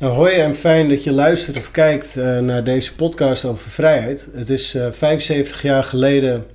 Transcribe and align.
Hoi 0.00 0.34
en 0.34 0.54
fijn 0.54 0.88
dat 0.88 1.04
je 1.04 1.12
luistert 1.12 1.58
of 1.58 1.70
kijkt 1.70 2.16
uh, 2.16 2.38
naar 2.38 2.64
deze 2.64 2.94
podcast 2.94 3.44
over 3.44 3.70
vrijheid. 3.70 4.28
Het 4.32 4.50
is 4.50 4.74
uh, 4.74 4.86
75 4.90 5.62
jaar 5.62 5.84
geleden 5.84 6.46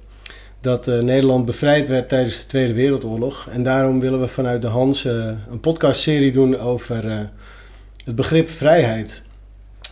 dat 0.59 0.87
uh, 0.87 0.99
Nederland 0.99 1.45
bevrijd 1.45 1.87
werd 1.87 2.09
tijdens 2.09 2.41
de 2.41 2.45
Tweede 2.45 2.73
Wereldoorlog. 2.73 3.47
En 3.51 3.63
daarom 3.63 3.99
willen 3.99 4.19
we 4.19 4.27
vanuit 4.27 4.61
de 4.61 4.67
Hans 4.67 5.03
een 5.03 5.59
podcastserie 5.61 6.31
doen 6.31 6.59
over 6.59 7.29
het 8.05 8.15
begrip 8.15 8.49
vrijheid. 8.49 9.21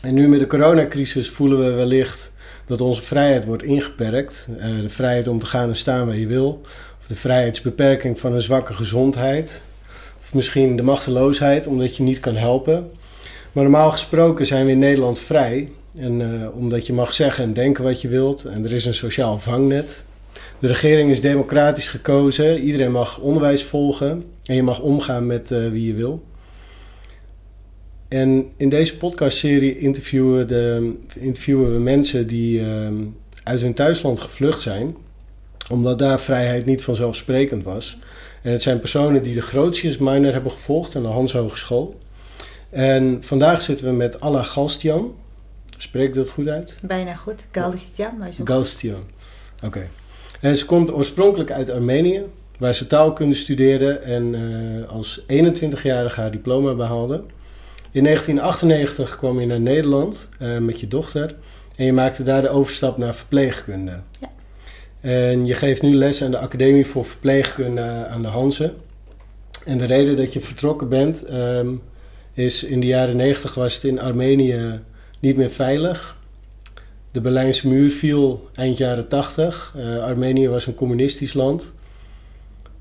En 0.02 0.14
nu 0.14 0.28
met 0.28 0.40
de 0.40 0.48
coronacrisis 0.48 1.30
voelen 1.30 1.60
we 1.60 1.72
wellicht 1.72 2.32
dat 2.66 2.82
onze 2.82 3.02
vrijheid 3.02 3.46
wordt 3.46 3.64
ingeperkt. 3.64 4.48
de 4.82 4.90
vrijheid 4.90 5.28
om 5.28 5.40
te 5.40 5.46
gaan 5.46 5.70
en 5.70 5.76
staan 5.76 6.06
waar 6.06 6.18
je 6.18 6.28
wil. 6.28 6.62
Of 7.00 7.08
de 7.08 7.16
vrijheidsbeperking 7.16 8.20
van 8.20 8.34
een 8.34 8.42
zwakke 8.42 8.74
gezondheid. 8.74 9.62
Of 10.22 10.34
misschien 10.34 10.76
de 10.76 10.84
machteloosheid 10.84 11.68
omdat 11.68 11.96
je 11.96 12.04
niet 12.04 12.20
kan 12.20 12.36
helpen. 12.36 12.90
Maar 13.52 13.64
normaal 13.64 13.92
gesproken 13.92 14.46
zijn 14.46 14.66
we 14.66 14.72
in 14.72 14.80
Nederland 14.80 15.20
vrij. 15.20 15.70
En 15.98 16.20
uh, 16.20 16.56
omdat 16.56 16.88
je 16.88 16.94
mag 16.94 17.14
zeggen 17.14 17.44
en 17.44 17.54
denken 17.54 17.84
wat 17.84 18.02
je 18.02 18.08
wilt. 18.08 18.46
En 18.46 18.66
er 18.66 18.74
is 18.74 18.86
een 18.86 18.94
sociaal 18.94 19.40
vangnet. 19.40 20.06
De 20.60 20.68
regering 20.68 21.12
is 21.12 21.22
democratisch 21.22 21.88
gekozen. 21.88 22.60
Iedereen 22.60 22.92
mag 22.92 23.20
onderwijs 23.20 23.64
volgen. 23.64 24.26
En 24.46 24.56
je 24.56 24.64
mag 24.64 24.80
omgaan 24.80 25.26
met 25.26 25.52
uh, 25.52 25.70
wie 25.70 25.86
je 25.86 25.94
wil. 25.94 26.24
En 28.08 28.50
in 28.58 28.70
deze 28.70 28.98
podcastserie 28.98 29.80
interviewen, 29.80 30.48
de, 30.48 30.94
interviewen 31.20 31.74
we 31.74 31.80
mensen 31.80 32.28
die 32.28 32.60
uh, 32.60 32.88
uit 33.44 33.62
hun 33.62 33.74
thuisland 33.74 34.20
gevlucht 34.20 34.62
zijn. 34.62 34.96
Omdat 35.72 36.00
daar 36.00 36.20
vrijheid 36.20 36.66
niet 36.66 36.84
vanzelfsprekend 36.84 37.64
was. 37.64 37.98
En 38.42 38.52
het 38.52 38.62
zijn 38.62 38.80
personen 38.80 39.24
die 39.24 39.34
de 39.34 39.42
Grotius 39.42 39.98
Minor 39.98 40.34
hebben 40.34 40.52
gevolgd 40.52 40.96
aan 40.96 41.02
de 41.02 41.08
Hans 41.08 41.34
Hogeschool. 41.34 42.00
En 42.70 43.18
vandaag 43.24 43.62
zitten 43.62 43.86
we 43.86 43.92
met 43.92 44.20
Alla 44.20 44.44
Galstian. 44.44 45.16
Spreek 45.78 46.08
ik 46.08 46.14
dat 46.14 46.30
goed 46.30 46.48
uit? 46.48 46.78
Bijna 46.82 47.16
goed. 47.16 47.46
Galstian, 47.52 48.18
maar 48.18 48.34
zo. 48.34 48.44
Galstian, 48.46 49.04
oké. 49.66 49.88
En 50.42 50.58
ze 50.58 50.66
komt 50.66 50.92
oorspronkelijk 50.92 51.52
uit 51.52 51.70
Armenië, 51.70 52.24
waar 52.58 52.74
ze 52.74 52.88
taalkunde 52.88 53.36
studeerde 53.36 53.92
en 53.92 54.34
uh, 54.34 54.90
als 54.90 55.22
21-jarige 55.22 56.20
haar 56.20 56.32
diploma 56.32 56.74
behaalde. 56.74 57.24
In 57.92 58.04
1998 58.04 59.18
kwam 59.18 59.40
je 59.40 59.46
naar 59.46 59.60
Nederland 59.60 60.30
uh, 60.42 60.58
met 60.58 60.80
je 60.80 60.88
dochter 60.88 61.36
en 61.76 61.86
je 61.86 61.94
maakte 61.94 62.24
daar 62.24 62.42
de 62.42 62.50
overstap 62.50 62.98
naar 62.98 63.16
verpleegkunde. 63.16 64.00
Ja. 64.20 64.30
En 65.02 65.46
je 65.46 65.54
geeft 65.54 65.82
nu 65.82 65.94
les 65.94 66.24
aan 66.24 66.32
de 66.32 66.38
Academie 66.38 66.86
voor 66.86 67.06
Verpleegkunde 67.06 67.82
aan 68.10 68.22
de 68.22 68.28
Hansen. 68.28 68.74
En 69.66 69.78
de 69.78 69.86
reden 69.86 70.16
dat 70.16 70.34
je 70.34 70.42
vertrokken 70.42 70.90
bent, 70.90 71.32
um, 71.32 71.82
is 72.34 72.64
in 72.64 72.80
de 72.80 72.88
jaren 72.88 73.16
90 73.16 73.54
was 73.54 73.74
het 73.74 73.84
in 73.84 74.00
Armenië 74.00 74.80
niet 75.20 75.38
meer 75.38 75.50
veilig. 75.50 76.18
De 77.12 77.22
Berlijnse 77.22 77.68
muur 77.68 77.90
viel 77.90 78.48
eind 78.54 78.78
jaren 78.78 79.08
80. 79.08 79.74
Uh, 79.78 80.04
Armenië 80.04 80.50
was 80.50 80.66
een 80.66 80.76
communistisch 80.76 81.34
land. 81.34 81.74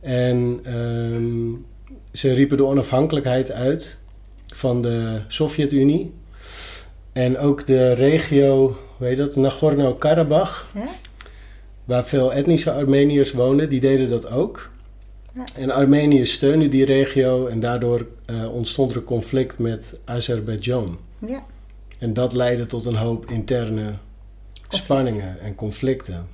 En 0.01 0.61
um, 0.75 1.67
ze 2.13 2.33
riepen 2.33 2.57
de 2.57 2.65
onafhankelijkheid 2.65 3.53
uit 3.53 3.99
van 4.55 4.83
de 4.83 5.21
Sovjet-Unie. 5.29 6.13
En 7.13 7.39
ook 7.39 7.67
de 7.67 7.93
regio, 7.93 8.77
hoe 8.97 9.07
heet 9.07 9.17
dat, 9.17 9.37
Nagorno-Karabakh, 9.37 10.65
ja? 10.75 10.89
waar 11.85 12.05
veel 12.05 12.33
etnische 12.33 12.73
Armeniërs 12.73 13.33
woonden, 13.33 13.69
die 13.69 13.81
deden 13.81 14.09
dat 14.09 14.31
ook. 14.31 14.71
En 15.57 15.71
Armenië 15.71 16.27
steunde 16.27 16.69
die 16.69 16.85
regio 16.85 17.47
en 17.47 17.61
daardoor 17.61 18.07
uh, 18.27 18.55
ontstond 18.55 18.91
er 18.91 18.97
een 18.97 19.05
conflict 19.05 19.59
met 19.59 20.01
Azerbeidzjan. 20.05 20.99
Ja. 21.27 21.43
En 21.99 22.13
dat 22.13 22.33
leidde 22.33 22.67
tot 22.67 22.85
een 22.85 22.97
hoop 22.97 23.31
interne 23.31 23.93
spanningen 24.69 25.41
en 25.41 25.55
conflicten. 25.55 26.29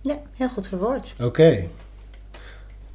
Ja, 0.00 0.18
heel 0.34 0.48
goed 0.48 0.66
verwoord. 0.66 1.12
Oké. 1.16 1.24
Okay. 1.24 1.68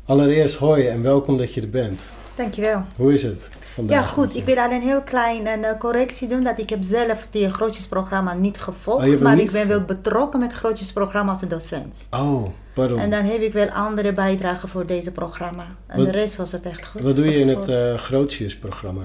Allereerst 0.06 0.56
hoi 0.56 0.88
en 0.88 1.02
welkom 1.02 1.38
dat 1.38 1.54
je 1.54 1.62
er 1.62 1.70
bent. 1.70 2.14
Dankjewel. 2.36 2.84
Hoe 2.96 3.14
is 3.14 3.24
het 3.24 3.50
vandaag? 3.74 4.00
Ja, 4.00 4.04
goed. 4.06 4.36
Ik 4.36 4.46
wil 4.46 4.58
alleen 4.58 4.82
heel 4.82 5.02
klein 5.02 5.48
een 5.48 5.60
uh, 5.60 5.78
correctie 5.80 6.28
doen. 6.28 6.44
Dat 6.44 6.60
ik 6.60 6.70
heb 6.70 6.84
zelf 6.84 7.28
die 7.30 7.50
grootjesprogramma 7.50 8.34
niet 8.34 8.60
gevolgd. 8.60 9.08
Oh, 9.08 9.20
maar 9.20 9.36
niet 9.36 9.46
ik 9.46 9.52
ben 9.52 9.68
wel 9.68 9.82
betrokken 9.82 10.40
met 10.40 10.50
het 10.50 10.60
grootjesprogramma 10.60 11.32
als 11.32 11.42
docent. 11.42 12.08
Oh, 12.12 12.46
pardon. 12.74 13.00
En 13.00 13.10
dan 13.10 13.26
heb 13.26 13.42
ik 13.42 13.54
wel 13.54 13.70
andere 13.70 14.12
bijdragen 14.12 14.70
voor 14.70 14.86
deze 14.86 15.12
programma. 15.12 15.66
En 15.88 15.98
wat, 15.98 16.06
de 16.06 16.12
rest 16.12 16.36
was 16.36 16.52
het 16.52 16.66
echt 16.66 16.86
goed. 16.86 17.02
Wat 17.02 17.16
doe 17.16 17.26
je 17.26 17.40
in 17.40 17.48
het 17.48 17.70
uh, 17.70 17.96
grootjesprogramma? 17.96 19.04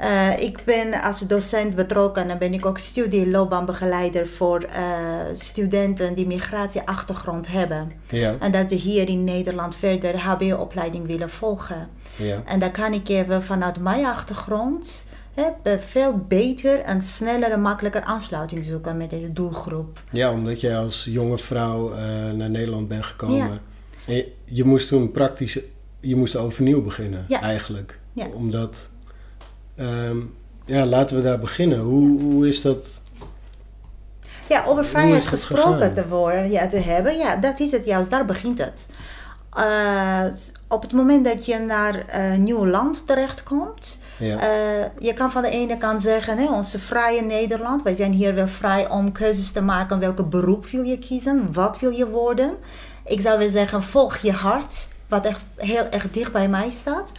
Uh, 0.00 0.40
ik 0.40 0.58
ben 0.64 1.02
als 1.02 1.20
docent 1.20 1.74
betrokken 1.74 2.22
en 2.22 2.28
dan 2.28 2.38
ben 2.38 2.54
ik 2.54 2.66
ook 2.66 2.78
studieloopbaanbegeleider 2.78 4.26
voor 4.26 4.64
uh, 4.64 5.18
studenten 5.34 6.14
die 6.14 6.26
migratieachtergrond 6.26 7.48
hebben. 7.48 7.92
Ja. 8.06 8.34
En 8.38 8.52
dat 8.52 8.68
ze 8.68 8.74
hier 8.74 9.08
in 9.08 9.24
Nederland 9.24 9.76
verder 9.76 10.18
HBO-opleiding 10.18 11.06
willen 11.06 11.30
volgen. 11.30 11.88
Ja. 12.16 12.42
En 12.44 12.58
dan 12.58 12.70
kan 12.70 12.92
ik 12.92 13.08
even 13.08 13.42
vanuit 13.42 13.80
mijn 13.80 14.04
achtergrond 14.04 15.06
hè, 15.36 15.78
veel 15.78 16.24
beter 16.28 16.80
en 16.80 17.00
sneller 17.00 17.50
en 17.50 17.60
makkelijker 17.60 18.02
aansluiting 18.02 18.64
zoeken 18.64 18.96
met 18.96 19.10
deze 19.10 19.32
doelgroep. 19.32 20.02
Ja, 20.10 20.32
omdat 20.32 20.60
jij 20.60 20.78
als 20.78 21.04
jonge 21.04 21.38
vrouw 21.38 21.90
uh, 21.90 21.98
naar 22.30 22.50
Nederland 22.50 22.88
bent 22.88 23.04
gekomen. 23.04 23.36
Ja. 23.36 23.58
En 24.06 24.14
je, 24.14 24.32
je, 24.44 24.64
moest 24.64 24.88
toen 24.88 25.10
praktisch, 25.10 25.58
je 26.00 26.16
moest 26.16 26.36
overnieuw 26.36 26.82
beginnen 26.82 27.24
ja. 27.28 27.40
eigenlijk. 27.40 27.98
Ja. 28.12 28.26
Omdat 28.34 28.88
Um, 29.80 30.34
ja, 30.64 30.86
laten 30.86 31.16
we 31.16 31.22
daar 31.22 31.38
beginnen. 31.38 31.78
Hoe, 31.78 32.20
hoe 32.20 32.46
is 32.46 32.62
dat? 32.62 33.00
Ja, 34.48 34.64
over 34.64 34.84
vrijheid 34.84 35.26
gesproken 35.26 35.94
te, 35.94 36.08
worden, 36.08 36.50
ja, 36.50 36.66
te 36.66 36.78
hebben, 36.78 37.16
ja, 37.16 37.36
dat 37.36 37.60
is 37.60 37.70
het 37.70 37.84
juist, 37.84 38.10
daar 38.10 38.24
begint 38.24 38.58
het. 38.58 38.86
Uh, 39.58 40.24
op 40.68 40.82
het 40.82 40.92
moment 40.92 41.24
dat 41.24 41.46
je 41.46 41.58
naar 41.58 42.04
een 42.08 42.42
nieuw 42.42 42.66
land 42.66 43.06
terechtkomt, 43.06 44.00
ja. 44.18 44.34
uh, 44.34 44.84
je 44.98 45.12
kan 45.12 45.32
van 45.32 45.42
de 45.42 45.48
ene 45.48 45.78
kant 45.78 46.02
zeggen, 46.02 46.38
hè, 46.38 46.52
onze 46.52 46.78
vrije 46.78 47.22
Nederland, 47.22 47.82
wij 47.82 47.94
zijn 47.94 48.12
hier 48.12 48.34
wel 48.34 48.46
vrij 48.46 48.90
om 48.90 49.12
keuzes 49.12 49.52
te 49.52 49.62
maken, 49.62 49.98
welke 49.98 50.24
beroep 50.24 50.66
wil 50.66 50.82
je 50.82 50.98
kiezen, 50.98 51.52
wat 51.52 51.78
wil 51.78 51.90
je 51.90 52.08
worden. 52.08 52.54
Ik 53.04 53.20
zou 53.20 53.38
willen 53.38 53.52
zeggen, 53.52 53.82
volg 53.82 54.16
je 54.16 54.32
hart, 54.32 54.88
wat 55.08 55.26
echt 55.26 55.40
heel 55.56 55.84
erg 55.90 56.10
dicht 56.10 56.32
bij 56.32 56.48
mij 56.48 56.70
staat. 56.70 57.12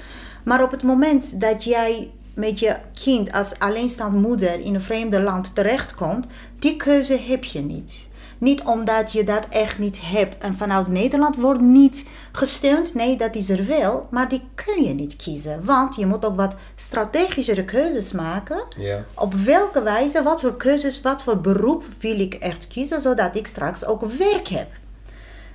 Maar 0.44 0.64
op 0.64 0.72
het 0.72 0.84
moment 0.84 1.42
dat 1.42 1.64
jij 1.64 2.12
met 2.34 2.60
je 2.60 2.76
kind 3.04 3.32
als 3.32 3.60
alleenstaand 3.60 4.14
moeder 4.14 4.60
in 4.60 4.76
een 4.76 4.82
vreemde 4.82 5.22
land 5.22 5.56
terechtkomt, 5.56 6.26
die 6.60 6.76
keuze 6.76 7.20
heb 7.28 7.44
je 7.44 7.62
niet. 7.62 8.10
Niet 8.38 8.62
omdat 8.64 9.12
je 9.12 9.24
dat 9.24 9.46
echt 9.50 9.80
niet 9.80 10.00
hebt 10.02 10.38
en 10.38 10.56
vanuit 10.56 10.88
Nederland 10.88 11.36
wordt 11.36 11.62
niet 11.62 12.06
gesteund. 12.32 12.94
Nee, 12.94 13.18
dat 13.18 13.36
is 13.36 13.50
er 13.50 13.66
wel, 13.66 14.08
maar 14.12 14.30
die 14.30 14.42
kun 14.56 14.84
je 14.84 14.94
niet 14.94 15.16
kiezen. 15.16 15.66
Want 15.66 15.96
je 15.96 16.06
moet 16.06 16.26
ook 16.26 16.36
wat 16.36 16.56
strategischere 16.76 17.66
keuzes 17.66 18.12
maken. 18.12 18.64
Ja. 18.78 19.06
Op 19.14 19.34
welke 19.34 19.84
wijze, 19.84 20.24
wat 20.24 20.42
voor 20.42 20.58
keuzes, 20.58 21.02
wat 21.02 21.22
voor 21.22 21.42
beroep 21.42 21.84
wil 22.00 22.20
ik 22.20 22.34
echt 22.34 22.68
kiezen, 22.68 23.02
zodat 23.02 23.36
ik 23.36 23.48
straks 23.48 23.86
ook 23.86 24.02
werk 24.02 24.48
heb. 24.48 24.68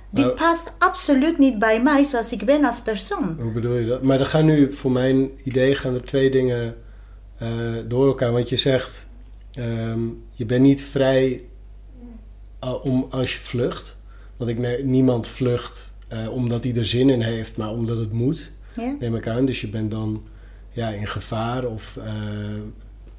Dit 0.09 0.25
nou, 0.25 0.37
past 0.37 0.71
absoluut 0.77 1.37
niet 1.37 1.59
bij 1.59 1.81
mij 1.81 2.03
zoals 2.03 2.31
ik 2.31 2.45
ben 2.45 2.65
als 2.65 2.81
persoon. 2.81 3.37
Hoe 3.39 3.51
bedoel 3.51 3.75
je 3.75 3.85
dat? 3.85 4.03
Maar 4.03 4.19
er 4.19 4.25
gaan 4.25 4.45
nu, 4.45 4.73
voor 4.73 4.91
mijn 4.91 5.29
idee, 5.43 5.75
gaan 5.75 5.93
er 5.93 6.05
twee 6.05 6.29
dingen 6.29 6.75
uh, 7.41 7.49
door 7.87 8.07
elkaar. 8.07 8.31
Want 8.31 8.49
je 8.49 8.55
zegt, 8.55 9.07
um, 9.59 10.23
je 10.31 10.45
bent 10.45 10.61
niet 10.61 10.83
vrij 10.83 11.43
uh, 12.63 12.85
om 12.85 13.07
als 13.09 13.33
je 13.33 13.39
vlucht. 13.39 13.95
Want 14.37 14.49
ik 14.49 14.83
niemand 14.83 15.27
vlucht 15.27 15.93
uh, 16.13 16.31
omdat 16.31 16.63
hij 16.63 16.75
er 16.75 16.85
zin 16.85 17.09
in 17.09 17.21
heeft, 17.21 17.57
maar 17.57 17.71
omdat 17.71 17.97
het 17.97 18.11
moet. 18.11 18.51
Ja. 18.75 18.95
Neem 18.99 19.15
ik 19.15 19.27
aan. 19.27 19.45
Dus 19.45 19.61
je 19.61 19.67
bent 19.67 19.91
dan 19.91 20.23
ja, 20.71 20.89
in 20.89 21.07
gevaar 21.07 21.65
of 21.65 21.97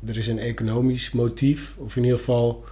er 0.07 0.17
is 0.17 0.29
een 0.29 0.39
economisch 0.39 1.11
motief. 1.11 1.75
Of 1.79 1.97
in 1.97 2.03
ieder 2.03 2.19
geval 2.19 2.65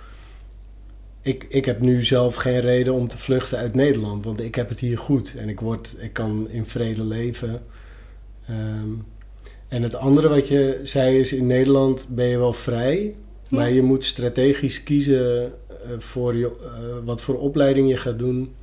ik, 1.23 1.47
ik 1.49 1.65
heb 1.65 1.81
nu 1.81 2.05
zelf 2.05 2.35
geen 2.35 2.61
reden 2.61 2.95
om 2.95 3.09
te 3.09 3.19
vluchten 3.19 3.59
uit 3.59 3.75
Nederland, 3.75 4.25
want 4.25 4.41
ik 4.41 4.55
heb 4.55 4.69
het 4.69 4.81
hier 4.81 4.99
goed 4.99 5.35
en 5.37 5.49
ik, 5.49 5.61
word, 5.61 5.95
ik 5.99 6.13
kan 6.13 6.49
in 6.51 6.67
vrede 6.67 7.05
leven. 7.05 7.63
Um, 8.51 9.05
en 9.69 9.83
het 9.83 9.95
andere 9.95 10.29
wat 10.29 10.49
je 10.49 10.81
zei 10.83 11.19
is, 11.19 11.33
in 11.33 11.47
Nederland 11.47 12.07
ben 12.09 12.27
je 12.27 12.39
wel 12.39 12.53
vrij, 12.53 13.15
ja. 13.49 13.59
maar 13.59 13.73
je 13.73 13.83
moet 13.83 14.05
strategisch 14.05 14.83
kiezen 14.83 15.53
voor 15.99 16.37
je, 16.37 16.51
uh, 16.63 16.69
wat 17.05 17.23
voor 17.23 17.39
opleiding 17.39 17.89
je 17.89 17.97
gaat 17.97 18.19
doen 18.19 18.55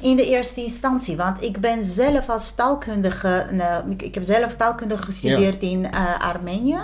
in 0.00 0.16
de 0.16 0.26
eerste 0.26 0.60
instantie. 0.60 1.16
Want 1.16 1.42
ik 1.42 1.60
ben 1.60 1.84
zelf 1.84 2.28
als 2.28 2.54
taalkundige, 2.54 3.46
nou, 3.50 3.90
ik, 3.90 4.02
ik, 4.02 4.14
heb 4.14 4.24
zelf 4.24 4.56
taalkundige 4.56 5.02
gestudeerd 5.02 5.62
ja. 5.62 5.68
in 5.68 5.84
uh, 5.84 6.18
Armenië. 6.18 6.78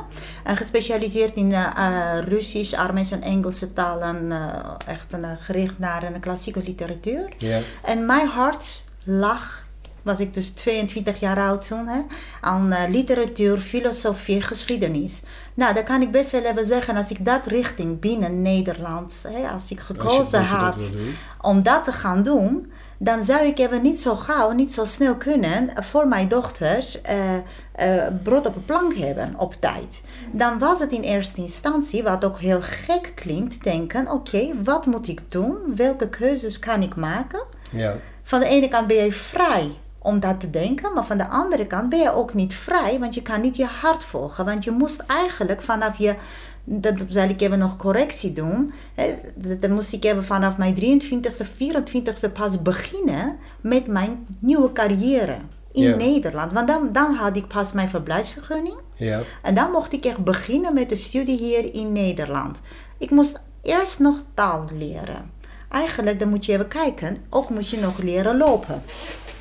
En 0.45 0.57
gespecialiseerd 0.57 1.37
in 1.37 1.51
uh, 1.51 2.19
Russisch, 2.29 2.75
Armeens 2.75 3.11
en 3.11 3.23
Engelse 3.23 3.73
talen. 3.73 4.33
Echt 4.87 5.17
gericht 5.41 5.79
naar 5.79 6.03
een 6.03 6.21
klassieke 6.21 6.63
literatuur. 6.63 7.29
Ja. 7.39 7.61
En 7.83 8.07
mijn 8.07 8.29
hart 8.29 8.83
lag 9.05 9.65
was 10.05 10.21
ik 10.21 10.35
dus 10.35 10.51
22 10.51 11.21
jaar 11.21 11.39
oud 11.39 11.67
toen, 11.67 11.87
hè, 11.87 12.01
aan 12.41 12.73
uh, 12.73 12.83
literatuur, 12.89 13.59
filosofie, 13.59 14.43
geschiedenis. 14.43 15.23
Nou, 15.55 15.75
dan 15.75 15.85
kan 15.85 16.03
ik 16.03 16.11
best 16.11 16.31
wel 16.31 16.43
even 16.43 16.65
zeggen, 16.65 16.97
als 16.97 17.11
ik 17.11 17.25
dat 17.25 17.47
richting 17.47 18.01
binnen 18.01 18.43
Nederland, 18.43 19.25
hè, 19.29 19.49
als 19.49 19.71
ik 19.71 19.81
gekozen 19.81 20.45
had 20.45 20.95
om 21.41 21.63
dat 21.63 21.85
te 21.85 21.93
gaan 21.93 22.23
doen, 22.23 22.73
dan 22.99 23.25
zou 23.25 23.47
ik 23.47 23.59
even 23.59 23.83
niet 23.83 24.01
zo 24.01 24.15
gauw, 24.15 24.51
niet 24.51 24.73
zo 24.73 24.85
snel 24.85 25.17
kunnen 25.17 25.71
voor 25.75 26.09
mijn 26.09 26.29
dochter 26.29 27.01
uh, 27.11 27.35
uh, 27.87 28.07
brood 28.23 28.47
op 28.47 28.57
een 28.57 28.65
plank 28.65 28.95
hebben 28.95 29.35
op 29.37 29.55
tijd. 29.61 30.03
Dan 30.31 30.59
was 30.59 30.79
het 30.79 30.93
in 30.93 31.03
eerste 31.03 31.41
instantie, 31.41 32.03
wat 32.03 32.25
ook 32.25 32.39
heel 32.39 32.61
gek 32.63 33.13
klinkt, 33.15 33.65
denken: 33.65 34.11
oké, 34.11 34.63
wat 34.63 34.87
moet 34.87 35.09
ik 35.09 35.21
doen? 35.29 35.57
Welke 35.77 36.09
keuzes 36.09 36.59
kan 36.59 36.83
ik 36.83 36.97
maken? 36.97 37.43
Ja. 37.71 37.97
Van 38.23 38.41
de 38.41 38.47
ene 38.47 38.69
kant 38.69 38.87
ben 38.87 39.05
je 39.05 39.13
vrij 39.13 39.71
om 40.05 40.21
dat 40.21 40.41
te 40.41 40.51
denken, 40.51 40.93
maar 40.93 41.05
van 41.05 41.19
de 41.19 41.29
andere 41.29 41.67
kant 41.67 41.89
ben 41.89 41.99
je 41.99 42.13
ook 42.13 42.35
niet 42.35 42.55
vrij, 42.55 42.99
want 42.99 43.15
je 43.15 43.23
kan 43.23 43.41
niet 43.41 43.57
je 43.57 43.65
hart 43.65 44.05
volgen. 44.05 44.45
Want 44.45 44.65
je 44.65 44.71
moest 44.71 45.05
eigenlijk 45.07 45.63
vanaf 45.63 45.99
je 45.99 46.15
dat 46.65 46.95
zal 47.07 47.29
ik 47.29 47.41
even 47.41 47.59
nog 47.59 47.77
correctie 47.77 48.33
doen. 48.33 48.73
Dan 49.59 49.73
moest 49.73 49.93
ik 49.93 50.05
even 50.05 50.25
vanaf 50.25 50.59
mijn 50.59 50.75
23e, 50.75 51.47
24e 51.47 52.33
pas 52.33 52.63
beginnen 52.63 53.37
met 53.61 53.87
mijn 53.87 54.27
nieuwe 54.39 54.73
carrière 54.73 55.37
in 55.73 55.97
Nederland. 55.97 56.53
Want 56.53 56.69
dan, 56.69 56.89
dan 56.93 57.15
had 57.15 57.37
ik 57.37 57.47
pas 57.47 57.73
mijn 57.73 57.89
verblijfsvergunning. 57.89 58.77
Ja. 58.95 59.21
En 59.43 59.55
dan 59.55 59.71
mocht 59.71 59.93
ik 59.93 60.05
echt 60.05 60.25
beginnen 60.25 60.75
met 60.75 60.89
de 60.89 60.97
studie 60.97 61.39
hier 61.39 61.75
in 61.75 61.93
Nederland. 61.93 62.61
Ik 62.99 63.11
moest 63.11 63.41
eerst 63.63 63.99
nog 63.99 64.23
taal 64.35 64.65
leren. 64.79 65.31
Eigenlijk, 65.71 66.19
dan 66.19 66.29
moet 66.29 66.45
je 66.45 66.53
even 66.53 66.69
kijken, 66.69 67.25
ook 67.31 67.51
moet 67.51 67.69
je 67.69 67.81
nog 67.81 67.99
leren 67.99 68.37
lopen. 68.37 68.83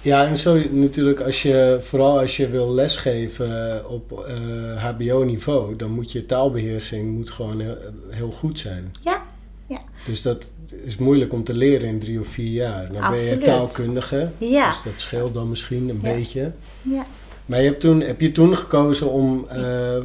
Ja, 0.03 0.25
en 0.27 0.37
zo 0.37 0.61
natuurlijk, 0.71 1.19
als 1.19 1.41
je, 1.41 1.77
vooral 1.81 2.19
als 2.19 2.37
je 2.37 2.49
wil 2.49 2.73
lesgeven 2.73 3.81
op 3.89 4.29
HBO-niveau, 4.77 5.75
dan 5.75 5.91
moet 5.91 6.11
je 6.11 6.25
taalbeheersing 6.25 7.15
moet 7.15 7.31
gewoon 7.31 7.61
heel, 8.09 8.31
goed 8.31 8.59
zijn. 8.59 8.91
Ja, 9.01 9.21
ja. 9.67 9.79
Dus 10.05 10.21
dat 10.21 10.51
is 10.83 10.97
moeilijk 10.97 11.33
om 11.33 11.43
te 11.43 11.53
leren 11.53 11.87
in 11.87 11.99
drie 11.99 12.19
of 12.19 12.27
vier 12.27 12.51
jaar. 12.51 12.91
Dan 12.91 13.11
ben 13.11 13.23
je 13.23 13.37
taalkundige, 13.37 14.29
ja. 14.37 14.69
dus 14.69 14.83
dat 14.83 15.01
scheelt 15.01 15.33
dan 15.33 15.49
misschien 15.49 15.89
een 15.89 16.01
beetje. 16.01 16.51
Ja. 16.81 17.05
Maar 17.45 17.61
je 17.61 17.65
hebt 17.65 17.79
toen, 17.79 18.01
heb 18.01 18.21
je 18.21 18.31
toen 18.31 18.57
gekozen 18.57 19.09
om 19.09 19.47
uh, 19.51 19.95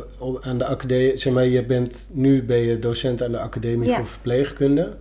aan 0.41 0.59
de 0.59 0.67
academie, 0.67 1.17
zeg 1.17 1.33
maar, 1.33 1.47
je 1.47 1.65
bent, 1.65 2.09
nu 2.13 2.43
ben 2.43 2.59
je 2.59 2.79
docent 2.79 3.23
aan 3.23 3.33
de 3.33 3.39
Academie 3.39 3.95
voor 3.95 4.07
Verpleegkunde. 4.07 4.97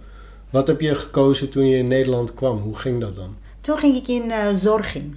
Wat 0.50 0.68
heb 0.68 0.82
je 0.82 0.96
gekozen 0.96 1.50
toen 1.50 1.68
je 1.68 1.78
in 1.78 1.88
Nederland 1.88 2.34
kwam? 2.34 2.58
Hoe 2.58 2.76
ging 2.76 3.00
dat 3.00 3.16
dan? 3.16 3.36
Toen 3.68 3.78
ging 3.78 3.96
ik 3.96 4.08
in 4.08 4.26
uh, 4.26 4.36
zorging. 4.54 5.16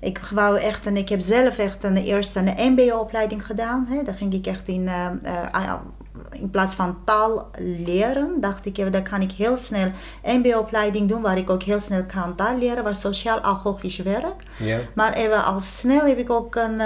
Ik 0.00 0.18
wou 0.18 0.58
echt, 0.58 0.86
en 0.86 0.96
ik 0.96 1.08
heb 1.08 1.20
zelf 1.20 1.58
echt 1.58 1.84
een 1.84 1.96
eerste 1.96 2.38
een 2.38 2.72
MBO-opleiding 2.72 3.46
gedaan. 3.46 3.86
Hè. 3.88 4.02
Daar 4.02 4.14
ging 4.14 4.32
ik 4.32 4.46
echt 4.46 4.68
in, 4.68 4.80
uh, 4.80 5.06
uh, 5.54 5.74
in 6.30 6.50
plaats 6.50 6.74
van 6.74 6.96
taal 7.04 7.50
leren, 7.84 8.40
dacht 8.40 8.66
ik, 8.66 8.92
dan 8.92 9.02
kan 9.02 9.20
ik 9.20 9.32
heel 9.32 9.56
snel 9.56 9.90
MBO-opleiding 10.24 11.08
doen, 11.08 11.22
waar 11.22 11.38
ik 11.38 11.50
ook 11.50 11.62
heel 11.62 11.80
snel 11.80 12.04
kan 12.04 12.34
taal 12.34 12.58
leren, 12.58 12.84
waar 12.84 12.94
sociaal-agogisch 12.94 13.98
werk. 13.98 14.42
Ja. 14.58 14.78
Maar 14.94 15.12
even 15.12 15.44
al 15.44 15.60
snel 15.60 16.06
heb 16.06 16.18
ik 16.18 16.30
ook 16.30 16.54
een 16.54 16.80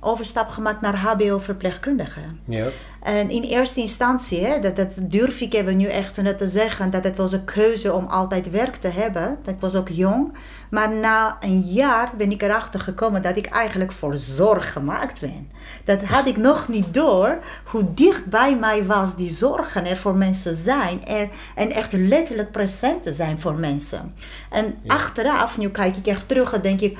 overstap 0.00 0.48
gemaakt 0.48 0.80
naar 0.80 0.96
HBO-verpleegkundige. 0.96 2.20
Ja. 2.44 2.66
En 3.08 3.30
in 3.30 3.42
eerste 3.42 3.80
instantie, 3.80 4.44
hè, 4.44 4.60
dat, 4.60 4.76
dat 4.76 4.94
durf 4.98 5.40
ik 5.40 5.54
even 5.54 5.76
nu 5.76 5.84
echt 5.84 6.22
net 6.22 6.38
te 6.38 6.46
zeggen, 6.46 6.90
dat 6.90 7.04
het 7.04 7.16
was 7.16 7.32
een 7.32 7.44
keuze 7.44 7.92
om 7.92 8.06
altijd 8.06 8.50
werk 8.50 8.76
te 8.76 8.88
hebben. 8.88 9.38
Dat 9.42 9.54
was 9.60 9.74
ook 9.74 9.88
jong. 9.88 10.36
Maar 10.70 10.90
na 10.90 11.36
een 11.40 11.60
jaar 11.60 12.12
ben 12.16 12.30
ik 12.30 12.42
erachter 12.42 12.80
gekomen 12.80 13.22
dat 13.22 13.36
ik 13.36 13.46
eigenlijk 13.46 13.92
voor 13.92 14.16
zorg 14.16 14.72
gemaakt 14.72 15.20
ben. 15.20 15.50
Dat 15.84 16.02
had 16.04 16.26
ik 16.26 16.36
nog 16.36 16.68
niet 16.68 16.94
door, 16.94 17.38
hoe 17.64 17.94
dicht 17.94 18.26
bij 18.26 18.56
mij 18.56 18.84
was 18.84 19.16
die 19.16 19.30
zorgen 19.30 19.86
er 19.86 19.96
voor 19.96 20.14
mensen 20.14 20.56
zijn. 20.56 21.06
Er, 21.06 21.28
en 21.54 21.70
echt 21.70 21.92
letterlijk 21.92 22.50
present 22.50 23.02
te 23.02 23.12
zijn 23.12 23.40
voor 23.40 23.54
mensen. 23.54 24.14
En 24.50 24.78
achteraf, 24.86 25.58
nu 25.58 25.68
kijk 25.68 25.96
ik 25.96 26.06
echt 26.06 26.28
terug 26.28 26.52
en 26.52 26.62
denk 26.62 26.80
ik, 26.80 26.98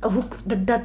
hoe, 0.00 0.22
dat, 0.44 0.66
dat, 0.66 0.80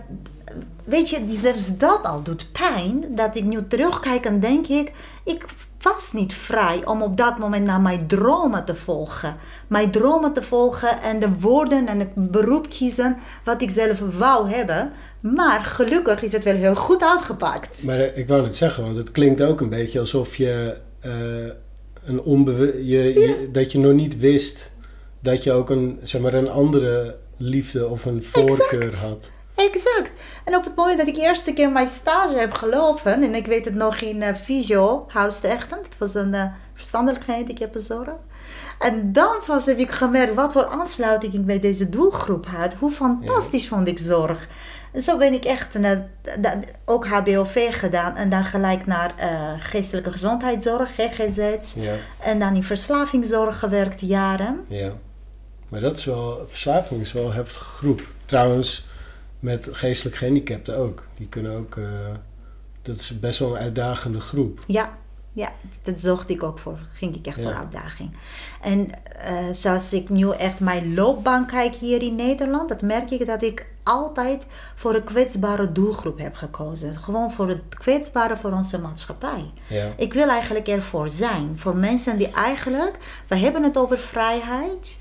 weet 0.83 1.09
je, 1.09 1.23
zelfs 1.27 1.77
dat 1.77 2.03
al 2.03 2.23
doet 2.23 2.51
pijn. 2.51 3.05
Dat 3.15 3.35
ik 3.35 3.43
nu 3.43 3.67
terugkijk 3.67 4.25
en 4.25 4.39
denk 4.39 4.67
ik, 4.67 4.91
ik 5.23 5.45
was 5.83 6.13
niet 6.13 6.33
vrij 6.33 6.85
om 6.85 7.01
op 7.01 7.17
dat 7.17 7.37
moment 7.37 7.65
naar 7.65 7.81
mijn 7.81 8.07
dromen 8.07 8.65
te 8.65 8.75
volgen. 8.75 9.35
Mijn 9.67 9.91
dromen 9.91 10.33
te 10.33 10.41
volgen 10.41 11.01
en 11.01 11.19
de 11.19 11.29
woorden 11.39 11.87
en 11.87 11.99
het 11.99 12.31
beroep 12.31 12.69
kiezen 12.69 13.17
wat 13.43 13.61
ik 13.61 13.69
zelf 13.69 14.17
wou 14.17 14.49
hebben. 14.49 14.91
Maar 15.19 15.65
gelukkig 15.65 16.21
is 16.21 16.31
het 16.31 16.43
wel 16.43 16.55
heel 16.55 16.75
goed 16.75 17.03
uitgepakt. 17.03 17.83
Maar 17.85 17.99
eh, 17.99 18.17
ik 18.17 18.27
wou 18.27 18.43
het 18.43 18.55
zeggen, 18.55 18.83
want 18.83 18.95
het 18.95 19.11
klinkt 19.11 19.41
ook 19.41 19.61
een 19.61 19.69
beetje 19.69 19.99
alsof 19.99 20.35
je, 20.35 20.77
uh, 21.05 21.13
een 22.05 22.21
onbewust, 22.21 22.77
je, 22.81 23.49
dat 23.51 23.71
je 23.71 23.79
nog 23.79 23.93
niet 23.93 24.19
wist 24.19 24.71
dat 25.19 25.43
je 25.43 25.51
ook 25.51 25.69
een, 25.69 25.99
zeg 26.01 26.21
maar, 26.21 26.33
een 26.33 26.49
andere 26.49 27.15
liefde 27.37 27.87
of 27.87 28.05
een 28.05 28.23
voorkeur 28.23 28.95
had. 28.95 29.31
Exact. 29.55 30.11
En 30.43 30.55
op 30.55 30.63
het 30.63 30.75
moment 30.75 30.97
dat 30.97 31.07
ik 31.07 31.15
de 31.15 31.21
eerste 31.21 31.53
keer 31.53 31.71
mijn 31.71 31.87
stage 31.87 32.37
heb 32.37 32.53
gelopen, 32.53 33.23
en 33.23 33.35
ik 33.35 33.45
weet 33.45 33.65
het 33.65 33.75
nog 33.75 34.01
in 34.01 34.21
uh, 34.21 34.35
Visio, 34.35 35.05
Huis 35.07 35.39
de 35.39 35.47
Echten, 35.47 35.77
het 35.77 35.97
was 35.97 36.13
een 36.13 36.33
uh, 36.33 36.45
verstandelijk 36.73 37.23
gehandicaptenzorg. 37.23 38.09
En 38.79 39.11
dan 39.11 39.35
pas 39.45 39.65
heb 39.65 39.77
ik 39.77 39.91
gemerkt 39.91 40.33
wat 40.33 40.51
voor 40.51 40.67
aansluiting 40.67 41.33
ik 41.33 41.45
bij 41.45 41.59
deze 41.59 41.89
doelgroep 41.89 42.45
had. 42.45 42.73
Hoe 42.73 42.91
fantastisch 42.91 43.67
vond 43.67 43.87
ik 43.87 43.99
zorg. 43.99 44.47
En 44.91 45.01
zo 45.01 45.17
ben 45.17 45.33
ik 45.33 45.45
echt 45.45 45.75
uh, 45.77 45.91
ook 46.85 47.07
HBOV 47.07 47.79
gedaan 47.79 48.15
en 48.15 48.29
dan 48.29 48.45
gelijk 48.45 48.85
naar 48.85 49.13
uh, 49.19 49.51
geestelijke 49.59 50.11
gezondheidszorg, 50.11 50.89
GGZ. 50.95 51.73
Ja. 51.75 51.93
En 52.19 52.39
dan 52.39 52.55
in 52.55 52.63
verslavingszorg 52.63 53.59
gewerkt 53.59 54.01
jaren. 54.01 54.65
Ja, 54.67 54.93
maar 55.69 55.79
dat 55.79 55.97
is 55.97 56.05
wel, 56.05 56.43
verslaving 56.47 57.01
is 57.01 57.13
wel 57.13 57.25
een 57.25 57.31
heftige 57.31 57.63
groep. 57.63 58.01
Trouwens, 58.25 58.85
met 59.43 59.69
geestelijk 59.71 60.15
gehandicapten 60.15 60.77
ook. 60.77 61.03
Die 61.17 61.27
kunnen 61.27 61.57
ook, 61.57 61.75
uh, 61.75 61.87
dat 62.81 62.95
is 62.95 63.19
best 63.19 63.39
wel 63.39 63.55
een 63.55 63.61
uitdagende 63.61 64.19
groep. 64.19 64.59
Ja, 64.67 64.97
ja, 65.31 65.51
dat 65.81 65.99
zocht 65.99 66.29
ik 66.29 66.43
ook 66.43 66.59
voor. 66.59 66.79
Ging 66.93 67.15
ik 67.15 67.27
echt 67.27 67.41
voor 67.41 67.53
uitdaging. 67.53 68.17
En 68.61 68.89
uh, 69.29 69.51
zoals 69.51 69.93
ik 69.93 70.09
nu 70.09 70.29
echt 70.31 70.59
mijn 70.59 70.93
loopbaan 70.93 71.45
kijk 71.45 71.75
hier 71.75 72.01
in 72.01 72.15
Nederland, 72.15 72.69
dat 72.69 72.81
merk 72.81 73.11
ik 73.11 73.25
dat 73.25 73.41
ik 73.41 73.65
altijd 73.83 74.47
voor 74.75 74.95
een 74.95 75.03
kwetsbare 75.03 75.71
doelgroep 75.71 76.17
heb 76.17 76.35
gekozen. 76.35 76.99
Gewoon 76.99 77.31
voor 77.31 77.47
het 77.47 77.61
kwetsbare 77.69 78.37
voor 78.37 78.51
onze 78.51 78.79
maatschappij. 78.79 79.51
Ja. 79.67 79.87
Ik 79.97 80.13
wil 80.13 80.29
eigenlijk 80.29 80.67
ervoor 80.67 81.09
zijn. 81.09 81.59
Voor 81.59 81.75
mensen 81.75 82.17
die 82.17 82.31
eigenlijk, 82.31 83.23
we 83.27 83.35
hebben 83.35 83.63
het 83.63 83.77
over 83.77 83.99
vrijheid, 83.99 84.97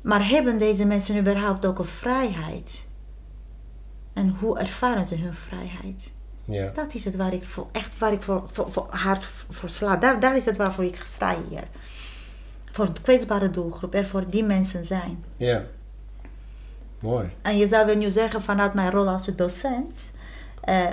maar 0.00 0.28
hebben 0.28 0.58
deze 0.58 0.84
mensen 0.84 1.18
überhaupt 1.18 1.66
ook 1.66 1.78
een 1.78 1.84
vrijheid? 1.84 2.88
En 4.20 4.36
hoe 4.40 4.58
ervaren 4.58 5.06
ze 5.06 5.16
hun 5.16 5.34
vrijheid? 5.34 6.12
Ja. 6.44 6.70
Dat 6.74 6.94
is 6.94 7.04
het 7.04 7.16
waar 7.16 7.32
ik 7.32 7.44
voor, 7.44 7.66
echt 7.72 7.98
waar 7.98 8.12
ik 8.12 8.22
voor, 8.22 8.42
voor, 8.52 8.72
voor 8.72 8.86
hard 8.90 9.28
voor 9.50 9.70
sla. 9.70 9.96
Daar, 9.96 10.20
daar 10.20 10.36
is 10.36 10.44
het 10.44 10.56
waarvoor 10.56 10.84
ik 10.84 11.00
sta 11.04 11.36
hier. 11.48 11.64
Voor 12.72 12.92
de 12.92 13.00
kwetsbare 13.00 13.50
doelgroep, 13.50 13.94
er 13.94 14.06
voor 14.06 14.28
die 14.28 14.44
mensen 14.44 14.84
zijn. 14.84 15.24
Ja. 15.36 15.64
Mooi. 17.00 17.30
En 17.42 17.56
je 17.56 17.66
zou 17.66 17.96
nu 17.96 18.10
zeggen 18.10 18.42
vanuit 18.42 18.74
mijn 18.74 18.90
rol 18.90 19.08
als 19.08 19.26
docent, 19.26 20.12
uh, 20.68 20.86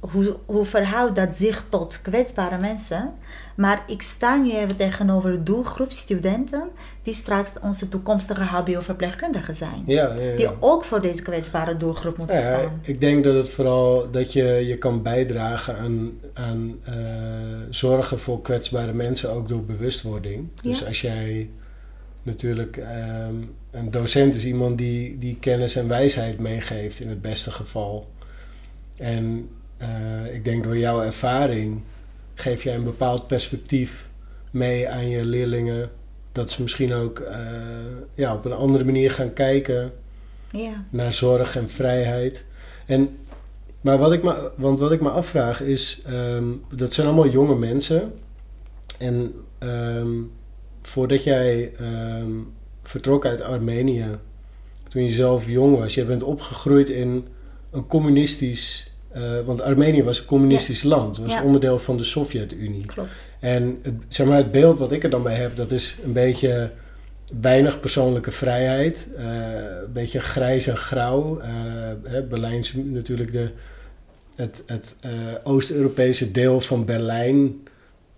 hoe, 0.00 0.36
hoe 0.46 0.64
verhoudt 0.64 1.16
dat 1.16 1.34
zich 1.34 1.64
tot 1.68 2.02
kwetsbare 2.02 2.60
mensen? 2.60 3.14
Maar 3.58 3.84
ik 3.86 4.02
sta 4.02 4.36
nu 4.36 4.52
even 4.52 4.76
tegenover 4.76 5.32
de 5.32 5.42
doelgroep 5.42 5.92
studenten 5.92 6.68
die 7.02 7.14
straks 7.14 7.58
onze 7.60 7.88
toekomstige 7.88 8.42
HBO-verpleegkundigen 8.42 9.54
zijn. 9.54 9.82
Ja, 9.86 10.14
ja, 10.14 10.22
ja. 10.22 10.36
Die 10.36 10.48
ook 10.60 10.84
voor 10.84 11.00
deze 11.00 11.22
kwetsbare 11.22 11.76
doelgroep 11.76 12.16
moeten 12.16 12.38
staan. 12.38 12.80
Ik 12.82 13.00
denk 13.00 13.24
dat 13.24 13.34
het 13.34 13.48
vooral 13.48 14.10
dat 14.10 14.32
je 14.32 14.44
je 14.44 14.78
kan 14.78 15.02
bijdragen 15.02 15.76
aan, 15.76 16.10
aan 16.32 16.76
uh, 16.88 16.94
zorgen 17.70 18.18
voor 18.18 18.42
kwetsbare 18.42 18.92
mensen, 18.92 19.30
ook 19.30 19.48
door 19.48 19.64
bewustwording. 19.64 20.48
Dus 20.62 20.86
als 20.86 21.00
jij 21.00 21.50
natuurlijk, 22.22 22.76
um, 22.76 23.54
een 23.70 23.90
docent 23.90 24.34
is 24.34 24.44
iemand 24.44 24.78
die, 24.78 25.18
die 25.18 25.36
kennis 25.40 25.76
en 25.76 25.88
wijsheid 25.88 26.38
meegeeft 26.38 27.00
in 27.00 27.08
het 27.08 27.20
beste 27.20 27.50
geval. 27.50 28.08
En 28.96 29.48
uh, 29.82 30.34
ik 30.34 30.44
denk 30.44 30.64
door 30.64 30.78
jouw 30.78 31.02
ervaring 31.02 31.82
geef 32.38 32.62
jij 32.62 32.74
een 32.74 32.84
bepaald 32.84 33.26
perspectief 33.26 34.08
mee 34.50 34.88
aan 34.88 35.08
je 35.08 35.24
leerlingen. 35.24 35.90
Dat 36.32 36.50
ze 36.50 36.62
misschien 36.62 36.92
ook 36.92 37.18
uh, 37.18 37.36
ja, 38.14 38.34
op 38.34 38.44
een 38.44 38.52
andere 38.52 38.84
manier 38.84 39.10
gaan 39.10 39.32
kijken 39.32 39.92
ja. 40.50 40.84
naar 40.90 41.12
zorg 41.12 41.56
en 41.56 41.68
vrijheid. 41.68 42.44
En, 42.86 43.16
maar 43.80 43.98
wat 43.98 44.12
ik 44.12 44.22
me, 44.22 44.50
want 44.56 44.78
wat 44.78 44.92
ik 44.92 45.00
me 45.00 45.08
afvraag 45.08 45.62
is, 45.62 46.02
um, 46.08 46.64
dat 46.74 46.94
zijn 46.94 47.06
allemaal 47.06 47.28
jonge 47.28 47.56
mensen. 47.56 48.12
En 48.98 49.34
um, 49.58 50.30
voordat 50.82 51.24
jij 51.24 51.72
um, 51.80 52.52
vertrok 52.82 53.26
uit 53.26 53.40
Armenië, 53.40 54.18
toen 54.88 55.02
je 55.02 55.10
zelf 55.10 55.48
jong 55.48 55.76
was. 55.76 55.94
Je 55.94 56.04
bent 56.04 56.22
opgegroeid 56.22 56.88
in 56.88 57.26
een 57.70 57.86
communistisch... 57.86 58.92
Uh, 59.18 59.40
want 59.44 59.60
Armenië 59.62 60.02
was 60.02 60.18
een 60.18 60.24
communistisch 60.24 60.82
land. 60.82 61.16
Het 61.16 61.24
was 61.26 61.34
Ja. 61.34 61.42
onderdeel 61.42 61.78
van 61.78 61.96
de 61.96 62.04
Sovjet-Unie. 62.04 62.86
Klopt. 62.86 63.10
En 63.40 63.78
het, 63.82 63.94
zeg 64.08 64.26
maar, 64.26 64.36
het 64.36 64.50
beeld 64.50 64.78
wat 64.78 64.92
ik 64.92 65.04
er 65.04 65.10
dan 65.10 65.22
bij 65.22 65.34
heb, 65.34 65.56
dat 65.56 65.70
is 65.72 65.96
een 66.04 66.12
beetje 66.12 66.70
weinig 67.40 67.80
persoonlijke 67.80 68.30
vrijheid. 68.30 69.08
eh, 69.16 69.24
een 69.84 69.92
beetje 69.92 70.20
grijs 70.20 70.66
en 70.66 70.76
grauw. 70.76 71.38
eh, 71.40 71.50
hè, 72.04 72.22
Berlijn 72.22 72.56
is 72.58 72.72
natuurlijk 72.74 73.32
de, 73.32 73.50
het, 74.36 74.62
het 74.66 74.96
eh, 75.00 75.10
Oost-Europese 75.44 76.30
deel 76.30 76.60
van 76.60 76.84
Berlijn 76.84 77.54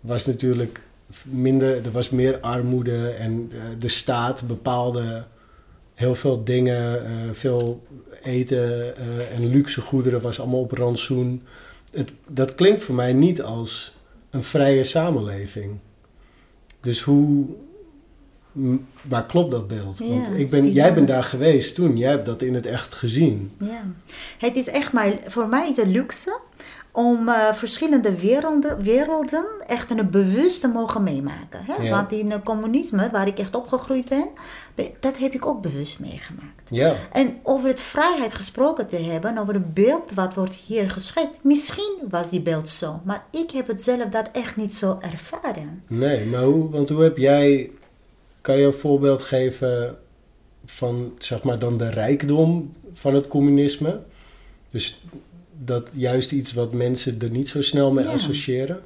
was 0.00 0.26
natuurlijk 0.26 0.80
minder, 1.24 1.84
er 1.84 1.90
was 1.92 2.10
meer 2.10 2.38
armoede 2.40 3.08
en 3.08 3.50
eh, 3.52 3.58
de 3.78 3.88
staat 3.88 4.42
bepaalde 4.46 5.24
heel 6.00 6.14
veel 6.14 6.44
dingen, 6.44 7.06
eh, 7.06 7.12
veel 7.32 7.82
eten 8.22 8.96
eh, 8.96 9.34
en 9.34 9.46
luxe 9.46 9.80
goederen 9.80 10.20
was 10.20 10.40
allemaal 10.40 10.60
op 10.60 10.72
rantsoen. 10.72 11.42
Het, 11.92 12.12
dat 12.28 12.54
klinkt 12.54 12.82
voor 12.82 12.94
mij 12.94 13.12
niet 13.12 13.42
als 13.42 13.96
een 14.30 14.42
vrije 14.42 14.84
samenleving. 14.84 15.78
Dus 16.80 17.02
hoe. 17.02 17.44
Maar 19.08 19.26
klopt 19.26 19.50
dat 19.50 19.68
beeld? 19.68 19.98
Ja, 19.98 20.06
Want 20.06 20.38
ik 20.38 20.50
ben, 20.50 20.70
jij 20.70 20.94
bent 20.94 21.08
daar 21.08 21.24
geweest 21.24 21.74
toen, 21.74 21.96
jij 21.96 22.10
hebt 22.10 22.26
dat 22.26 22.42
in 22.42 22.54
het 22.54 22.66
echt 22.66 22.94
gezien. 22.94 23.52
Ja. 23.58 23.84
Het 24.38 24.56
is 24.56 24.68
echt 24.68 24.92
maar, 24.92 25.18
voor 25.26 25.48
mij 25.48 25.68
is 25.68 25.76
het 25.76 25.86
luxe 25.86 26.38
om 26.92 27.28
eh, 27.28 27.52
verschillende 27.52 28.14
werelden, 28.20 28.82
werelden 28.82 29.44
echt 29.66 29.90
een 29.90 30.10
bewust 30.10 30.60
te 30.60 30.68
mogen 30.68 31.02
meemaken. 31.02 31.60
Hè? 31.64 31.82
Ja. 31.82 31.90
Want 31.90 32.12
in 32.12 32.30
het 32.30 32.42
communisme, 32.42 33.08
waar 33.12 33.26
ik 33.26 33.38
echt 33.38 33.56
opgegroeid 33.56 34.08
ben, 34.08 34.26
be- 34.74 34.90
dat 35.00 35.18
heb 35.18 35.32
ik 35.32 35.46
ook 35.46 35.62
bewust 35.62 36.00
meegemaakt. 36.00 36.70
Ja, 36.70 36.94
En 37.12 37.38
over 37.42 37.68
het 37.68 37.80
vrijheid 37.80 38.34
gesproken 38.34 38.88
te 38.88 38.96
hebben, 38.96 39.38
over 39.38 39.54
het 39.54 39.74
beeld 39.74 40.12
wat 40.14 40.34
wordt 40.34 40.54
hier 40.54 40.90
geschetst. 40.90 41.38
Misschien 41.42 41.96
was 42.08 42.30
die 42.30 42.40
beeld 42.42 42.68
zo, 42.68 43.00
maar 43.04 43.24
ik 43.30 43.50
heb 43.50 43.66
het 43.66 43.82
zelf 43.82 44.04
dat 44.08 44.28
echt 44.32 44.56
niet 44.56 44.74
zo 44.74 44.98
ervaren. 45.00 45.82
nee, 45.86 46.24
maar 46.26 46.42
hoe, 46.42 46.70
want 46.70 46.88
hoe 46.88 47.02
heb 47.02 47.16
jij. 47.16 47.70
Kan 48.40 48.56
je 48.58 48.66
een 48.66 48.72
voorbeeld 48.72 49.22
geven 49.22 49.98
van 50.64 51.12
zeg 51.18 51.42
maar 51.42 51.58
dan 51.58 51.76
de 51.78 51.90
rijkdom 51.90 52.70
van 52.92 53.14
het 53.14 53.28
communisme? 53.28 54.00
Dus 54.70 55.04
dat 55.64 55.90
juist 55.96 56.32
iets 56.32 56.52
wat 56.52 56.72
mensen 56.72 57.20
er 57.20 57.30
niet 57.30 57.48
zo 57.48 57.62
snel 57.62 57.92
mee 57.92 58.04
Ja. 58.04 58.10
associëren? 58.12 58.80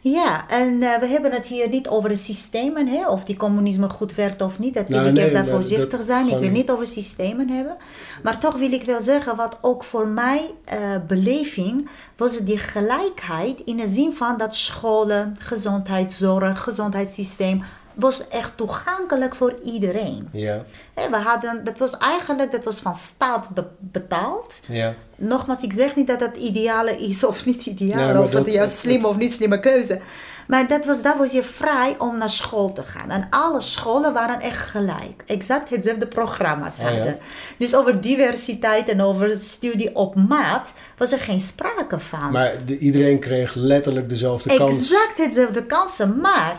Ja, 0.00 0.48
en 0.48 0.82
eh, 0.82 0.98
we 1.00 1.06
hebben 1.06 1.32
het 1.32 1.46
hier 1.46 1.68
niet 1.68 1.88
over 1.88 2.08
de 2.08 2.16
systemen, 2.16 2.86
hè, 2.86 3.08
of 3.08 3.24
die 3.24 3.36
communisme 3.36 3.88
goed 3.88 4.14
werkt 4.14 4.42
of 4.42 4.58
niet. 4.58 4.74
Dat 4.74 4.88
wil 4.88 4.96
Nou, 4.96 5.08
ik 5.08 5.14
nee, 5.14 5.32
daar 5.32 5.46
voorzichtig 5.46 6.02
zijn. 6.02 6.28
Ik 6.28 6.38
wil 6.38 6.50
niet 6.50 6.70
over 6.70 6.86
systemen 6.86 7.48
hebben. 7.48 7.76
Maar 8.22 8.38
toch 8.38 8.56
wil 8.56 8.72
ik 8.72 8.84
wel 8.84 9.00
zeggen, 9.00 9.36
wat 9.36 9.58
ook 9.60 9.84
voor 9.84 10.08
mij 10.08 10.40
eh, 10.64 10.78
beleving 11.06 11.88
was 12.16 12.38
die 12.38 12.58
gelijkheid 12.58 13.60
in 13.64 13.76
de 13.76 13.88
zin 13.88 14.12
van 14.12 14.36
dat 14.38 14.56
scholen, 14.56 15.36
gezondheidszorg, 15.38 16.62
gezondheidssysteem 16.62 17.62
was 17.94 18.28
echt 18.28 18.56
toegankelijk 18.56 19.34
voor 19.34 19.54
iedereen. 19.64 20.28
Ja, 20.32 20.62
we 20.94 21.16
hadden, 21.16 21.64
dat 21.64 21.78
was 21.78 21.98
eigenlijk 21.98 22.52
dat 22.52 22.64
was 22.64 22.78
van 22.78 22.94
staat 22.94 23.48
be- 23.48 23.64
betaald. 23.78 24.60
ja. 24.68 24.94
Nogmaals, 25.16 25.60
ik 25.62 25.72
zeg 25.72 25.96
niet 25.96 26.06
dat 26.06 26.20
het 26.20 26.36
ideale 26.36 26.96
is 26.96 27.24
of 27.24 27.44
niet 27.44 27.66
ideale, 27.66 28.12
Nee, 28.12 28.22
of 28.22 28.30
dat- 28.30 28.46
juist 28.52 28.70
het- 28.72 28.80
slimme 28.80 28.98
het- 29.06 29.10
of 29.10 29.16
niet 29.16 29.32
slimme 29.34 29.60
keuze. 29.60 30.00
Maar 30.46 30.68
dat 30.68 30.84
was, 30.84 31.02
daar 31.02 31.16
was 31.18 31.32
je 31.32 31.42
vrij 31.42 31.94
om 31.98 32.18
naar 32.18 32.30
school 32.30 32.72
te 32.72 32.82
gaan. 32.82 33.10
En 33.10 33.26
alle 33.30 33.60
scholen 33.60 34.12
waren 34.12 34.40
echt 34.40 34.68
gelijk. 34.68 35.22
Exact 35.26 35.70
hetzelfde 35.70 36.06
programma's 36.06 36.78
Ah, 36.78 36.84
ja. 36.84 36.94
hadden. 36.96 37.18
Dus 37.58 37.74
over 37.74 38.00
diversiteit 38.00 38.88
en 38.88 39.00
over 39.02 39.36
studie 39.38 39.96
op 39.96 40.14
maat 40.28 40.72
was 40.96 41.12
er 41.12 41.18
geen 41.18 41.40
sprake 41.40 41.98
van. 42.00 42.32
Maar 42.32 42.52
de, 42.66 42.78
iedereen 42.78 43.18
kreeg 43.18 43.54
letterlijk 43.54 44.08
dezelfde 44.08 44.54
kans. 44.56 44.72
Exact 44.78 45.16
hetzelfde 45.16 45.64
kansen. 45.66 46.20
Maar, 46.20 46.56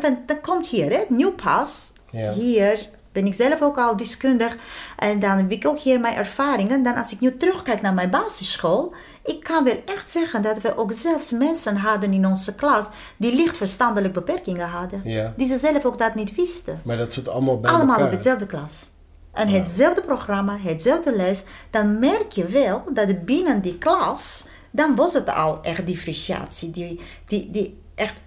dan, 0.00 0.18
dan 0.26 0.40
komt 0.40 0.68
hier, 0.68 0.90
hè, 0.90 1.04
Nieuwpas. 1.08 1.92
Ja. 2.10 2.32
Hier 2.32 2.88
ben 3.12 3.26
ik 3.26 3.34
zelf 3.34 3.62
ook 3.62 3.78
al 3.78 3.96
deskundig. 3.96 4.56
En 4.98 5.20
dan 5.20 5.36
heb 5.36 5.50
ik 5.50 5.66
ook 5.66 5.78
hier 5.78 6.00
mijn 6.00 6.14
ervaringen. 6.14 6.82
Dan 6.82 6.94
als 6.94 7.12
ik 7.12 7.20
nu 7.20 7.36
terugkijk 7.36 7.82
naar 7.82 7.94
mijn 7.94 8.10
basisschool. 8.10 8.94
Ik 9.24 9.42
kan 9.42 9.64
wel 9.64 9.82
echt 9.84 10.10
zeggen 10.10 10.42
dat 10.42 10.60
we 10.60 10.76
ook 10.76 10.92
zelfs 10.92 11.30
mensen 11.30 11.76
hadden 11.76 12.12
in 12.12 12.26
onze 12.26 12.54
klas. 12.54 12.88
die 13.16 13.34
licht 13.34 13.56
verstandelijke 13.56 14.20
beperkingen 14.20 14.68
hadden. 14.68 15.00
Ja. 15.04 15.32
Die 15.36 15.48
ze 15.48 15.58
zelf 15.58 15.84
ook 15.84 15.98
dat 15.98 16.14
niet 16.14 16.34
wisten. 16.34 16.80
Maar 16.84 16.96
dat 16.96 17.12
zit 17.12 17.28
allemaal 17.28 17.60
bij 17.60 17.70
Allemaal 17.70 17.88
elkaar. 17.94 18.06
op 18.06 18.12
hetzelfde 18.12 18.46
klas. 18.46 18.90
En 19.32 19.48
hetzelfde 19.48 20.02
programma, 20.02 20.58
hetzelfde 20.62 21.16
les. 21.16 21.42
Dan 21.70 21.98
merk 21.98 22.32
je 22.32 22.44
wel 22.44 22.82
dat 22.92 23.24
binnen 23.24 23.62
die 23.62 23.78
klas, 23.78 24.44
dan 24.70 24.94
was 24.94 25.12
het 25.12 25.34
al 25.34 25.62
echt 25.62 25.86
differentiatie. 25.86 26.70
Die, 26.70 27.00
die, 27.26 27.50
die 27.50 27.78
echt, 27.94 28.20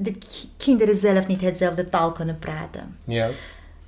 de 0.00 0.14
kinderen 0.56 0.96
zelf 0.96 1.26
niet 1.26 1.40
hetzelfde 1.40 1.88
taal 1.88 2.12
kunnen 2.12 2.38
praten. 2.38 2.96
Ja. 3.04 3.30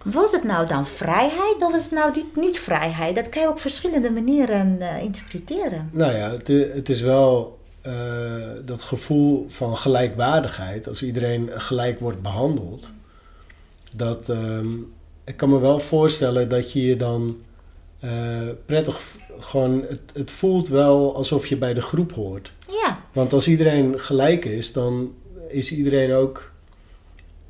Was 0.04 0.32
het 0.32 0.44
nou 0.44 0.66
dan 0.66 0.86
vrijheid 0.86 1.56
of 1.60 1.72
was 1.72 1.84
het 1.84 1.92
nou 1.92 2.12
niet, 2.14 2.36
niet 2.36 2.58
vrijheid? 2.58 3.16
Dat 3.16 3.28
kan 3.28 3.42
je 3.42 3.48
op 3.48 3.60
verschillende 3.60 4.10
manieren 4.10 4.80
eh, 4.80 5.02
interpreteren. 5.02 5.90
Nou 5.92 6.16
ja, 6.16 6.30
het, 6.30 6.48
het 6.48 6.88
is 6.88 7.00
wel 7.00 7.58
eh, 7.80 7.92
dat 8.64 8.82
gevoel 8.82 9.46
van 9.48 9.76
gelijkwaardigheid. 9.76 10.88
Als 10.88 11.02
iedereen 11.02 11.50
gelijk 11.52 12.00
wordt 12.00 12.22
behandeld. 12.22 12.92
Dat, 13.96 14.28
ehm, 14.28 14.68
ik 15.24 15.36
kan 15.36 15.48
me 15.48 15.58
wel 15.58 15.78
voorstellen 15.78 16.48
dat 16.48 16.72
je 16.72 16.86
je 16.86 16.96
dan 16.96 17.36
eh, 18.00 18.48
prettig... 18.66 19.00
Gewoon, 19.40 19.84
het, 19.88 20.00
het 20.12 20.30
voelt 20.30 20.68
wel 20.68 21.16
alsof 21.16 21.46
je 21.46 21.56
bij 21.56 21.74
de 21.74 21.80
groep 21.80 22.12
hoort. 22.12 22.52
Ja, 22.82 22.98
Want 23.12 23.32
als 23.32 23.48
iedereen 23.48 23.98
gelijk 23.98 24.44
is, 24.44 24.72
dan 24.72 25.12
is 25.48 25.72
iedereen 25.72 26.12
ook 26.12 26.52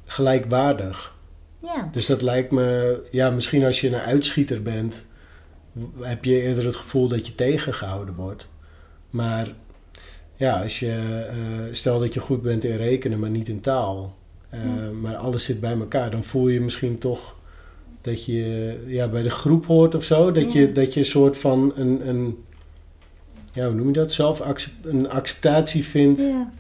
gelijkwaardig. 0.07 1.15
ja. 1.63 1.89
Dus 1.93 2.07
dat 2.07 2.23
lijkt 2.23 2.51
me, 2.51 3.01
ja, 3.11 3.31
misschien 3.31 3.65
als 3.65 3.81
je 3.81 3.89
een 3.89 3.95
uitschieter 3.95 4.63
bent, 4.63 5.07
heb 6.01 6.25
je 6.25 6.43
eerder 6.43 6.65
het 6.65 6.77
gevoel 6.77 7.09
dat 7.09 7.27
je 7.27 7.35
tegengehouden 7.35 8.15
wordt. 8.15 8.49
Maar 9.11 9.49
ja, 10.37 10.63
als 10.63 10.79
je, 10.79 11.27
eh, 11.31 11.37
stel 11.71 11.99
dat 11.99 12.15
je 12.15 12.21
goed 12.21 12.43
bent 12.43 12.65
in 12.65 12.77
rekenen, 12.77 13.19
maar 13.19 13.31
niet 13.31 13.49
in 13.49 13.61
taal, 13.61 14.17
eh, 14.51 14.61
maar 15.01 15.17
alles 15.17 15.45
zit 15.45 15.61
bij 15.61 15.73
elkaar, 15.79 16.11
dan 16.11 16.23
voel 16.23 16.49
je 16.49 16.61
misschien 16.61 16.99
toch 16.99 17.37
dat 18.01 18.25
je 18.25 18.79
ja, 18.87 19.09
bij 19.09 19.23
de 19.23 19.31
groep 19.31 19.67
hoort 19.67 19.95
of 19.95 20.05
zo. 20.05 20.31
Dat, 20.33 20.53
Ja. 20.53 20.61
je, 20.61 20.73
dat 20.73 20.95
je 20.95 21.01
een 21.01 21.07
soort 21.07 21.37
van 21.37 21.73
een, 21.77 22.09
een 22.09 22.45
ja, 23.53 23.67
hoe 23.67 23.75
noem 23.75 23.87
je 23.87 23.93
dat? 23.93 24.13
Zelf 24.13 24.43
een 24.83 25.11
acceptatie 25.11 25.85
vindt. 25.85 26.21
Ja. 26.21 26.51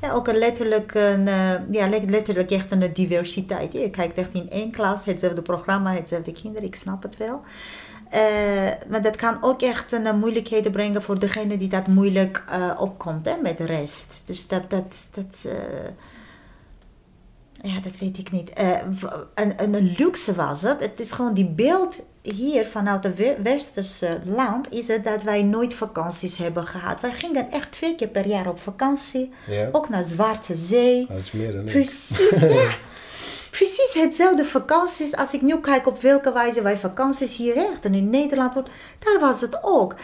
Ja, 0.00 0.12
ook 0.12 0.28
een 0.28 0.38
letterlijk, 0.38 0.94
een, 0.94 1.28
eh, 1.28 1.52
ja, 1.70 1.88
let- 1.88 2.10
letterlijk 2.10 2.50
echt 2.50 2.72
een 2.72 2.92
diversiteit. 2.92 3.72
Je 3.72 3.90
kijkt 3.90 4.18
echt 4.18 4.34
in 4.34 4.50
één 4.50 4.70
klas, 4.70 5.04
hetzelfde 5.04 5.42
programma, 5.42 5.92
hetzelfde 5.92 6.32
kinderen, 6.32 6.66
ik 6.66 6.74
snap 6.74 7.02
het 7.02 7.16
wel. 7.16 7.40
Eh, 8.10 8.20
maar 8.88 9.02
dat 9.02 9.16
kan 9.16 9.38
ook 9.40 9.62
echt 9.62 9.92
een, 9.92 10.06
eh, 10.06 10.12
moeilijkheden 10.14 10.72
brengen 10.72 11.02
voor 11.02 11.18
degene 11.18 11.56
die 11.56 11.68
dat 11.68 11.86
moeilijk 11.86 12.44
opkomt 12.78 13.26
hè, 13.26 13.34
met 13.42 13.58
de 13.58 13.64
rest. 13.66 14.22
Dus 14.24 14.46
dat, 14.48 14.70
dat, 14.70 14.94
dat, 15.10 15.44
ja, 17.62 17.80
dat 17.80 17.98
weet 17.98 18.18
ik 18.18 18.30
niet. 18.30 18.50
Eh, 18.52 18.70
een, 19.34 19.74
een, 19.74 19.94
luxe 19.98 20.34
was 20.34 20.62
het. 20.62 20.82
Het 20.82 21.00
is 21.00 21.12
gewoon 21.12 21.34
die 21.34 21.48
beeld 21.48 22.02
hier 22.22 22.66
vanuit 22.66 23.04
het 23.04 23.16
we- 23.16 23.36
westerse 23.42 24.20
land, 24.24 24.72
is 24.72 24.86
het 24.88 25.04
dat 25.04 25.22
wij 25.22 25.42
nooit 25.42 25.74
vakanties 25.74 26.38
hebben 26.38 26.66
gehad. 26.66 27.00
Wij 27.00 27.12
gingen 27.12 27.50
echt 27.50 27.72
twee 27.72 27.94
keer 27.94 28.08
per 28.08 28.26
jaar 28.26 28.48
op 28.48 28.60
vakantie. 28.60 29.32
Ja. 29.46 29.68
Ook 29.72 29.88
naar 29.88 30.02
Zwarte 30.02 30.54
Zee. 30.54 31.06
Dat 31.08 31.20
is 31.20 31.32
meer 31.32 31.52
dan. 31.52 31.64
Precies, 31.64 32.38
ja. 32.40 32.46
Precies 33.58 33.94
hetzelfde 33.94 34.44
vakanties. 34.44 35.16
Als 35.16 35.34
ik 35.34 35.42
nu 35.42 35.60
kijk 35.60 35.86
op 35.86 36.02
welke 36.02 36.32
wijze 36.32 36.62
wij 36.62 36.78
vakanties 36.78 37.36
hier 37.36 37.56
echt 37.56 37.84
en 37.84 37.94
in 37.94 38.10
Nederland 38.10 38.54
wordt, 38.54 38.70
daar 38.98 39.20
was 39.20 39.40
het 39.40 39.58
ook. 39.62 39.94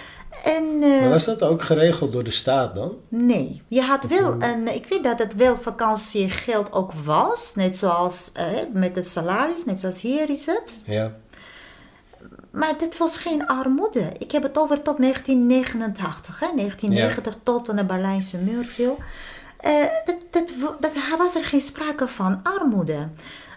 En, 0.44 0.82
eh, 0.82 1.00
Maar 1.00 1.10
was 1.10 1.24
dat 1.24 1.42
ook 1.42 1.62
geregeld 1.62 2.12
door 2.12 2.24
de 2.24 2.30
staat 2.30 2.74
dan? 2.74 2.96
Nee, 3.08 3.62
je 3.68 3.80
had 3.80 4.04
wel 4.04 4.42
een. 4.42 4.74
Ik 4.74 4.86
weet 4.86 5.04
dat 5.04 5.18
het 5.18 5.34
wel 5.34 5.56
vakantiegeld 5.56 6.72
ook 6.72 6.92
was, 7.04 7.52
net 7.54 7.76
zoals 7.76 8.30
eh, 8.32 8.44
met 8.72 8.94
de 8.94 9.02
salaris, 9.02 9.64
net 9.64 9.78
zoals 9.78 10.00
hier 10.00 10.30
is 10.30 10.46
het. 10.46 10.76
Ja. 10.84 11.12
Maar 12.50 12.78
dit 12.78 12.96
was 12.96 13.16
geen 13.16 13.46
armoede. 13.46 14.12
Ik 14.18 14.30
heb 14.30 14.42
het 14.42 14.58
over 14.58 14.82
tot 14.82 14.98
1989, 14.98 16.40
hè? 16.40 16.46
1990 16.54 17.36
tot 17.42 17.66
de 17.66 17.84
Berlijnse 17.84 18.36
muur 18.36 18.64
viel. 18.64 18.98
Eh, 19.64 19.84
dat, 20.30 20.44
dat, 20.80 20.92
was 21.18 21.34
er 21.34 21.44
geen 21.44 21.60
sprake 21.60 22.08
van 22.08 22.40
armoede. 22.42 23.08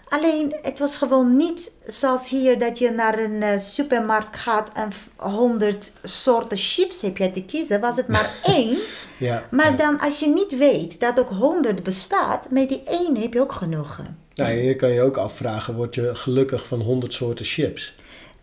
Alleen, 0.08 0.54
het 0.62 0.78
was 0.78 0.96
gewoon 0.96 1.36
niet 1.36 1.72
zoals 1.86 2.28
hier 2.28 2.58
dat 2.58 2.78
je 2.78 2.90
naar 2.90 3.18
een 3.18 3.42
eh, 3.42 3.58
supermarkt 3.58 4.36
gaat 4.36 4.72
en 4.72 4.90
100 5.16 5.92
soorten 6.02 6.56
chips 6.56 7.00
heb 7.00 7.16
je 7.16 7.30
te 7.30 7.44
kiezen. 7.44 7.80
Was 7.80 7.96
het 7.96 8.08
maar 8.08 8.30
één. 8.56 8.76
Ja. 9.16 9.44
Maar 9.50 9.76
dan, 9.76 10.00
als 10.00 10.18
je 10.18 10.28
niet 10.28 10.58
weet 10.58 11.00
dat 11.00 11.18
ook 11.18 11.30
100 11.30 11.82
bestaat, 11.82 12.50
met 12.50 12.68
die 12.68 12.82
één 12.84 13.16
heb 13.16 13.32
je 13.32 13.40
ook 13.40 13.52
genoegen. 13.52 14.18
Nou, 14.34 14.52
je 14.52 14.76
kan 14.76 14.92
je 14.92 15.02
ook 15.02 15.16
afvragen, 15.16 15.74
word 15.74 15.94
je 15.94 16.14
gelukkig 16.14 16.66
van 16.66 16.80
honderd 16.80 17.12
soorten 17.12 17.44
chips? 17.44 17.94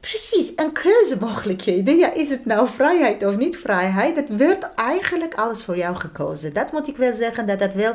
Precies, 0.09 0.51
een 0.55 0.71
keuzemogelijkheden. 0.71 1.97
Ja, 1.97 2.13
is 2.13 2.29
het 2.29 2.45
nou 2.45 2.67
vrijheid 2.67 3.25
of 3.25 3.37
niet 3.37 3.57
vrijheid? 3.57 4.15
Het 4.15 4.35
werd 4.37 4.73
eigenlijk 4.75 5.33
alles 5.33 5.63
voor 5.63 5.77
jou 5.77 5.95
gekozen. 5.95 6.53
Dat 6.53 6.71
moet 6.71 6.87
ik 6.87 6.97
wel 6.97 7.13
zeggen, 7.13 7.47
dat 7.47 7.59
dat 7.59 7.73
wel 7.73 7.93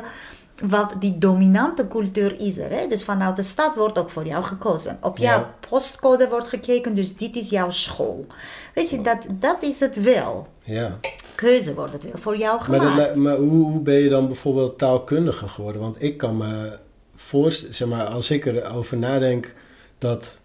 wat 0.67 0.95
die 0.99 1.17
dominante 1.17 1.87
cultuur 1.87 2.39
is 2.39 2.57
er. 2.57 2.69
Hè? 2.69 2.87
Dus 2.87 3.03
vanuit 3.03 3.35
de 3.35 3.41
stad 3.41 3.75
wordt 3.75 3.99
ook 3.99 4.09
voor 4.09 4.25
jou 4.25 4.43
gekozen. 4.43 4.97
Op 5.01 5.17
jouw 5.17 5.47
postcode 5.69 6.29
wordt 6.29 6.47
gekeken, 6.47 6.95
dus 6.95 7.15
dit 7.15 7.35
is 7.35 7.49
jouw 7.49 7.69
school. 7.69 8.25
Weet 8.73 8.89
je, 8.89 9.01
dat, 9.01 9.27
dat 9.31 9.63
is 9.63 9.79
het 9.79 10.03
wel. 10.03 10.47
Ja. 10.63 10.97
Keuze 11.35 11.73
wordt 11.73 11.93
het 11.93 12.03
wel 12.03 12.17
voor 12.17 12.37
jou 12.37 12.61
gemaakt. 12.61 12.95
Maar, 12.95 13.19
maar 13.19 13.35
hoe, 13.35 13.71
hoe 13.71 13.81
ben 13.81 13.99
je 13.99 14.09
dan 14.09 14.27
bijvoorbeeld 14.27 14.77
taalkundige 14.77 15.47
geworden? 15.47 15.81
Want 15.81 16.03
ik 16.03 16.17
kan 16.17 16.37
me 16.37 16.79
voorstellen, 17.15 17.75
zeg 17.75 17.87
maar, 17.87 18.05
als 18.05 18.31
ik 18.31 18.45
erover 18.45 18.97
nadenk 18.97 19.53
dat 19.97 20.39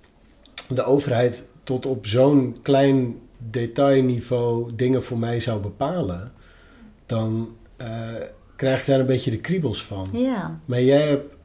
de 0.68 0.85
overheid 0.85 1.46
tot 1.66 1.87
op 1.87 2.06
zo'n 2.06 2.56
klein 2.62 3.14
detailniveau 3.50 4.70
dingen 4.75 5.02
voor 5.02 5.18
mij 5.18 5.40
zou 5.40 5.61
bepalen, 5.61 6.32
dan 7.06 7.56
uh, 7.80 7.87
krijg 8.56 8.80
ik 8.80 8.87
daar 8.87 9.00
een 9.00 9.06
beetje 9.06 9.30
de 9.30 9.40
kriebels 9.40 9.85
van. 9.85 10.08
Ja. 10.12 10.61
Maar 10.64 10.82
jij 10.82 11.08
hebt, 11.08 11.36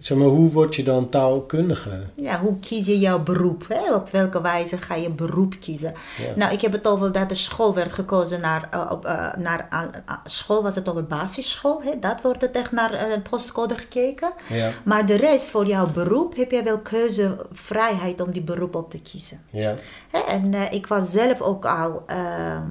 zeg 0.00 0.18
maar, 0.18 0.26
hoe 0.26 0.50
word 0.50 0.76
je 0.76 0.82
dan 0.82 1.08
taalkundige? 1.08 2.02
Ja, 2.14 2.40
hoe 2.40 2.58
kies 2.58 2.86
je 2.86 2.98
jouw 2.98 3.22
beroep? 3.22 3.64
Hè? 3.68 3.94
Op 3.94 4.10
welke 4.10 4.40
wijze 4.40 4.76
ga 4.78 4.94
je 4.94 5.10
beroep 5.10 5.54
kiezen? 5.60 5.94
Nou, 6.36 6.52
ik 6.52 6.60
heb 6.60 6.72
het 6.72 6.86
over 6.86 7.12
dat 7.12 7.28
de 7.28 7.34
school 7.34 7.74
werd 7.74 7.92
gekozen 7.92 8.40
naar, 8.40 8.68
uh, 8.74 8.90
op, 8.90 9.04
uh, 9.04 9.34
naar 9.36 9.68
uh, 9.72 10.12
school, 10.24 10.62
was 10.62 10.74
het 10.74 10.88
over 10.88 11.04
basisschool. 11.04 11.82
Hè? 11.82 11.98
Dat 11.98 12.22
wordt 12.22 12.40
het 12.40 12.56
echt 12.56 12.72
naar 12.72 13.20
postcode 13.30 13.76
gekeken. 13.76 14.32
Ja. 14.48 14.70
Maar 14.84 15.06
de 15.06 15.16
rest, 15.16 15.48
voor 15.50 15.66
jouw 15.66 15.86
beroep, 15.90 16.36
heb 16.36 16.50
je 16.50 16.62
wel 16.62 16.78
keuzevrijheid 16.78 18.20
om 18.20 18.30
die 18.30 18.42
beroep 18.42 18.74
op 18.74 18.90
te 18.90 19.00
kiezen. 19.00 19.40
Ja. 19.50 19.74
Hè? 20.10 20.18
En 20.18 20.54
ik 20.72 20.86
was 20.86 21.10
zelf 21.10 21.40
ook 21.40 21.64
al 21.64 22.02
ehm, 22.06 22.62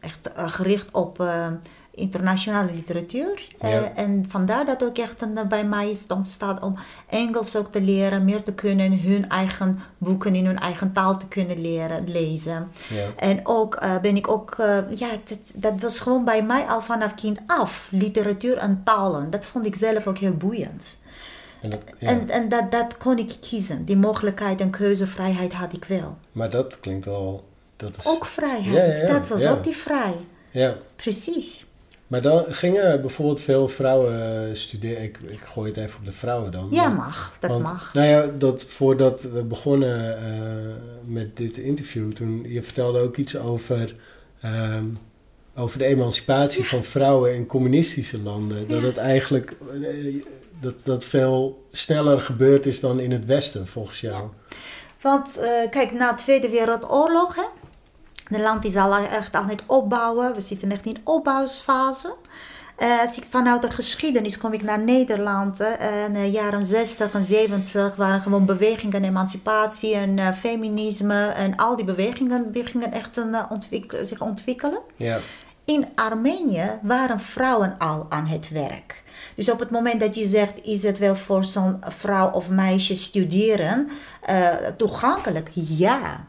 echt 0.00 0.30
gericht 0.36 0.92
op 0.92 1.24
internationale 1.94 2.72
literatuur. 2.72 3.48
Ja. 3.60 3.92
en 3.94 4.24
vandaar 4.28 4.66
dat 4.66 4.84
ook 4.84 4.98
echt 4.98 5.22
een, 5.22 5.38
bij 5.48 5.64
mij 5.64 5.90
is 5.90 6.06
ontstaat 6.08 6.62
om 6.62 6.76
Engels 7.08 7.56
ook 7.56 7.72
te 7.72 7.80
leren, 7.80 8.24
meer 8.24 8.42
te 8.42 8.52
kunnen, 8.52 9.00
hun 9.00 9.28
eigen 9.28 9.78
boeken 9.98 10.34
in 10.34 10.46
hun 10.46 10.58
eigen 10.58 10.92
taal 10.92 11.18
te 11.18 11.28
kunnen 11.28 11.60
leren 11.60 12.08
lezen. 12.08 12.70
Ja. 12.88 13.06
En 13.16 13.40
ook 13.42 13.82
uh, 13.82 14.00
ben 14.00 14.16
ik 14.16 14.28
ook, 14.28 14.56
uh, 14.60 14.78
ja, 14.94 15.08
dat, 15.24 15.52
dat 15.54 15.80
was 15.80 15.98
gewoon 15.98 16.24
bij 16.24 16.42
mij 16.42 16.64
al 16.64 16.80
vanaf 16.80 17.14
kind 17.14 17.38
af, 17.46 17.88
literatuur 17.90 18.56
en 18.56 18.82
talen. 18.84 19.30
Dat 19.30 19.44
vond 19.44 19.66
ik 19.66 19.74
zelf 19.74 20.06
ook 20.06 20.18
heel 20.18 20.36
boeiend. 20.36 21.00
En, 21.60 21.70
dat, 21.70 21.84
ja. 21.98 22.08
en, 22.08 22.28
en 22.28 22.48
dat, 22.48 22.72
dat 22.72 22.96
kon 22.96 23.18
ik 23.18 23.36
kiezen. 23.40 23.84
Die 23.84 23.96
mogelijkheid 23.96 24.60
en 24.60 24.70
keuzevrijheid 24.70 25.52
had 25.52 25.72
ik 25.72 25.84
wel. 25.84 26.16
Maar 26.32 26.50
dat 26.50 26.80
klinkt 26.80 27.04
wel... 27.04 27.44
Dat 27.76 27.96
is... 27.96 28.06
Ook 28.06 28.26
vrijheid. 28.26 29.08
Dat 29.08 29.28
was 29.28 29.46
ook 29.46 29.64
die 29.64 29.76
vrij. 29.76 30.14
Ja. 30.50 30.76
Precies. 30.96 31.64
Maar 32.12 32.22
dan 32.22 32.44
gingen 32.48 33.00
bijvoorbeeld 33.00 33.40
veel 33.40 33.68
vrouwen 33.68 34.56
studeren. 34.56 35.02
Ik, 35.02 35.18
ik 35.22 35.40
gooi 35.52 35.68
het 35.68 35.78
even 35.78 35.98
op 35.98 36.04
de 36.06 36.12
vrouwen 36.12 36.52
dan. 36.52 36.68
Ja, 36.70 36.88
maar, 36.88 36.96
mag. 36.96 37.36
Dat 37.40 37.50
want, 37.50 37.62
mag. 37.62 37.94
Nou 37.94 38.06
ja, 38.06 38.26
dat 38.38 38.64
voordat 38.64 39.22
we 39.22 39.42
begonnen 39.42 40.18
uh, 40.22 41.12
met 41.12 41.36
dit 41.36 41.56
interview, 41.56 42.12
toen 42.12 42.44
je 42.48 42.62
vertelde 42.62 42.98
ook 42.98 43.16
iets 43.16 43.36
over, 43.36 43.94
um, 44.44 44.98
over 45.56 45.78
de 45.78 45.84
emancipatie 45.84 46.62
ja. 46.62 46.68
van 46.68 46.84
vrouwen 46.84 47.34
in 47.34 47.46
communistische 47.46 48.20
landen. 48.20 48.60
Ja. 48.60 48.66
Dat 48.66 48.82
het 48.82 48.96
eigenlijk 48.96 49.56
dat, 50.60 50.80
dat 50.84 51.04
veel 51.04 51.66
sneller 51.70 52.20
gebeurd 52.20 52.66
is 52.66 52.80
dan 52.80 53.00
in 53.00 53.12
het 53.12 53.24
Westen, 53.24 53.66
volgens 53.66 54.00
jou. 54.00 54.28
Want 55.00 55.38
uh, 55.38 55.70
kijk, 55.70 55.92
na 55.92 56.12
de 56.12 56.22
Tweede 56.22 56.48
Wereldoorlog, 56.48 57.34
hè, 57.34 57.46
het 58.32 58.42
land 58.42 58.64
is 58.64 58.76
al 58.76 58.96
echt 58.96 59.34
aan 59.34 59.48
het 59.48 59.62
opbouwen. 59.66 60.34
We 60.34 60.40
zitten 60.40 60.70
echt 60.70 60.86
in 60.86 61.00
opbouwfase. 61.04 62.14
Uh, 62.78 63.00
als 63.00 63.16
ik 63.16 63.24
vanuit 63.30 63.62
de 63.62 63.70
geschiedenis 63.70 64.38
kom 64.38 64.52
ik 64.52 64.62
naar 64.62 64.78
Nederland. 64.78 65.60
In 66.06 66.12
de 66.12 66.30
jaren 66.30 66.64
60 66.64 67.12
en 67.12 67.24
70 67.24 67.96
waren 67.96 68.20
gewoon 68.20 68.44
bewegingen, 68.44 69.04
emancipatie 69.04 69.94
en 69.94 70.16
uh, 70.16 70.32
feminisme. 70.32 71.26
En 71.26 71.56
al 71.56 71.76
die 71.76 71.84
bewegingen 71.84 72.50
gingen 72.52 72.92
echt 72.92 73.16
een, 73.16 73.50
ontwik 73.50 73.98
zich 74.02 74.20
ontwikkelen. 74.20 74.80
Ja. 74.96 75.18
In 75.64 75.86
Armenië 75.94 76.78
waren 76.82 77.20
vrouwen 77.20 77.74
al 77.78 78.06
aan 78.08 78.26
het 78.26 78.48
werk. 78.50 79.02
Dus 79.34 79.50
op 79.50 79.58
het 79.58 79.70
moment 79.70 80.00
dat 80.00 80.16
je 80.16 80.28
zegt, 80.28 80.62
is 80.62 80.82
het 80.82 80.98
wel 80.98 81.14
voor 81.14 81.44
zo'n 81.44 81.78
vrouw 81.80 82.30
of 82.30 82.50
meisje 82.50 82.96
studeren 82.96 83.88
toegankelijk? 84.76 85.50
Ja. 85.52 86.26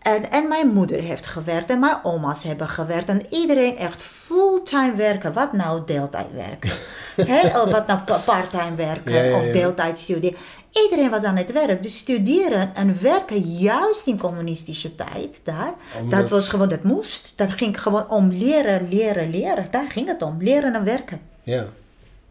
En, 0.00 0.30
en 0.30 0.48
mijn 0.48 0.72
moeder 0.72 1.00
heeft 1.00 1.26
gewerkt 1.26 1.70
en 1.70 1.78
mijn 1.78 1.98
oma's 2.02 2.42
hebben 2.42 2.68
gewerkt. 2.68 3.08
En 3.08 3.22
iedereen 3.30 3.76
echt 3.76 4.02
fulltime 4.02 4.94
werken. 4.94 5.32
Wat 5.32 5.52
nou 5.52 5.82
deeltijd 5.86 6.32
werken? 6.32 6.70
He, 7.30 7.60
of 7.60 7.70
wat 7.70 7.86
nou 7.86 8.00
parttime 8.24 8.74
werken 8.76 9.12
ja, 9.12 9.22
ja, 9.22 9.30
ja. 9.30 9.38
of 9.38 9.44
deeltijd 9.44 9.98
studeren. 9.98 10.38
Iedereen 10.70 11.10
was 11.10 11.22
aan 11.22 11.36
het 11.36 11.52
werk. 11.52 11.82
Dus 11.82 11.98
studeren 11.98 12.74
en 12.74 13.02
werken 13.02 13.38
juist 13.40 14.06
in 14.06 14.18
communistische 14.18 14.94
tijd 14.94 15.40
daar. 15.44 15.72
Omdat... 16.00 16.20
Dat 16.20 16.30
was 16.30 16.48
gewoon, 16.48 16.68
dat 16.68 16.82
moest. 16.82 17.32
Dat 17.36 17.50
ging 17.52 17.82
gewoon 17.82 18.08
om 18.08 18.28
leren, 18.28 18.88
leren, 18.88 19.30
leren. 19.30 19.66
Daar 19.70 19.90
ging 19.90 20.06
het 20.06 20.22
om. 20.22 20.36
Leren 20.42 20.74
en 20.74 20.84
werken. 20.84 21.20
Ja. 21.42 21.64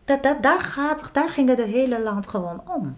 Dat, 0.05 0.23
dat, 0.23 0.43
daar, 0.43 0.61
gaat, 0.61 1.09
daar 1.13 1.29
ging 1.29 1.49
het 1.49 1.63
hele 1.63 2.01
land 2.01 2.27
gewoon 2.27 2.61
om. 2.75 2.97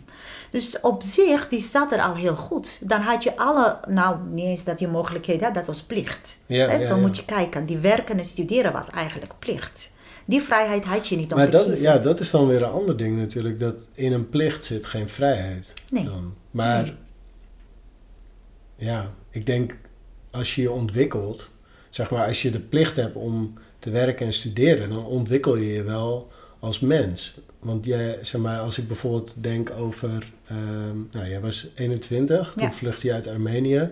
Dus 0.52 0.80
op 0.80 1.04
zich, 1.04 1.48
die 1.48 1.62
zat 1.62 1.92
er 1.92 2.02
al 2.02 2.16
heel 2.16 2.36
goed. 2.36 2.80
Dan 2.82 3.02
had 3.02 3.24
je 3.24 3.38
alle, 3.38 3.80
nou 3.88 4.18
niet 4.30 4.46
eens 4.46 4.64
dat 4.64 4.80
je 4.80 4.88
mogelijkheden 4.88 5.44
had, 5.44 5.54
dat 5.54 5.66
was 5.66 5.84
plicht. 5.84 6.38
Ja, 6.46 6.68
He, 6.68 6.74
ja, 6.74 6.86
zo 6.86 6.96
ja. 6.96 7.02
moet 7.02 7.16
je 7.16 7.26
kijken. 7.26 7.66
Die 7.66 7.78
werken 7.78 8.18
en 8.20 8.26
studeren 8.26 8.72
was 8.72 8.90
eigenlijk 8.90 9.34
plicht. 9.40 9.92
Die 10.26 10.42
vrijheid 10.42 10.84
had 10.84 11.08
je 11.08 11.16
niet 11.16 11.32
om 11.32 11.38
maar 11.38 11.46
te 11.46 11.52
dat, 11.52 11.66
kiezen. 11.66 11.82
Ja, 11.84 11.98
dat 11.98 12.20
is 12.20 12.32
dan 12.32 12.48
weer 12.48 12.62
een 12.62 12.70
ander 12.72 12.98
ding 12.98 13.18
natuurlijk. 13.18 13.60
Dat 13.60 13.88
in 13.94 14.14
een 14.14 14.30
plicht 14.30 14.66
zit 14.66 14.86
geen 14.86 15.10
vrijheid. 15.10 15.74
Nee. 15.90 16.04
Dan. 16.06 16.34
Maar 16.52 16.84
Nee. 16.84 16.96
ja, 18.76 19.12
ik 19.30 19.46
denk 19.46 19.76
als 20.32 20.56
je 20.56 20.62
je 20.62 20.72
ontwikkelt, 20.72 21.50
zeg 21.90 22.10
maar 22.10 22.28
als 22.28 22.42
je 22.42 22.52
de 22.52 22.60
plicht 22.60 22.96
hebt 22.96 23.16
om 23.16 23.54
te 23.80 23.90
werken 23.90 24.26
en 24.26 24.34
studeren, 24.34 24.90
dan 24.90 25.06
ontwikkel 25.06 25.56
je 25.56 25.74
je 25.74 25.84
wel 25.84 26.32
als 26.62 26.80
mens. 26.80 27.36
Want 27.60 27.86
jij, 27.86 28.18
zeg 28.22 28.42
maar, 28.42 28.60
als 28.60 28.78
ik 28.78 28.88
bijvoorbeeld 28.88 29.34
denk 29.38 29.72
over, 29.78 30.32
ehm, 30.48 30.98
nou 31.12 31.28
jij 31.30 31.40
was 31.42 31.68
21, 31.76 32.52
toen 32.54 32.64
Ja. 32.64 32.72
vluchtte 32.72 33.08
je 33.08 33.14
uit 33.14 33.28
Armenië. 33.28 33.90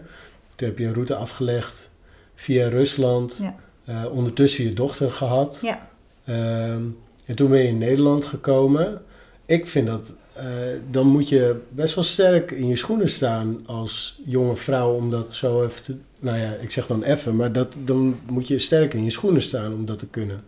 Toen 0.55 0.67
heb 0.67 0.77
je 0.77 0.86
een 0.86 0.93
route 0.93 1.15
afgelegd 1.15 1.91
via 2.36 2.67
Rusland. 2.67 3.39
Ja. 3.41 3.55
Eh, 3.86 4.12
ondertussen 4.12 4.63
je 4.63 4.73
dochter 4.73 5.12
gehad. 5.12 5.60
Ja. 5.62 5.88
Ehm, 6.25 6.82
en 7.25 7.36
toen 7.36 7.49
ben 7.49 7.60
je 7.60 7.67
in 7.67 7.77
Nederland 7.77 8.25
gekomen. 8.25 9.01
Ik 9.45 9.65
vind 9.67 9.88
dat, 9.88 10.13
eh, 10.34 10.45
dan 10.91 11.08
moet 11.08 11.29
je 11.29 11.60
best 11.69 11.95
wel 11.95 12.03
sterk 12.03 12.51
in 12.51 12.67
je 12.67 12.75
schoenen 12.75 13.10
staan 13.10 13.60
als 13.65 14.19
jonge 14.25 14.55
vrouw 14.55 14.93
om 14.93 15.10
dat 15.10 15.34
zo 15.34 15.63
even 15.63 15.84
te... 15.84 15.95
Nou 16.19 16.38
ja, 16.38 16.51
ik 16.53 16.71
zeg 16.71 16.88
dan 16.88 17.03
even, 17.03 17.36
maar 17.36 17.51
dat, 17.51 17.75
dan 17.86 18.19
moet 18.29 18.47
je 18.47 18.58
sterk 18.58 18.93
in 18.93 19.03
je 19.03 19.10
schoenen 19.10 19.41
staan 19.41 19.73
om 19.73 19.86
dat 19.86 19.99
te 19.99 20.08
kunnen. 20.08 20.43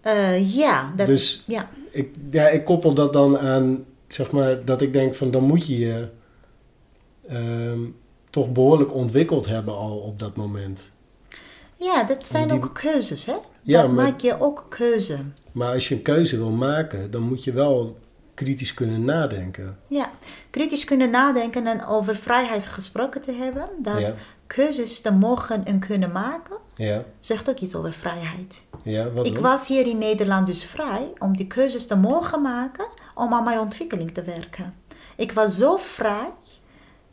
Eh, 0.00 0.54
ja, 0.56 0.92
dat, 0.96 1.06
Dus- 1.06 1.42
ja. 1.46 1.68
Ik, 1.90 2.14
ja, 2.30 2.48
ik 2.48 2.64
koppel 2.64 2.94
dat 2.94 3.12
dan 3.12 3.38
aan, 3.38 3.84
zeg 4.08 4.30
maar, 4.32 4.64
dat 4.64 4.80
ik 4.80 4.92
denk 4.92 5.14
van 5.14 5.30
dan 5.30 5.42
moet 5.42 5.66
je 5.66 5.78
je 5.78 6.08
ehm, 7.28 7.80
toch 8.30 8.52
behoorlijk 8.52 8.94
ontwikkeld 8.94 9.46
hebben 9.46 9.74
al 9.74 9.96
op 9.98 10.18
dat 10.18 10.36
moment. 10.36 10.90
ja, 11.76 12.04
dat 12.04 12.26
zijn 12.26 12.48
Die- 12.48 12.56
ook 12.56 12.70
keuzes, 12.74 13.26
hè? 13.26 13.34
Ja, 13.62 13.82
dat 13.82 13.90
maar- 13.90 14.04
maak 14.04 14.20
je 14.20 14.40
ook 14.40 14.66
keuze. 14.68 15.18
Maar 15.52 15.72
als 15.72 15.88
je 15.88 15.94
een 15.94 16.02
keuze 16.02 16.36
wil 16.36 16.50
maken, 16.50 17.10
dan 17.10 17.22
moet 17.22 17.44
je 17.44 17.52
wel 17.52 17.98
kritisch 18.34 18.74
kunnen 18.74 19.04
nadenken. 19.04 19.78
Ja, 19.88 20.10
kritisch 20.50 20.84
kunnen 20.84 21.10
nadenken 21.10 21.66
en 21.66 21.86
over 21.86 22.16
vrijheid 22.16 22.66
gesproken 22.66 23.20
te 23.22 23.32
hebben. 23.32 23.68
Dat 23.82 23.98
Ja, 24.00 24.14
keuzes 24.54 25.00
te 25.00 25.12
mogen 25.12 25.64
en 25.64 25.78
kunnen 25.78 26.12
maken, 26.12 26.56
ja, 26.74 27.04
zegt 27.20 27.48
ook 27.50 27.58
iets 27.58 27.74
over 27.74 27.92
vrijheid. 27.92 28.66
ja. 28.82 29.10
Wat 29.10 29.26
Ik 29.26 29.32
dan? 29.34 29.42
was 29.42 29.66
hier 29.66 29.86
in 29.86 29.98
Nederland 29.98 30.46
dus 30.46 30.64
vrij 30.64 31.12
om 31.18 31.36
die 31.36 31.46
keuzes 31.46 31.86
te 31.86 31.96
mogen 31.96 32.42
maken 32.42 32.86
om 33.14 33.34
aan 33.34 33.44
mijn 33.44 33.58
ontwikkeling 33.58 34.14
te 34.14 34.22
werken. 34.22 34.74
Ik 35.16 35.32
was 35.32 35.56
zo 35.56 35.76
vrij 35.76 36.30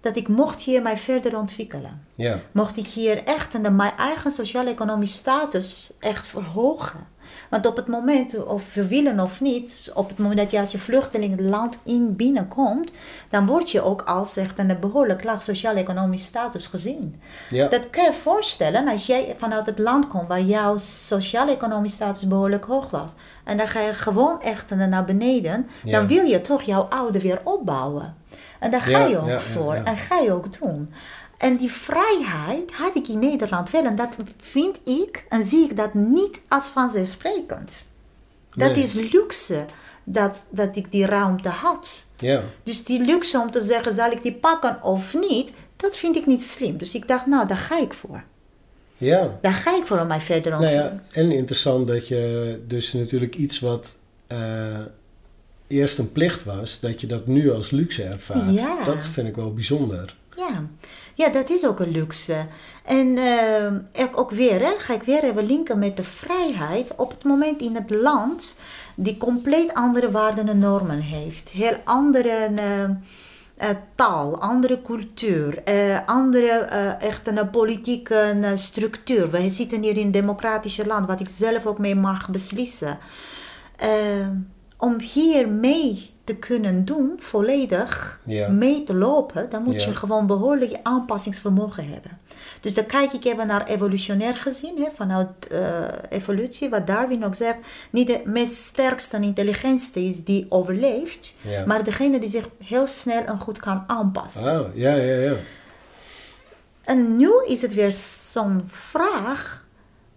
dat 0.02 0.15
ik 0.15 0.28
mocht 0.28 0.62
hier 0.62 0.82
mij 0.82 0.97
verder 0.97 1.38
ontwikkelen. 1.38 2.06
Ja, 2.15 2.39
Mocht 2.52 2.78
ik 2.78 2.88
hier 2.88 3.23
echt 3.23 3.54
en 3.54 3.76
mijn 3.76 3.97
eigen 3.97 4.32
sociaal-economische 4.32 5.17
status 5.17 5.93
echt 6.00 6.28
verhogen. 6.28 7.08
Want 7.50 7.66
op 7.66 7.76
het 7.76 7.88
moment, 7.88 8.46
of 8.46 8.74
we 8.74 8.88
willen 8.88 9.20
of 9.20 9.42
niet, 9.42 9.92
op 9.94 10.10
het 10.10 10.18
moment 10.18 10.38
dat 10.38 10.52
je 10.52 10.60
als 10.60 10.72
je 10.72 10.78
vluchteling 10.78 11.32
het 11.32 11.46
land 11.46 11.78
in 11.84 12.16
binnenkomt, 12.16 12.92
dan 13.30 13.46
word 13.46 13.72
je 13.72 13.82
ook 13.82 14.02
als 14.02 14.38
echt 14.38 14.60
een 14.60 14.78
behoorlijk 14.80 15.24
laag 15.24 15.44
sociaal-economisch 15.44 16.24
status 16.24 16.68
gezien. 16.68 17.22
ja, 17.50 17.68
Dat 17.68 17.90
kan 17.90 18.04
je 18.04 18.14
voorstellen 18.14 18.88
als 18.88 19.06
jij 19.06 19.36
vanuit 19.38 19.66
het 19.66 19.80
land 19.80 20.08
komt 20.08 20.28
waar 20.28 20.42
jouw 20.42 20.78
sociaal-economisch 20.78 21.94
status 21.94 22.28
behoorlijk 22.28 22.66
hoog 22.66 22.90
was. 22.90 23.14
En 23.44 23.58
dan 23.58 23.68
ga 23.68 23.80
je 23.80 23.94
gewoon 23.94 24.42
echt 24.42 24.76
naar 24.76 25.06
beneden. 25.06 25.68
Ja. 25.84 25.92
Dan 25.92 26.08
wil 26.08 26.24
je 26.24 26.42
toch 26.42 26.62
jouw 26.62 26.82
oude 26.82 27.22
weer 27.22 27.42
opbouwen. 27.44 28.16
En 28.60 28.72
daar 28.72 28.82
ga 28.82 29.06
je 29.06 29.18
ook 29.18 29.40
voor. 29.40 29.74
En 29.74 29.98
ga 29.98 30.20
je 30.20 30.32
ook 30.32 30.60
doen. 30.60 30.94
En 31.38 31.58
die 31.58 31.71
vrijheid 31.71 32.71
had 32.73 32.95
ik 32.95 33.08
in 33.08 33.19
Nederland 33.19 33.69
wel. 33.69 33.86
En 33.86 33.95
dat 33.95 34.17
vind 34.38 34.80
ik 34.84 35.26
en 35.30 35.43
zie 35.43 35.63
ik 35.63 35.78
dat 35.78 35.93
niet 35.93 36.41
als 36.47 36.65
vanzelfsprekend. 36.65 37.86
Dat 38.52 38.78
is 38.78 38.93
luxe 38.93 39.65
dat, 40.04 40.38
dat 40.50 40.76
ik 40.76 40.91
die 40.91 41.06
ruimte 41.06 41.50
had. 41.50 42.06
Ja. 42.19 42.43
Dus 42.63 42.84
die 42.84 43.02
luxe 43.02 43.39
om 43.39 43.52
te 43.52 43.62
zeggen, 43.62 43.93
zal 43.93 44.12
ik 44.12 44.23
die 44.23 44.34
pakken 44.34 44.84
of 44.84 45.13
niet, 45.13 45.52
dat 45.76 45.97
vind 45.97 46.15
ik 46.15 46.26
niet 46.26 46.43
slim. 46.43 46.78
Dus 46.78 46.93
ik 46.93 47.08
dacht, 47.08 47.26
nou, 47.26 47.47
daar 47.47 47.58
ga 47.58 47.80
ik 47.80 47.93
voor. 47.93 48.23
Ja. 48.97 49.38
Daar 49.41 49.54
ga 49.54 49.76
ik 49.76 49.86
voor 49.86 50.00
om 50.00 50.08
mij 50.08 50.19
verder 50.19 50.54
ontwikkelen. 50.54 50.86
Nou 50.86 51.02
ja, 51.13 51.21
en 51.21 51.32
interessant 51.32 51.88
dat 51.88 52.08
je 52.08 52.63
dus 52.67 52.93
natuurlijk 52.93 53.36
iets 53.36 53.60
wat 53.60 53.97
uh, 54.32 54.80
eerst 55.67 55.97
een 55.97 56.12
plicht 56.12 56.43
was, 56.43 56.80
dat 56.80 57.02
je 57.02 57.08
dat 57.08 57.28
nu 57.28 57.52
als 57.52 57.69
luxe 57.69 58.04
ervaart. 58.04 58.54
Ja. 58.54 58.84
Dat 58.84 59.04
vind 59.08 59.28
ik 59.28 59.36
wel 59.36 59.54
bijzonder. 59.54 60.15
Ja, 60.36 60.67
ja 61.18 61.30
dat 61.30 61.50
is 61.50 61.66
ook 61.66 61.80
een 61.80 61.92
luxe. 61.92 62.46
En 62.84 63.08
uh, 63.08 64.06
ook 64.12 64.32
weer, 64.32 64.60
hè, 64.60 64.72
ga 64.78 64.94
ik 64.94 65.04
weer 65.04 65.24
even 65.24 65.46
linken 65.46 65.80
met 65.80 65.98
de 65.98 66.04
vrijheid. 66.04 66.96
Op 66.96 67.10
het 67.10 67.24
moment 67.24 67.62
in 67.62 67.76
het 67.76 67.90
land 67.90 68.56
die 68.96 69.18
compleet 69.18 69.74
andere 69.74 70.12
waarden 70.12 70.48
en 70.48 70.60
normen 70.60 71.00
heeft. 71.00 71.50
Heel 71.50 71.76
andere 71.84 72.50
uh, 72.52 73.70
taal, 73.96 74.42
andere 74.42 74.82
cultuur, 74.82 75.64
andere 76.06 76.50
echt 77.00 77.28
een 77.28 77.50
politieke 77.50 78.52
structuur. 78.56 79.32
We 79.32 79.50
zitten 79.50 79.84
hier 79.84 79.98
in 79.98 80.06
een 80.06 80.12
democratisch 80.12 80.86
land, 80.86 81.08
wat 81.08 81.20
ik 81.20 81.30
zelf 81.30 81.66
ook 81.66 81.78
mee 81.78 81.96
mag 81.96 82.30
beslissen. 82.30 82.98
om 84.78 85.00
hier 85.00 85.50
mee 85.50 86.16
te 86.28 86.36
kunnen 86.36 86.86
doen, 86.86 87.16
volledig 87.18 88.20
mee 88.50 88.84
te 88.84 88.94
lopen, 88.94 89.50
dan 89.50 89.63
moet 89.63 89.84
je 89.84 89.96
gewoon 89.96 90.28
behoorlijk 90.28 90.80
aanpassingsvermogen 90.84 91.88
hebben. 91.90 92.20
Dus 92.60 92.74
dan 92.74 92.86
kijk 92.86 93.13
ik 93.13 93.26
even 93.26 93.48
naar 93.48 93.68
evolutionair 93.68 94.36
gezien, 94.36 94.78
hè, 94.78 94.88
vanuit 94.96 95.28
uh, 95.52 95.60
evolutie, 96.10 96.70
wat 96.70 96.88
Darwin 96.88 97.26
ook 97.26 97.36
zegt, 97.36 97.58
niet 97.90 98.08
de 98.08 98.22
meest 98.26 98.54
sterkste 98.54 99.16
en 99.16 99.24
intelligentste 99.24 100.00
is 100.00 100.24
die 100.24 100.46
overleeft, 100.50 101.36
maar 101.66 101.84
degene 101.84 102.20
die 102.20 102.30
zich 102.30 102.50
heel 102.63 102.88
snel 102.88 103.24
en 103.24 103.40
goed 103.40 103.60
kan 103.60 103.84
aanpassen. 103.88 104.60
Oh, 104.60 104.76
ja, 104.76 104.96
ja, 104.96 105.16
ja. 105.16 105.36
En 106.84 107.18
nu 107.18 107.32
is 107.46 107.62
het 107.62 107.74
weer 107.74 107.92
zo'n 108.32 108.63
vraag 108.68 109.66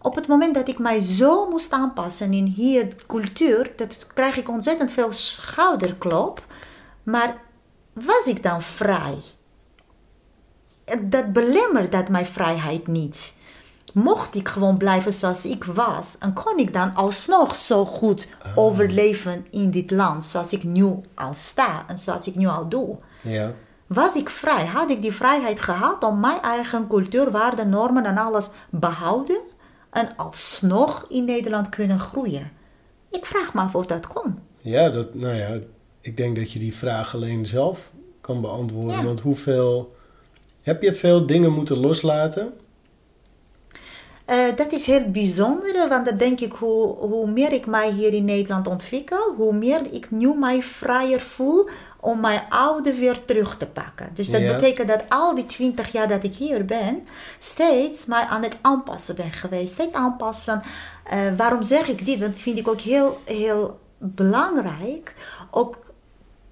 op 0.03 0.15
het 0.15 0.27
moment 0.27 0.55
dat 0.55 0.69
ik 0.69 0.79
mij 0.79 1.01
zo 1.01 1.49
moest 1.49 1.73
aanpassen 1.73 2.33
in 2.33 2.45
hier 2.45 2.89
cultuur, 3.07 3.73
dat 3.77 4.07
krijg 4.15 4.37
ik 4.37 4.49
ontzettend 4.49 4.93
veel 4.93 5.13
schouderklop. 5.13 6.47
Maar 7.03 7.37
was 7.93 8.27
ik 8.27 8.43
dan 8.43 8.63
vrij? 8.63 9.19
Dat 11.01 11.33
belemmert 11.33 11.93
dat 11.93 12.09
mijn 12.09 12.27
vrijheid 12.27 12.87
niet. 12.87 13.35
Mocht 13.95 14.35
ik 14.35 14.49
gewoon 14.49 14.77
blijven 14.77 15.13
zoals 15.13 15.45
ik 15.45 15.65
was, 15.65 16.17
en 16.19 16.33
kon 16.33 16.59
ik 16.59 16.73
dan 16.73 16.95
alsnog 16.95 17.57
zo 17.57 17.85
goed 17.85 18.29
ah. 18.43 18.59
overleven 18.59 19.47
in 19.51 19.71
dit 19.71 19.91
land, 19.91 20.25
zoals 20.25 20.53
ik 20.53 20.65
nu 20.65 21.01
al 21.15 21.35
sta 21.35 21.85
en 21.87 21.99
zoals 21.99 22.27
ik 22.27 22.35
nu 22.35 22.47
al 22.47 22.69
doe. 22.69 22.97
Ja. 23.21 23.53
Was 23.87 24.15
ik 24.15 24.31
vrij? 24.31 24.67
Had 24.67 24.91
ik 24.91 25.03
die 25.03 25.13
vrijheid 25.13 25.61
gehad 25.61 26.05
om 26.05 26.21
mijn 26.21 26.43
eigen 26.43 26.87
cultuur, 26.87 27.31
waarden, 27.31 27.69
normen 27.69 28.05
en 28.05 28.19
alles 28.19 28.49
behouden? 28.71 29.41
En 29.91 30.17
alsnog 30.17 31.07
in 31.09 31.25
Nederland 31.25 31.69
kunnen 31.69 32.01
groeien? 32.01 32.51
Ik 33.11 33.27
vraag 33.27 33.55
me 33.55 33.61
af 33.61 33.75
of 33.75 33.87
dat 33.87 34.07
kon. 34.07 34.39
Ja, 34.59 34.91
dat, 34.91 35.15
nou 35.15 35.35
ja, 35.35 35.59
ik 36.01 36.17
denk 36.17 36.37
dat 36.37 36.53
je 36.53 36.59
die 36.59 36.75
vraag 36.75 37.15
alleen 37.15 37.47
zelf 37.47 37.93
kan 38.21 38.41
beantwoorden. 38.41 39.05
Want 39.05 39.21
hoeveel. 39.21 39.99
Heb 40.63 40.83
je 40.83 40.95
veel 40.95 41.27
dingen 41.27 41.53
moeten 41.53 41.79
loslaten? 41.79 42.53
Uh, 44.31 44.57
dat 44.57 44.73
is 44.73 44.87
heel 44.87 45.11
bijzonder, 45.11 45.89
want 45.89 46.07
dan 46.07 46.17
denk 46.17 46.41
ik, 46.41 46.53
hoe, 46.53 46.97
hoe 46.97 47.31
meer 47.31 47.53
ik 47.53 47.67
mij 47.67 47.93
hier 47.93 48.13
in 48.13 48.25
Nederland 48.25 48.67
ontwikkel, 48.67 49.35
hoe 49.37 49.53
meer 49.53 49.81
ik 49.91 50.11
nu 50.11 50.35
mij 50.35 50.63
vrijer 50.63 51.21
voel 51.21 51.69
om 52.01 52.21
mijn 52.21 52.43
oude 52.49 52.95
weer 52.95 53.25
terug 53.25 53.57
te 53.57 53.67
pakken. 53.67 54.11
Dus 54.15 54.31
dat 54.31 54.41
betekent 54.41 54.89
dat 54.89 55.05
al 55.09 55.35
die 55.35 55.47
twintig 55.47 55.93
jaar 55.93 56.09
dat 56.09 56.25
ik 56.25 56.35
hier 56.35 56.65
ben, 56.65 57.07
steeds 57.39 58.07
mij 58.07 58.23
aan 58.23 58.43
het 58.43 58.57
aanpassen 58.61 59.17
ben 59.17 59.33
geweest. 59.33 59.73
Steeds 59.73 59.95
aanpassen. 59.95 60.63
Uh, 61.13 61.37
waarom 61.37 61.63
zeg 61.63 61.89
ik 61.89 62.07
dit? 62.07 62.19
Want 62.21 62.33
dat 62.33 62.43
vind 62.43 62.59
ik 62.59 62.69
ook 62.69 62.81
heel, 62.81 63.21
heel 63.25 63.81
belangrijk. 63.99 65.15
Ook 65.51 65.79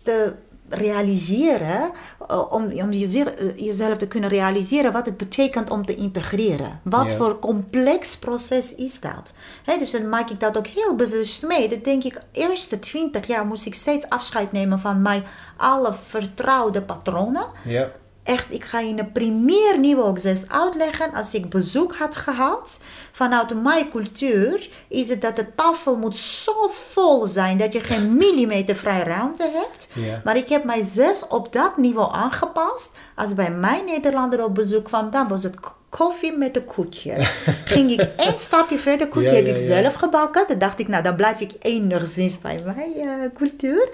te 0.02 0.34
realiseren, 0.68 1.90
uh, 2.30 2.52
om, 2.52 2.64
om 2.64 2.92
jezelf, 2.92 3.40
uh, 3.40 3.56
jezelf 3.56 3.96
te 3.96 4.06
kunnen 4.06 4.30
realiseren 4.30 4.92
wat 4.92 5.06
het 5.06 5.16
betekent 5.16 5.70
om 5.70 5.86
te 5.86 5.94
integreren. 5.94 6.80
Wat 6.82 7.12
voor 7.12 7.38
complex 7.38 8.16
proces 8.16 8.74
is 8.74 9.00
dat? 9.00 9.32
He, 9.64 9.78
dus 9.78 9.90
dan 9.90 10.08
maak 10.08 10.30
ik 10.30 10.40
dat 10.40 10.58
ook 10.58 10.66
heel 10.66 10.94
bewust 10.94 11.46
mee. 11.46 11.68
Dan 11.68 11.78
denk 11.82 12.04
ik, 12.04 12.20
eerste 12.32 12.78
twintig 12.78 13.26
jaar 13.26 13.46
moest 13.46 13.66
ik 13.66 13.74
steeds 13.74 14.08
afscheid 14.08 14.52
nemen 14.52 14.78
van 14.78 15.02
mijn 15.02 15.24
alle 15.56 15.94
vertrouwde 16.08 16.82
patronen. 16.82 17.46
Ja 17.64 17.90
echt, 18.28 18.46
ik 18.48 18.64
ga 18.64 18.80
in 18.80 18.98
een 18.98 19.12
premier 19.12 19.78
niveau 19.78 20.08
ook 20.08 20.18
zelfs 20.18 20.48
uitleggen. 20.48 21.12
Als 21.14 21.34
ik 21.34 21.48
bezoek 21.48 21.96
had 21.96 22.16
gehad 22.16 22.78
vanuit 23.12 23.62
mijn 23.62 23.90
cultuur, 23.90 24.68
is 24.88 25.08
het 25.08 25.22
dat 25.22 25.36
de 25.36 25.54
tafel 25.54 25.96
moet 25.98 26.16
zo 26.16 26.68
vol 26.68 27.26
zijn 27.26 27.58
dat 27.58 27.72
je 27.72 27.80
geen 27.80 28.14
millimeter 28.22 28.76
vrije 28.76 29.04
ruimte 29.04 29.50
hebt. 29.52 29.88
Maar 30.24 30.36
ik 30.36 30.48
heb 30.48 30.64
mijzelf 30.64 31.22
op 31.28 31.52
dat 31.52 31.76
niveau 31.76 32.12
aangepast. 32.12 32.90
Als 33.14 33.34
bij 33.34 33.50
mijn 33.50 33.84
Nederlander 33.84 34.44
op 34.44 34.54
bezoek 34.54 34.84
kwam, 34.84 35.10
dan 35.10 35.28
was 35.28 35.42
het 35.42 35.54
koffie 35.88 36.36
met 36.36 36.56
een 36.56 36.64
koetje. 36.64 37.14
Ging 37.74 37.90
ik 37.90 38.00
één 38.16 38.36
stapje 38.36 38.78
verder, 38.78 39.08
koetje 39.08 39.34
heb 39.34 39.46
ik 39.46 39.56
zelf 39.56 39.94
gebakken. 39.94 40.44
Dan 40.48 40.58
dacht 40.58 40.78
ik, 40.80 40.88
nou 40.88 41.02
dan 41.02 41.16
blijf 41.16 41.40
ik 41.40 41.52
enigszins 41.60 42.38
bij 42.38 42.60
mijn 42.64 42.92
uh, 42.96 43.12
cultuur. 43.34 43.88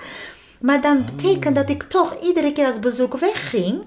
Maar 0.61 0.81
dan 0.81 1.05
betekent 1.05 1.57
dat 1.57 1.71
ik 1.71 1.83
toch 1.83 2.17
iedere 2.23 2.53
keer 2.53 2.67
als 2.67 2.79
bezoek 2.79 3.19
wegging, 3.19 3.85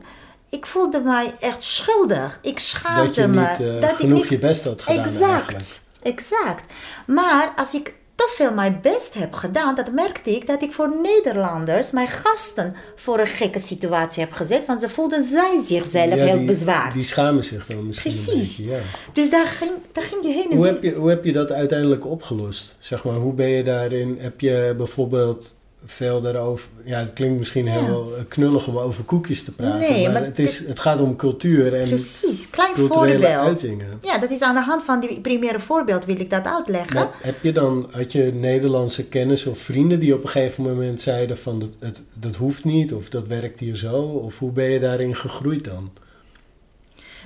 ik 0.50 0.66
voelde 0.66 1.02
mij 1.02 1.34
echt 1.40 1.64
schuldig. 1.64 2.40
Ik 2.42 2.60
schaamde 2.60 3.04
dat 3.04 3.16
je 3.16 3.28
me. 3.28 3.50
Niet, 3.50 3.60
uh, 3.60 3.82
dat 3.82 3.96
genoeg 3.96 4.18
ik 4.18 4.24
niet 4.24 4.30
je 4.30 4.38
best 4.38 4.66
had 4.66 4.82
gedaan. 4.82 5.06
Exact, 5.06 5.84
exact. 6.02 6.74
Maar 7.06 7.54
als 7.56 7.74
ik 7.74 7.94
te 8.18 8.34
veel 8.36 8.54
mijn 8.54 8.80
best 8.82 9.14
heb 9.14 9.34
gedaan, 9.34 9.76
dat 9.76 9.92
merkte 9.92 10.36
ik 10.36 10.48
dat 10.48 10.62
ik 10.62 10.74
voor 10.74 10.96
Nederlanders, 11.02 11.92
mijn 11.92 12.08
gasten, 12.08 12.76
voor 12.96 13.20
een 13.20 13.28
gekke 13.28 13.60
situatie 13.60 14.24
heb 14.24 14.34
gezet. 14.34 14.66
Want 14.66 14.80
ze 14.80 14.90
voelden 14.90 15.26
zij 15.26 15.62
zichzelf 15.64 16.16
ja, 16.16 16.26
heel 16.26 16.46
bezwaard. 16.46 16.94
Die 16.94 17.04
schamen 17.04 17.44
zich 17.44 17.66
dan 17.66 17.88
misschien 17.88 18.12
Precies. 18.12 18.58
Beetje, 18.58 18.72
ja. 18.72 18.80
Dus 19.14 19.30
daar 19.30 19.48
ging, 19.48 19.72
daar 19.92 20.04
ging 20.04 20.24
je 20.24 20.32
heen 20.32 20.52
en 20.52 20.58
hoe 20.58 20.66
heb 20.66 20.84
je, 20.84 20.94
hoe 20.94 21.10
heb 21.10 21.24
je 21.24 21.34
dat 21.34 21.52
uiteindelijk 21.52 22.06
opgelost? 22.06 22.76
Zeg 22.80 23.04
maar, 23.04 23.16
hoe 23.16 23.34
ben 23.34 23.50
je 23.50 23.64
daarin? 23.64 24.18
Heb 24.20 24.42
je 24.42 24.74
bijvoorbeeld 24.78 25.56
veel 25.92 26.22
daarover. 26.22 26.70
Ja, 26.84 27.00
het 27.00 27.14
klinkt 27.14 27.40
misschien 27.40 27.68
heel 27.68 28.14
knullig 28.28 28.68
om 28.68 28.78
over 28.78 29.04
koekjes 29.04 29.44
te 29.44 29.52
praten. 29.52 29.80
Nee, 29.80 30.10
maar, 30.10 30.24
het, 30.24 30.40
is, 30.40 30.68
het 30.68 30.80
gaat 30.80 31.02
om 31.02 31.16
cultuur 31.16 31.74
en 31.74 31.88
Precies, 31.88 32.50
klein 32.50 32.76
voorbeeld. 32.76 33.24
Uitingen. 33.24 34.00
Ja, 34.02 34.18
dat 34.18 34.30
is 34.30 34.42
aan 34.42 34.56
de 34.56 34.62
hand 34.62 34.84
van 34.84 35.00
die 35.00 35.22
primaire 35.22 35.60
voorbeeld 35.60 36.06
wil 36.06 36.20
ik 36.20 36.30
dat 36.30 36.46
uitleggen. 36.46 37.10
heb 37.22 37.44
je 37.44 37.52
dan, 37.52 37.88
had 37.92 38.12
je 38.12 38.34
Nederlandse 38.34 39.06
kennis 39.06 39.46
of 39.46 39.60
vrienden 39.60 40.00
die 40.00 40.14
op 40.14 40.24
een 40.24 40.30
gegeven 40.30 40.64
moment 40.64 41.02
zeiden 41.02 41.38
van 41.38 41.60
dat, 41.60 41.70
het, 41.80 42.04
dat 42.14 42.36
hoeft 42.36 42.64
niet 42.64 42.94
of 42.94 43.10
dat 43.10 43.28
werkt 43.28 43.60
hier 43.60 43.76
zo? 43.76 44.02
Of 44.02 44.40
hoe 44.40 44.52
ben 44.52 44.70
je 44.70 44.80
daarin 44.80 45.16
gegroeid 45.16 45.64
dan? 45.64 45.92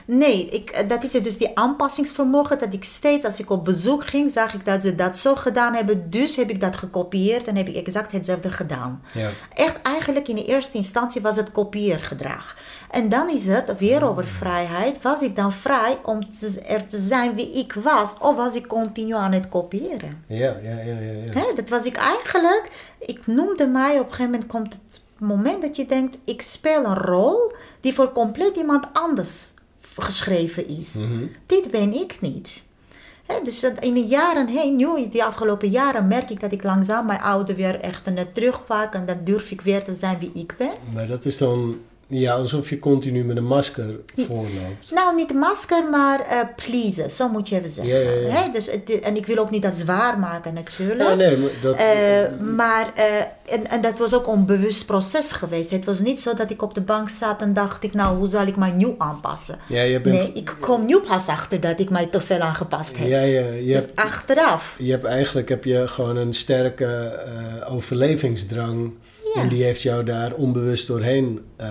Nee, 0.05 0.49
ik, 0.49 0.69
eh, 0.69 0.87
dat 0.87 1.03
is 1.03 1.11
dus 1.11 1.37
die 1.37 1.57
aanpassingsvermogen. 1.57 2.59
Dat 2.59 2.73
ik 2.73 2.83
steeds, 2.83 3.25
als 3.25 3.39
ik 3.39 3.49
op 3.49 3.65
bezoek 3.65 4.07
ging, 4.07 4.31
zag 4.31 4.53
ik 4.53 4.65
dat 4.65 4.81
ze 4.81 4.95
dat 4.95 5.17
zo 5.17 5.35
gedaan 5.35 5.73
hebben. 5.73 6.09
Dus 6.09 6.35
heb 6.35 6.49
ik 6.49 6.61
dat 6.61 6.75
gekopieerd 6.75 7.47
en 7.47 7.55
heb 7.55 7.67
ik 7.67 7.75
exact 7.75 8.11
hetzelfde 8.11 8.51
gedaan. 8.51 9.01
Ja. 9.13 9.29
Echt 9.53 9.81
eigenlijk 9.81 10.27
in 10.27 10.35
de 10.35 10.45
eerste 10.45 10.77
instantie 10.77 11.21
was 11.21 11.35
het 11.35 11.51
kopieergedrag. 11.51 12.57
En 12.91 13.09
dan 13.09 13.29
is 13.29 13.47
het 13.47 13.77
weer 13.77 14.03
over 14.03 14.27
vrijheid. 14.27 15.01
Was 15.01 15.21
ik 15.21 15.35
dan 15.35 15.51
vrij 15.51 15.97
om 16.03 16.19
er 16.67 16.85
te 16.85 16.99
zijn 16.99 17.35
wie 17.35 17.51
ik 17.51 17.73
was? 17.73 18.15
Of 18.19 18.35
was 18.35 18.55
ik 18.55 18.67
continu 18.67 19.13
aan 19.13 19.31
het 19.31 19.49
kopiëren? 19.49 20.23
Ja, 20.27 20.55
ja, 20.63 20.77
ja. 20.77 20.99
ja, 20.99 21.33
ja. 21.33 21.55
dat 21.55 21.69
was 21.69 21.85
ik 21.85 21.95
eigenlijk. 21.95 22.69
Ik 22.99 23.27
noemde 23.27 23.67
mij, 23.67 23.99
op 23.99 24.05
een 24.05 24.13
gegeven 24.13 24.31
moment 24.31 24.49
komt 24.49 24.73
het 24.73 24.81
moment 25.17 25.61
dat 25.61 25.75
je 25.75 25.85
denkt... 25.85 26.17
ik 26.25 26.41
speel 26.41 26.85
een 26.85 26.97
rol 26.97 27.51
die 27.79 27.93
voor 27.93 28.11
compleet 28.11 28.55
iemand 28.55 28.85
anders 28.93 29.53
geschreven 29.95 30.67
is. 30.67 30.93
Mhm. 30.93 31.25
Dit 31.45 31.71
ben 31.71 31.93
ik 31.93 32.21
niet. 32.21 32.63
dus 33.43 33.63
in 33.79 33.93
de 33.93 34.05
jaren 34.05 34.47
heen, 34.47 34.75
nu, 34.75 35.09
die 35.09 35.23
afgelopen 35.23 35.69
jaren, 35.69 36.07
merk 36.07 36.29
ik 36.29 36.39
dat 36.39 36.51
ik 36.51 36.63
langzaam 36.63 37.05
mijn 37.05 37.21
oude 37.21 37.55
weer 37.55 37.79
echt 37.79 38.05
net 38.05 38.33
terugpak 38.33 38.93
en 38.93 39.05
dan 39.05 39.17
durf 39.23 39.51
ik 39.51 39.61
weer 39.61 39.83
te 39.83 39.93
zijn 39.93 40.19
wie 40.19 40.31
ik 40.33 40.55
ben. 40.57 40.73
Maar 40.93 41.07
dat 41.07 41.25
is 41.25 41.37
dan 41.37 41.79
Ja, 42.13 42.33
alsof 42.33 42.69
je 42.69 42.79
continu 42.79 43.23
met 43.23 43.37
een 43.37 43.45
masker 43.45 43.99
voorloopt. 44.15 44.91
Nou, 44.93 45.15
niet 45.15 45.33
masker, 45.33 45.89
maar 45.89 46.19
uh, 46.19 46.39
pleasen, 46.55 47.11
zo 47.11 47.29
moet 47.29 47.49
je 47.49 47.55
even 47.55 47.69
zeggen. 47.69 47.93
Ja, 47.93 48.11
ja, 48.11 48.27
ja. 48.27 48.47
Dus, 48.47 48.69
en 49.01 49.15
ik 49.15 49.25
wil 49.25 49.37
ook 49.37 49.49
niet 49.49 49.61
dat 49.61 49.73
zwaar 49.73 50.19
maken 50.19 50.53
natuurlijk. 50.53 51.09
Ja, 51.09 51.15
nee, 51.15 51.37
maar 51.37 51.49
dat... 51.61 51.79
Uh, 51.79 52.55
maar, 52.55 52.91
uh, 52.97 53.53
en, 53.53 53.69
en 53.69 53.81
dat 53.81 53.97
was 53.97 54.13
ook 54.13 54.27
een 54.27 54.33
onbewust 54.33 54.85
proces 54.85 55.31
geweest. 55.31 55.69
Het 55.69 55.85
was 55.85 55.99
niet 55.99 56.21
zo 56.21 56.33
dat 56.33 56.49
ik 56.49 56.61
op 56.61 56.73
de 56.73 56.81
bank 56.81 57.09
zat 57.09 57.41
en 57.41 57.53
dacht 57.53 57.83
ik, 57.83 57.93
nou, 57.93 58.17
hoe 58.17 58.27
zal 58.27 58.45
ik 58.45 58.55
mij 58.55 58.71
nu 58.71 58.95
aanpassen? 58.97 59.59
Ja, 59.67 59.81
je 59.81 60.01
bent... 60.01 60.15
Nee, 60.15 60.31
ik 60.33 60.55
kom 60.59 60.85
nu 60.85 60.99
pas 60.99 61.27
achter 61.27 61.59
dat 61.59 61.79
ik 61.79 61.89
mij 61.89 62.05
te 62.05 62.21
veel 62.21 62.39
aangepast 62.39 62.97
heb. 62.97 63.07
Ja, 63.07 63.19
ja, 63.19 63.47
je 63.49 63.73
dus 63.73 63.81
hebt, 63.81 63.95
achteraf. 63.95 64.75
Je 64.77 64.91
hebt 64.91 65.05
eigenlijk 65.05 65.49
heb 65.49 65.63
je 65.63 65.87
gewoon 65.87 66.15
een 66.15 66.33
sterke 66.33 67.19
overlevingsdrang 67.69 68.93
en 69.35 69.47
die 69.47 69.63
heeft 69.63 69.81
jou 69.81 70.03
daar 70.03 70.33
onbewust 70.33 70.87
doorheen 70.87 71.45
uh, 71.61 71.67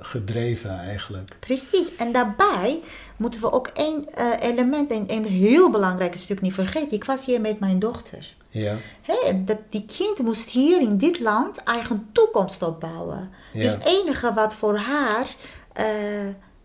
gedreven 0.00 0.70
eigenlijk. 0.70 1.36
Precies. 1.40 1.96
En 1.96 2.12
daarbij 2.12 2.80
moeten 3.16 3.40
we 3.40 3.52
ook 3.52 3.66
één 3.66 4.06
uh, 4.18 4.26
element, 4.40 4.90
een, 4.90 5.04
een 5.06 5.24
heel 5.24 5.70
belangrijk 5.70 6.16
stuk 6.16 6.40
niet 6.40 6.54
vergeten. 6.54 6.92
Ik 6.92 7.04
was 7.04 7.24
hier 7.24 7.40
met 7.40 7.60
mijn 7.60 7.78
dochter. 7.78 8.34
Ja. 8.48 8.76
Hey, 9.02 9.42
dat, 9.44 9.58
die 9.68 9.84
kind 9.96 10.18
moest 10.18 10.48
hier 10.48 10.80
in 10.80 10.98
dit 10.98 11.20
land 11.20 11.62
eigen 11.62 12.08
toekomst 12.12 12.62
opbouwen. 12.62 13.30
Ja. 13.52 13.62
Dus 13.62 13.74
het 13.74 13.84
enige 13.84 14.34
wat 14.34 14.54
voor 14.54 14.76
haar 14.76 15.26
uh, 15.80 15.84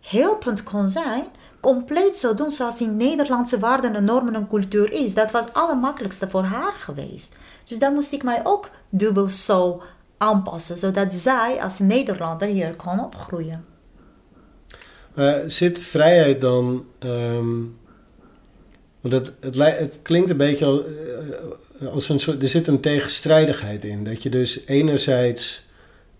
helpend 0.00 0.62
kon 0.62 0.86
zijn, 0.86 1.24
compleet 1.60 2.16
zo 2.16 2.34
doen 2.34 2.50
zoals 2.50 2.80
in 2.80 2.96
Nederlandse 2.96 3.58
waarden 3.58 3.94
en 3.94 4.04
normen 4.04 4.34
en 4.34 4.48
cultuur 4.48 4.92
is. 4.92 5.14
Dat 5.14 5.30
was 5.30 5.44
het 5.44 5.54
allermakkelijkste 5.54 6.30
voor 6.30 6.44
haar 6.44 6.72
geweest. 6.72 7.34
Dus 7.64 7.78
dan 7.78 7.94
moest 7.94 8.12
ik 8.12 8.22
mij 8.22 8.40
ook 8.44 8.70
dubbel 8.88 9.28
zo 9.28 9.82
aanpassen, 10.18 10.78
zodat 10.78 11.12
zij 11.12 11.62
als 11.62 11.78
Nederlander 11.78 12.48
hier 12.48 12.74
kan 12.76 13.04
opgroeien. 13.04 13.64
Uh, 15.14 15.36
zit 15.46 15.78
vrijheid 15.78 16.40
dan. 16.40 16.84
Um, 16.98 17.78
want 19.00 19.14
het, 19.40 19.56
het, 19.56 20.00
klinkt 20.02 20.30
een 20.30 20.36
beetje 20.36 20.64
als, 20.64 20.80
uh, 21.80 21.88
als 21.92 22.08
een 22.08 22.20
soort. 22.20 22.42
Er 22.42 22.48
zit 22.48 22.66
een 22.66 22.80
tegenstrijdigheid 22.80 23.84
in. 23.84 24.04
Dat 24.04 24.22
je 24.22 24.28
dus 24.28 24.66
enerzijds 24.66 25.64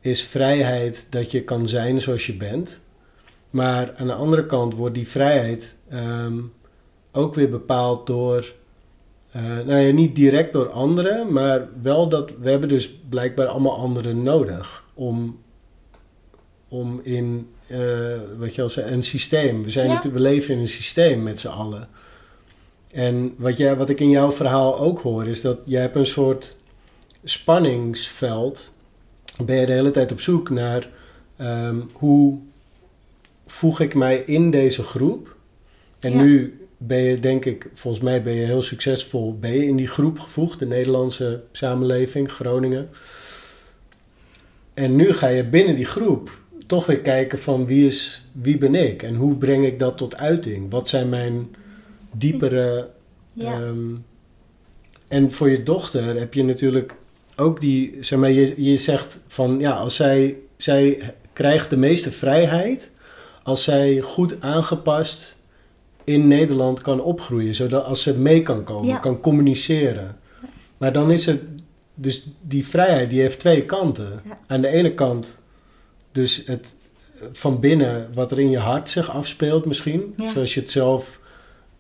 is 0.01 0.23
vrijheid 0.23 1.07
dat 1.11 1.31
je 1.31 1.43
kan 1.43 1.69
zijn 1.69 2.01
zoals 2.01 2.27
je 2.27 2.37
bent. 2.37 2.81
Maar 3.51 3.95
aan 3.97 4.07
de 4.07 4.15
andere 4.15 4.47
kant 4.47 4.75
wordt 4.75 4.95
die 4.95 5.09
vrijheid 5.09 5.77
um, 5.93 6.53
ook 7.13 7.35
weer 7.35 7.51
bepaald 7.51 8.07
door 8.07 8.55
uh, 9.37 9.43
nou 9.43 9.81
ja, 9.81 9.93
niet 9.93 10.17
direct 10.17 10.53
door 10.53 10.71
anderen, 10.71 11.33
maar 11.33 11.69
wel 11.83 12.09
dat 12.09 12.33
we 12.41 12.51
hebben 12.51 12.69
dus 12.69 12.93
blijkbaar 13.09 13.47
allemaal 13.47 13.77
anderen 13.77 14.23
nodig 14.23 14.85
om, 14.95 15.41
om 16.69 17.01
in, 17.03 17.49
uh, 17.67 17.79
wat 18.39 18.55
je 18.55 18.63
al 18.63 18.69
zei, 18.69 18.93
een 18.93 19.03
systeem. 19.03 19.63
We, 19.63 19.71
zijn 19.71 20.01
we 20.13 20.21
leven 20.21 20.55
in 20.55 20.61
een 20.61 20.69
systeem 20.69 21.23
met 21.23 21.41
z'n 21.41 21.49
allen. 21.49 21.89
En 22.93 23.35
wat, 23.37 23.57
jij, 23.57 23.77
wat 23.77 23.89
ik 23.89 24.01
in 24.01 24.11
jouw 24.11 24.33
verhaal 24.33 24.79
ook 24.79 25.01
hoor, 25.01 25.27
is 25.27 25.41
dat 25.41 25.59
jij 25.65 25.81
hebt 25.81 25.97
een 25.97 26.07
soort 26.07 26.57
spanningsveld. 27.25 28.75
Ben 29.45 29.57
je 29.57 29.67
de 29.67 29.73
hele 29.73 29.91
tijd 29.91 30.13
op 30.13 30.21
zoek 30.21 30.51
naar 30.51 30.89
um, 31.41 31.91
hoe 31.93 32.39
voeg 33.47 33.81
ik 33.81 33.95
mij 33.95 34.17
in 34.17 34.51
deze 34.51 34.83
groep? 34.83 35.37
En 35.99 36.13
ja. 36.13 36.23
nu 36.23 36.66
ben 36.77 36.99
je, 36.99 37.21
denk 37.21 37.45
ik, 37.45 37.71
volgens 37.75 38.05
mij 38.05 38.23
ben 38.23 38.35
je 38.35 38.45
heel 38.45 38.63
succesvol. 38.63 39.39
Ben 39.39 39.53
je 39.53 39.67
in 39.67 39.77
die 39.77 39.87
groep 39.87 40.19
gevoegd, 40.19 40.59
de 40.59 40.67
Nederlandse 40.67 41.43
samenleving, 41.53 42.33
Groningen. 42.33 42.89
En 44.75 44.97
nu 44.97 45.13
ga 45.13 45.27
je 45.27 45.45
binnen 45.45 45.75
die 45.75 45.85
groep 45.85 46.39
toch 46.67 46.87
weer 46.87 47.01
kijken 47.01 47.39
van 47.39 47.67
wie, 47.67 47.87
is, 47.87 48.25
wie 48.33 48.59
ben 48.59 48.75
ik 48.75 49.03
en 49.03 49.15
hoe 49.15 49.37
breng 49.37 49.67
ik 49.67 49.79
dat 49.79 49.97
tot 49.97 50.17
uiting? 50.17 50.71
Wat 50.71 50.89
zijn 50.89 51.09
mijn 51.09 51.55
diepere. 52.13 52.89
Ja. 53.33 53.61
Um, 53.61 54.05
en 55.09 55.33
voor 55.33 55.51
je 55.51 55.63
dochter 55.63 56.19
heb 56.19 56.35
je 56.35 56.45
natuurlijk 56.45 56.95
ook 57.37 57.61
die, 57.61 57.97
zeg 58.01 58.19
maar, 58.19 58.31
je, 58.31 58.65
je 58.65 58.77
zegt 58.77 59.21
van 59.27 59.59
ja, 59.59 59.71
als 59.71 59.97
zij, 59.97 60.37
zij 60.57 61.15
krijgt 61.33 61.71
de 61.71 61.77
meeste 61.77 62.13
vrijheid 62.13 62.91
als 63.43 63.65
zij 63.65 64.01
goed 64.01 64.41
aangepast 64.41 65.37
in 66.07 66.29
Nederland 66.29 66.83
kan 66.83 67.01
opgroeien. 67.03 67.55
Zodat 67.55 67.85
als 67.85 68.03
ze 68.03 68.19
mee 68.19 68.43
kan 68.43 68.65
komen, 68.65 69.01
kan 69.01 69.21
communiceren. 69.21 70.17
Maar 70.77 70.93
dan 70.93 71.11
is 71.11 71.27
het... 71.27 71.43
Dus 71.95 72.29
die 72.41 72.67
vrijheid 72.67 73.11
die 73.11 73.21
heeft 73.21 73.39
twee 73.39 73.65
kanten. 73.65 74.23
Aan 74.47 74.61
de 74.61 74.69
ene 74.69 74.95
kant 74.95 75.41
dus 76.13 76.43
het 76.47 76.77
van 77.33 77.61
binnen 77.61 78.11
wat 78.15 78.31
er 78.31 78.39
in 78.39 78.51
je 78.51 78.59
hart 78.59 78.91
zich 78.91 79.11
afspeelt 79.11 79.65
misschien. 79.65 80.15
Zoals 80.33 80.55
je 80.55 80.61
het 80.61 80.71
zelf... 80.71 81.21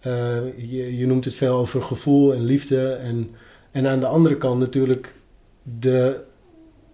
Uh, 0.07 0.13
je, 0.57 0.97
je 0.97 1.07
noemt 1.07 1.25
het 1.25 1.35
veel 1.35 1.57
over 1.57 1.83
gevoel 1.83 2.35
en 2.35 2.45
liefde. 2.45 2.91
En, 2.93 3.31
en 3.71 3.87
aan 3.87 4.01
de 4.01 4.07
andere 4.07 4.37
kant 4.37 4.59
natuurlijk 4.59 5.15
de, 5.63 6.21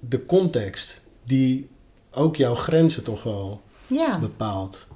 de 0.00 0.26
context 0.26 1.00
die 1.24 1.68
ook 2.12 2.36
jouw 2.36 2.54
grenzen 2.54 3.04
toch 3.04 3.22
wel 3.22 3.60
bepaalt. 4.20 4.86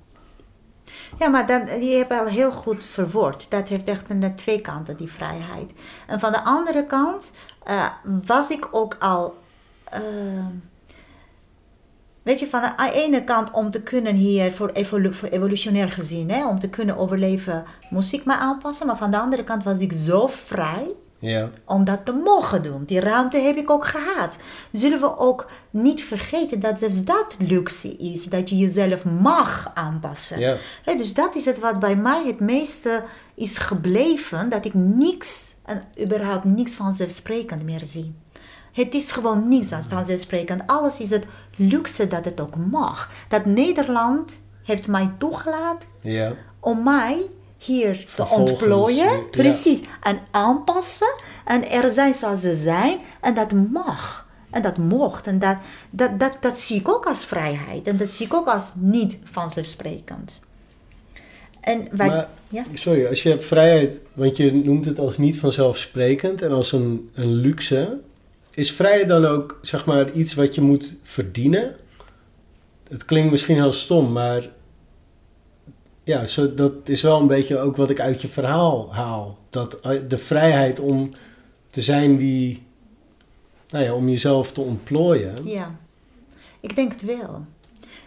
Ja, 1.18 1.28
maar 1.28 1.46
dan, 1.46 1.82
je 1.82 1.96
hebt 1.96 2.12
al 2.12 2.26
heel 2.26 2.50
goed 2.50 2.84
verwoord. 2.84 3.50
Dat 3.50 3.68
heeft 3.68 3.88
echt 3.88 4.10
een, 4.10 4.34
twee 4.34 4.60
kanten, 4.60 4.96
die 4.96 5.12
vrijheid. 5.12 5.72
En 6.06 6.20
van 6.20 6.32
de 6.32 6.42
andere 6.42 6.86
kant 6.86 7.32
uh, 7.68 7.86
was 8.26 8.50
ik 8.50 8.68
ook 8.70 8.96
al. 8.98 9.34
Uh, 9.94 10.46
weet 12.22 12.40
je, 12.40 12.46
van 12.46 12.60
de 12.60 12.92
ene 12.92 13.24
kant 13.24 13.50
om 13.50 13.70
te 13.70 13.82
kunnen 13.82 14.14
hier, 14.14 14.52
voor, 14.52 14.70
evolu 14.70 15.12
evolutionair 15.30 15.92
gezien, 15.92 16.30
hè, 16.30 16.46
om 16.46 16.58
te 16.58 16.68
kunnen 16.68 16.96
overleven, 16.96 17.64
moest 17.90 18.12
ik 18.12 18.24
me 18.24 18.34
aanpassen. 18.34 18.86
Maar 18.86 18.96
van 18.96 19.10
de 19.10 19.18
andere 19.18 19.44
kant 19.44 19.64
was 19.64 19.78
ik 19.78 19.92
zo 19.92 20.26
vrij 20.26 20.94
ja. 21.26 21.50
Om 21.64 21.84
dat 21.84 22.04
te 22.04 22.12
mogen 22.12 22.62
doen. 22.62 22.84
Die 22.84 23.00
ruimte 23.00 23.38
heb 23.38 23.56
ik 23.56 23.70
ook 23.70 23.86
gehad. 23.86 24.36
Zullen 24.72 25.00
we 25.00 25.18
ook 25.18 25.50
niet 25.70 26.02
vergeten 26.02 26.60
dat 26.60 26.78
zelfs 26.78 27.04
dat 27.04 27.36
luxe 27.38 27.96
is. 27.96 28.24
Dat 28.24 28.48
je 28.48 28.56
jezelf 28.56 29.04
mag 29.04 29.70
aanpassen. 29.74 30.38
Ja. 30.38 30.56
dus 30.84 31.14
dat 31.14 31.34
is 31.34 31.44
het 31.44 31.58
wat 31.58 31.78
bij 31.78 31.96
mij 31.96 32.26
het 32.26 32.40
meeste 32.40 33.02
is 33.34 33.58
gebleven. 33.58 34.48
Dat 34.48 34.64
ik 34.64 34.74
niks, 34.74 35.54
en 35.64 35.82
überhaupt 36.00 36.44
niks 36.44 36.74
vanzelfsprekend 36.74 37.62
meer 37.62 37.86
zie. 37.86 38.14
Het 38.72 38.94
is 38.94 39.12
gewoon 39.12 39.48
niks 39.48 39.68
vanzelfsprekend. 39.88 40.62
Alles 40.66 41.00
is 41.00 41.10
het 41.10 41.24
luxe 41.56 42.08
dat 42.08 42.24
het 42.24 42.40
ook 42.40 42.56
mag. 42.56 43.10
Dat 43.28 43.44
Nederland 43.44 44.40
heeft 44.62 44.88
mij 44.88 45.12
toegelaten 45.18 45.88
ja. 46.00 46.34
om 46.60 46.82
mij 46.82 47.26
hier 47.66 48.06
te 48.16 48.28
ontplooien. 48.28 49.30
Precies. 49.30 49.80
En 50.02 50.18
aanpassen. 50.30 51.14
En 51.44 51.70
er 51.70 51.90
zijn 51.90 52.14
zoals 52.14 52.40
ze 52.40 52.54
zijn. 52.54 52.98
En 53.20 53.34
dat 53.34 53.52
mag. 53.52 54.26
En 54.50 54.62
dat 54.62 54.78
mocht. 54.78 55.26
En 55.26 55.38
dat, 55.38 55.56
dat, 55.90 56.18
dat, 56.18 56.36
dat 56.40 56.58
zie 56.58 56.76
ik 56.76 56.88
ook 56.88 57.06
als 57.06 57.24
vrijheid. 57.24 57.86
En 57.86 57.96
dat 57.96 58.08
zie 58.08 58.26
ik 58.26 58.34
ook 58.34 58.48
als 58.48 58.72
niet 58.74 59.18
vanzelfsprekend. 59.24 60.40
En 61.60 61.88
wij, 61.90 62.06
maar, 62.06 62.28
ja? 62.48 62.64
Sorry, 62.72 63.06
als 63.06 63.22
je 63.22 63.28
hebt 63.28 63.44
vrijheid, 63.44 64.00
want 64.12 64.36
je 64.36 64.52
noemt 64.54 64.84
het 64.84 64.98
als 64.98 65.18
niet 65.18 65.38
vanzelfsprekend 65.38 66.42
en 66.42 66.50
als 66.50 66.72
een, 66.72 67.10
een 67.14 67.34
luxe. 67.34 67.98
Is 68.54 68.72
vrijheid 68.72 69.08
dan 69.08 69.24
ook, 69.24 69.58
zeg 69.62 69.84
maar, 69.84 70.12
iets 70.12 70.34
wat 70.34 70.54
je 70.54 70.60
moet 70.60 70.96
verdienen? 71.02 71.76
Het 72.88 73.04
klinkt 73.04 73.30
misschien 73.30 73.54
heel 73.54 73.72
stom, 73.72 74.12
maar 74.12 74.48
ja, 76.06 76.24
zo, 76.24 76.54
dat 76.54 76.72
is 76.84 77.02
wel 77.02 77.20
een 77.20 77.26
beetje 77.26 77.58
ook 77.58 77.76
wat 77.76 77.90
ik 77.90 78.00
uit 78.00 78.22
je 78.22 78.28
verhaal 78.28 78.94
haal. 78.94 79.38
Dat 79.48 79.80
eh, 79.80 80.00
de 80.08 80.18
vrijheid 80.18 80.80
om 80.80 81.10
te 81.70 81.80
zijn 81.80 82.16
wie, 82.16 82.66
nou 83.68 83.84
ja, 83.84 83.94
om 83.94 84.08
jezelf 84.08 84.52
te 84.52 84.60
ontplooien. 84.60 85.32
Ja, 85.44 85.74
ik 86.60 86.76
denk 86.76 86.92
het 86.92 87.02
wel. 87.02 87.44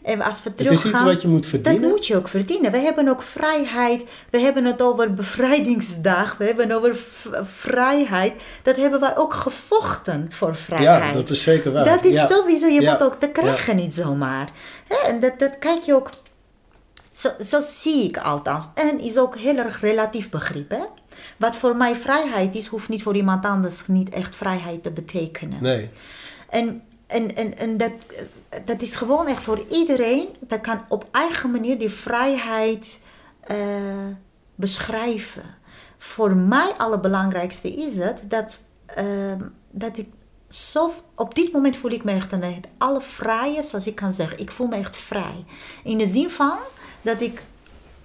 En 0.04 0.22
als 0.22 0.44
we 0.44 0.50
het 0.56 0.72
is 0.72 0.86
iets 0.86 1.04
wat 1.04 1.22
je 1.22 1.28
moet 1.28 1.46
verdienen. 1.46 1.82
Dat 1.82 1.92
moet 1.92 2.08
je 2.08 2.16
ook 2.16 2.28
verdienen. 2.28 2.72
We 2.72 2.78
hebben 2.78 3.08
ook 3.08 3.22
vrijheid. 3.22 4.04
We 4.30 4.40
hebben 4.40 4.66
het 4.66 4.82
over 4.82 5.14
bevrijdingsdag. 5.14 6.38
We 6.38 6.46
hebben 6.46 6.70
het 6.70 6.78
over 6.78 6.98
vrijheid. 7.44 8.34
Dat 8.64 8.76
hebben 8.76 9.00
wij 9.00 9.18
ook 9.18 9.34
gevochten 9.34 10.28
voor 10.30 10.56
vrijheid. 10.56 11.08
Ja, 11.08 11.12
dat 11.12 11.30
is 11.30 11.44
zeker 11.44 11.72
waar. 11.72 11.84
Dat 11.84 12.06
is 12.06 12.14
ja. 12.14 12.28
sowieso. 12.28 12.68
Je 12.68 12.82
ja. 12.82 12.92
moet 12.92 13.04
ook, 13.04 13.16
te 13.20 13.30
krijgen 13.30 13.76
niet 13.76 13.96
zomaar. 13.96 14.50
En 15.06 15.20
dat, 15.20 15.40
dat 15.40 15.60
kijk 15.60 15.82
je 15.82 15.96
ook 15.96 16.10
zo, 17.20 17.30
zo, 17.44 17.62
zie 17.62 18.04
ik 18.04 18.18
althans. 18.18 18.68
En 18.74 19.00
is 19.00 19.18
ook 19.18 19.38
heel 19.38 19.58
erg 19.58 19.82
relatief 19.82 20.30
begrip. 20.30 20.72
Hè? 20.72 20.84
Wat 21.38 21.56
voor 21.56 21.76
mij 21.76 21.96
vrijheid 21.96 22.56
is, 22.56 22.68
hoeft 22.68 22.90
niet 22.90 23.04
voor 23.04 23.16
iemand 23.16 23.46
anders 23.46 23.88
niet 23.88 24.10
echt 24.10 24.36
vrijheid 24.36 24.84
te 24.84 24.92
betekenen. 24.92 25.62
Nee. 25.62 25.90
En, 26.50 26.82
en, 27.08 27.36
en, 27.36 27.58
en 27.58 27.78
dat, 27.78 28.26
dat 28.66 28.82
is 28.82 28.96
gewoon 28.96 29.28
echt 29.28 29.44
voor 29.44 29.66
iedereen. 29.70 30.28
Dat 30.40 30.62
kan 30.62 30.86
op 30.90 31.08
eigen 31.12 31.52
manier 31.52 31.80
die 31.80 31.90
vrijheid 31.90 33.02
uh, 33.52 33.58
beschrijven. 34.56 35.58
Voor 35.98 36.36
mij 36.36 36.74
allerbelangrijkste 36.78 37.72
is 37.72 37.98
het 37.98 38.24
dat, 38.28 38.64
uh, 39.00 39.34
dat 39.72 39.98
ik 39.98 40.08
zo, 40.50 40.94
op 41.16 41.36
dit 41.36 41.52
moment 41.52 41.78
voel 41.78 41.92
ik 41.92 42.04
me 42.04 42.12
echt 42.12 42.32
een 42.32 42.44
het 42.44 42.68
allervrije, 42.78 43.64
zoals 43.64 43.88
ik 43.88 43.96
kan 43.96 44.14
zeggen. 44.14 44.40
Ik 44.40 44.52
voel 44.52 44.68
me 44.68 44.76
echt 44.76 44.98
vrij. 44.98 45.46
In 45.84 45.98
de 45.98 46.08
zin 46.08 46.30
van 46.30 46.58
dat 47.02 47.22
ik 47.22 47.42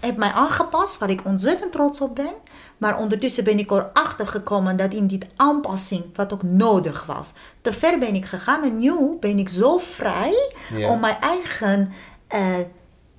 heb 0.01 0.17
mij 0.17 0.31
aangepast, 0.31 0.99
waar 0.99 1.11
ik 1.11 1.25
ontzettend 1.25 1.73
trots 1.73 2.01
op 2.01 2.15
ben. 2.15 2.33
Maar 2.79 2.99
ondertussen 2.99 3.45
ben 3.45 3.59
ik 3.59 3.71
erachter 3.71 4.29
gekomen 4.29 4.77
dat 4.77 4.95
in 4.95 5.07
die 5.07 5.21
aanpassing, 5.37 6.05
wat 6.15 6.33
ook 6.33 6.43
nodig 6.43 7.07
was, 7.07 7.33
te 7.61 7.73
ver 7.73 7.99
ben 7.99 8.15
ik 8.15 8.25
gegaan. 8.25 8.63
En 8.63 8.79
nu 8.79 9.17
ben 9.21 9.39
ik 9.39 9.49
zo 9.49 9.79
vrij 9.79 10.53
om 10.89 11.01
mijn 11.01 11.17
eigen 11.21 11.93
uh, 12.35 12.57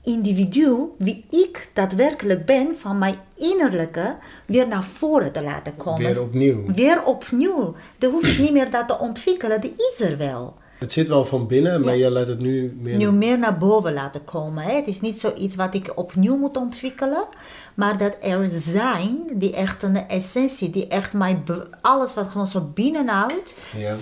individu, 0.03 0.93
wie 0.97 1.25
ik 1.29 1.69
daadwerkelijk 1.73 2.45
ben, 2.45 2.77
van 2.77 2.97
mijn 2.97 3.15
innerlijke, 3.35 4.15
weer 4.45 4.67
naar 4.67 4.83
voren 4.83 5.31
te 5.31 5.43
laten 5.43 5.75
komen. 5.75 6.01
Weer 6.01 6.21
opnieuw. 6.21 6.65
Weer 6.65 7.03
opnieuw. 7.03 7.75
Dan 7.97 8.11
hoef 8.11 8.23
ik 8.23 8.39
niet 8.39 8.53
meer 8.53 8.69
dat 8.69 8.87
te 8.87 8.99
ontwikkelen, 8.99 9.61
die 9.61 9.73
is 9.77 10.01
er 10.01 10.17
wel. 10.17 10.55
Het 10.77 10.91
zit 10.91 11.07
wel 11.07 11.25
van 11.25 11.47
binnen, 11.47 11.81
maar 11.81 11.97
je 11.97 12.09
laat 12.09 12.27
het 12.27 12.39
nu 12.39 12.77
meer... 12.79 12.97
Nu 12.97 13.11
meer 13.11 13.39
naar 13.39 13.57
boven 13.57 13.93
laten 13.93 14.23
komen. 14.23 14.63
Hè? 14.63 14.75
Het 14.75 14.87
is 14.87 15.01
niet 15.01 15.19
zoiets 15.19 15.55
wat 15.55 15.73
ik 15.73 15.91
opnieuw 15.95 16.37
moet 16.37 16.57
ontwikkelen. 16.57 17.25
Maar 17.73 17.97
dat 17.97 18.17
er 18.21 18.49
zijn, 18.49 19.17
die 19.33 19.55
echt 19.55 19.83
een 19.83 20.07
essentie, 20.07 20.69
die 20.69 20.87
echt 20.87 21.13
mijn... 21.13 21.43
Alles 21.81 22.13
wat 22.13 22.27
gewoon 22.27 22.47
zo 22.47 22.71
binnenhoudt... 22.73 23.55
Ja. 23.77 23.95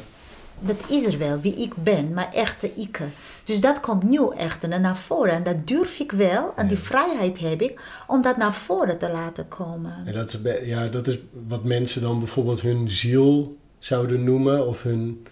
Dat 0.60 0.90
is 0.90 1.06
er 1.06 1.18
wel, 1.18 1.40
wie 1.40 1.56
ik 1.56 1.74
ben, 1.76 2.14
mijn 2.14 2.32
echte 2.32 2.72
ik. 2.76 3.00
Dus 3.44 3.62
dat 3.62 3.80
komt 3.80 4.04
nu 4.04 4.20
echt 4.38 4.68
naar 4.68 4.98
voren. 4.98 5.34
En 5.34 5.44
dat 5.44 5.68
durf 5.68 6.00
ik 6.00 6.12
wel. 6.12 6.54
En 6.56 6.68
die 6.68 6.78
vrijheid 6.78 7.40
heb 7.40 7.62
ik 7.62 7.82
om 8.08 8.22
dat 8.22 8.38
naar 8.38 8.54
voren 8.54 8.98
te 8.98 9.12
laten 9.12 9.48
komen. 9.48 9.94
En 10.06 10.14
dat 10.14 10.40
is, 10.44 10.66
ja, 10.66 10.88
dat 10.88 11.08
is 11.08 11.18
wat 11.48 11.64
mensen 11.64 12.02
dan 12.02 12.20
bijvoorbeeld 12.20 12.62
hun 12.62 12.90
ziel 12.90 13.58
zouden 13.80 14.24
noemen. 14.24 14.68
Of 14.68 14.84
hun 14.84 15.26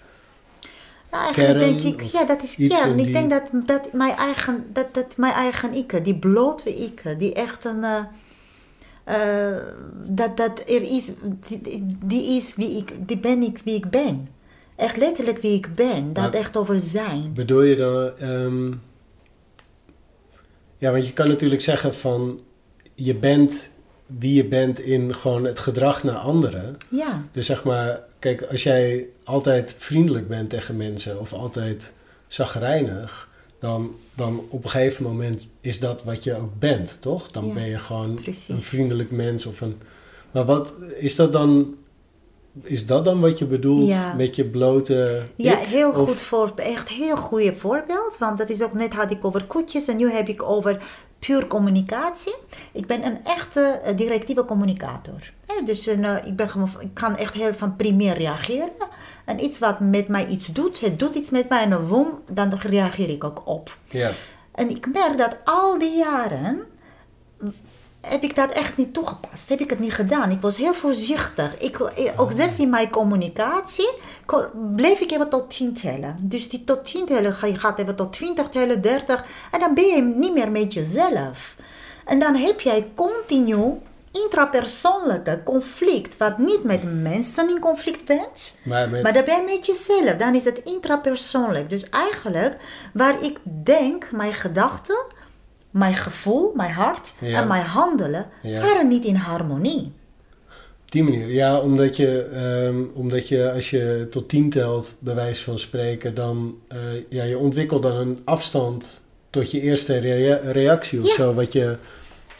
nou, 1.11 1.23
eigenlijk 1.23 1.59
denk 1.59 1.81
ik, 1.81 2.01
ja, 2.01 2.25
dat 2.25 2.43
is 2.43 2.55
kern. 2.55 2.99
Ik 2.99 3.13
denk 3.13 3.29
dat, 3.29 3.43
dat, 3.65 3.93
mijn 3.93 4.15
eigen, 4.15 4.65
dat, 4.73 4.93
dat 4.93 5.17
mijn 5.17 5.33
eigen 5.33 5.73
ik, 5.73 6.05
die 6.05 6.19
blote 6.19 6.75
ik, 6.75 7.15
die 7.17 7.33
echt 7.33 7.65
een. 7.65 7.79
Uh, 7.79 7.99
uh, 9.07 9.57
dat, 10.07 10.37
dat 10.37 10.59
er 10.59 10.81
is, 10.81 11.11
die, 11.47 11.85
die, 12.05 12.37
is 12.37 12.55
wie 12.55 12.77
ik, 12.77 13.07
die 13.07 13.19
ben 13.19 13.41
ik 13.41 13.57
wie 13.63 13.75
ik 13.75 13.89
ben. 13.89 14.29
Echt 14.75 14.97
letterlijk 14.97 15.41
wie 15.41 15.57
ik 15.57 15.75
ben. 15.75 16.13
Dat 16.13 16.33
echt 16.33 16.57
over 16.57 16.79
zijn. 16.79 17.33
Bedoel 17.33 17.61
je 17.61 17.75
dan. 17.75 18.29
Um, 18.29 18.81
ja, 20.77 20.91
want 20.91 21.07
je 21.07 21.13
kan 21.13 21.27
natuurlijk 21.27 21.61
zeggen 21.61 21.95
van. 21.95 22.39
Je 22.95 23.15
bent 23.15 23.71
wie 24.05 24.33
je 24.33 24.45
bent 24.45 24.79
in 24.79 25.15
gewoon 25.15 25.43
het 25.43 25.59
gedrag 25.59 26.03
naar 26.03 26.15
anderen. 26.15 26.77
Ja. 26.89 27.23
Dus 27.31 27.45
zeg 27.45 27.63
maar, 27.63 27.99
kijk, 28.21 28.41
als 28.41 28.63
jij 28.63 29.07
altijd 29.23 29.75
vriendelijk 29.77 30.27
bent 30.27 30.49
tegen 30.49 30.77
mensen 30.77 31.19
of 31.19 31.33
altijd 31.33 31.93
zagrijnig, 32.27 33.29
dan, 33.59 33.91
dan 34.15 34.41
op 34.49 34.63
een 34.63 34.69
gegeven 34.69 35.03
moment 35.03 35.47
is 35.61 35.79
dat 35.79 36.03
wat 36.03 36.23
je 36.23 36.35
ook 36.35 36.59
bent, 36.59 37.01
toch? 37.01 37.31
Dan 37.31 37.53
ben 37.53 37.65
je 37.65 37.77
gewoon 37.77 38.19
een 38.47 38.61
vriendelijk 38.61 39.11
mens 39.11 39.45
of 39.45 39.61
een. 39.61 39.81
Maar 40.31 40.45
wat 40.45 40.73
is 40.95 41.15
dat 41.15 41.33
dan? 41.33 41.75
Is 42.61 42.85
dat 42.85 43.05
dan 43.05 43.19
wat 43.19 43.37
je 43.37 43.45
bedoelt 43.45 43.93
met 44.17 44.35
je 44.35 44.45
blote. 44.45 45.21
Ja, 45.35 45.57
heel 45.57 45.93
goed 45.93 46.21
voor, 46.21 46.51
echt 46.55 46.89
heel 46.89 47.17
goede 47.17 47.55
voorbeeld. 47.55 48.17
Want 48.17 48.37
dat 48.37 48.49
is 48.49 48.61
ook 48.61 48.73
net 48.73 48.93
had 48.93 49.11
ik 49.11 49.25
over 49.25 49.45
koetjes 49.45 49.87
en 49.87 49.97
nu 49.97 50.11
heb 50.11 50.27
ik 50.27 50.43
over 50.43 50.81
puur 51.25 51.47
communicatie. 51.47 52.35
Ik 52.71 52.87
ben 52.87 53.05
een 53.05 53.25
echte 53.25 53.61
eh, 53.61 53.97
directieve 53.97 54.45
communicator. 54.45 55.31
dus 55.65 55.87
uh, 55.87 56.25
ik, 56.25 56.35
ben 56.35 56.49
gewoon, 56.49 56.69
ik 56.79 56.93
kan 56.93 57.17
echt 57.17 57.33
heel 57.33 57.53
van 57.53 57.75
primair 57.75 58.17
reageren. 58.17 58.89
En 59.25 59.43
iets 59.43 59.59
wat 59.59 59.79
met 59.79 60.07
mij 60.07 60.27
iets 60.27 60.47
doet, 60.47 60.79
het 60.79 60.99
doet 60.99 61.15
iets 61.15 61.29
met 61.29 61.49
mij 61.49 61.61
en 61.61 61.69
dan 62.31 62.53
reageer 62.59 63.09
ik 63.09 63.23
ook 63.23 63.47
op. 63.47 63.77
Ja. 63.89 64.11
En 64.51 64.69
ik 64.69 64.93
merk 64.93 65.17
dat 65.17 65.37
al 65.43 65.79
die 65.79 65.97
jaren 65.97 66.63
heb 68.01 68.23
ik 68.23 68.35
dat 68.35 68.51
echt 68.51 68.77
niet 68.77 68.93
toegepast. 68.93 69.49
Heb 69.49 69.59
ik 69.59 69.69
het 69.69 69.79
niet 69.79 69.93
gedaan. 69.93 70.31
Ik 70.31 70.41
was 70.41 70.57
heel 70.57 70.73
voorzichtig. 70.73 71.57
Ik, 71.57 71.81
ook 72.15 72.29
ah. 72.29 72.35
zelfs 72.35 72.59
in 72.59 72.69
mijn 72.69 72.89
communicatie 72.89 73.93
bleef 74.75 74.99
ik 74.99 75.11
even 75.11 75.29
tot 75.29 75.49
10 75.49 75.73
tellen. 75.73 76.17
Dus 76.19 76.49
die 76.49 76.63
tot 76.63 76.85
10 76.85 77.05
tellen, 77.05 77.35
je 77.41 77.59
gaat 77.59 77.79
even 77.79 77.95
tot 77.95 78.13
20 78.13 78.49
tellen, 78.49 78.81
30. 78.81 79.25
En 79.51 79.59
dan 79.59 79.73
ben 79.73 79.87
je 79.87 80.01
niet 80.01 80.33
meer 80.33 80.51
met 80.51 80.73
jezelf. 80.73 81.55
En 82.05 82.19
dan 82.19 82.35
heb 82.35 82.59
jij 82.59 82.91
continu 82.95 83.79
intrapersoonlijke 84.11 85.41
conflict, 85.43 86.17
wat 86.17 86.37
niet 86.37 86.63
met 86.63 87.01
mensen 87.01 87.49
in 87.49 87.59
conflict 87.59 88.05
bent, 88.05 88.55
maar, 88.63 88.89
met... 88.89 89.03
maar 89.03 89.13
dan 89.13 89.25
ben 89.25 89.35
je 89.35 89.55
met 89.55 89.65
jezelf. 89.65 90.17
Dan 90.17 90.35
is 90.35 90.45
het 90.45 90.61
intrapersoonlijk. 90.63 91.69
Dus 91.69 91.89
eigenlijk, 91.89 92.57
waar 92.93 93.23
ik 93.23 93.39
denk, 93.63 94.11
mijn 94.11 94.33
gedachten 94.33 95.05
mijn 95.71 95.95
gevoel, 95.95 96.53
mijn 96.55 96.71
hart 96.71 97.13
en 97.21 97.47
mijn 97.47 97.65
handelen 97.65 98.25
waren 98.43 98.87
niet 98.87 99.05
in 99.05 99.15
harmonie. 99.15 99.91
Op 100.81 100.91
die 100.91 101.03
manier, 101.03 101.27
ja, 101.27 101.59
omdat 101.59 101.97
je, 101.97 102.29
um, 102.65 102.91
omdat 102.93 103.27
je 103.27 103.51
als 103.51 103.69
je 103.69 104.07
tot 104.09 104.29
tien 104.29 104.49
telt, 104.49 104.95
bij 104.99 105.15
wijze 105.15 105.43
van 105.43 105.59
spreken, 105.59 106.13
dan 106.13 106.55
uh, 106.73 106.79
ja, 107.09 107.23
je 107.23 107.37
ontwikkelt 107.37 107.81
dan 107.81 107.95
een 107.95 108.19
afstand 108.23 109.01
tot 109.29 109.51
je 109.51 109.61
eerste 109.61 109.97
reactie 110.51 111.01
of 111.01 111.09
zo. 111.09 111.33
Wat 111.33 111.53
je, 111.53 111.75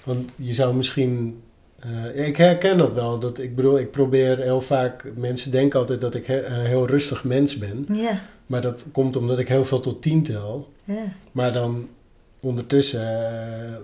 want 0.04 0.32
je 0.36 0.54
zou 0.54 0.76
misschien 0.76 1.42
uh, 1.86 2.28
ik 2.28 2.38
herken 2.38 2.78
dat 2.78 2.94
wel. 2.94 3.20
Dat, 3.20 3.40
ik 3.40 3.56
bedoel, 3.56 3.80
ik 3.80 3.92
probeer 3.92 4.38
heel 4.38 4.62
vaak... 4.62 5.12
Mensen 5.16 5.52
denken 5.52 5.80
altijd 5.80 6.02
dat 6.02 6.16
ik 6.16 6.28
een 6.28 6.66
heel 6.66 6.88
rustig 6.88 7.24
mens 7.24 7.58
ben. 7.58 7.86
Ja. 7.94 8.22
Maar 8.46 8.62
dat 8.62 8.86
komt 8.92 9.16
omdat 9.16 9.40
ik 9.40 9.48
heel 9.48 9.66
veel 9.66 9.80
tot 9.80 10.02
tien 10.02 10.24
tel. 10.24 10.70
Ja. 10.84 11.04
Maar 11.32 11.52
dan 11.52 11.88
ondertussen 12.42 13.02
uh, 13.02 13.76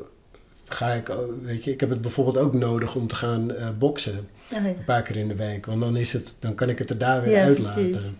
ga 0.67 0.93
ik, 0.93 1.11
weet 1.41 1.63
je, 1.63 1.71
ik 1.71 1.79
heb 1.79 1.89
het 1.89 2.01
bijvoorbeeld 2.01 2.37
ook 2.37 2.53
nodig 2.53 2.95
om 2.95 3.07
te 3.07 3.15
gaan 3.15 3.51
uh, 3.51 3.67
boksen. 3.79 4.29
Oh, 4.53 4.65
Een 4.65 4.85
paar 4.85 5.01
keer 5.01 5.17
in 5.17 5.27
de 5.27 5.35
week. 5.35 5.65
Want 5.65 5.81
dan, 5.81 5.97
is 5.97 6.13
het, 6.13 6.35
dan 6.39 6.55
kan 6.55 6.69
ik 6.69 6.77
het 6.77 6.89
er 6.89 6.97
daar 6.97 7.23
weer 7.23 7.33
ja, 7.33 7.43
uitlaten. 7.43 7.89
Precies. 7.89 8.11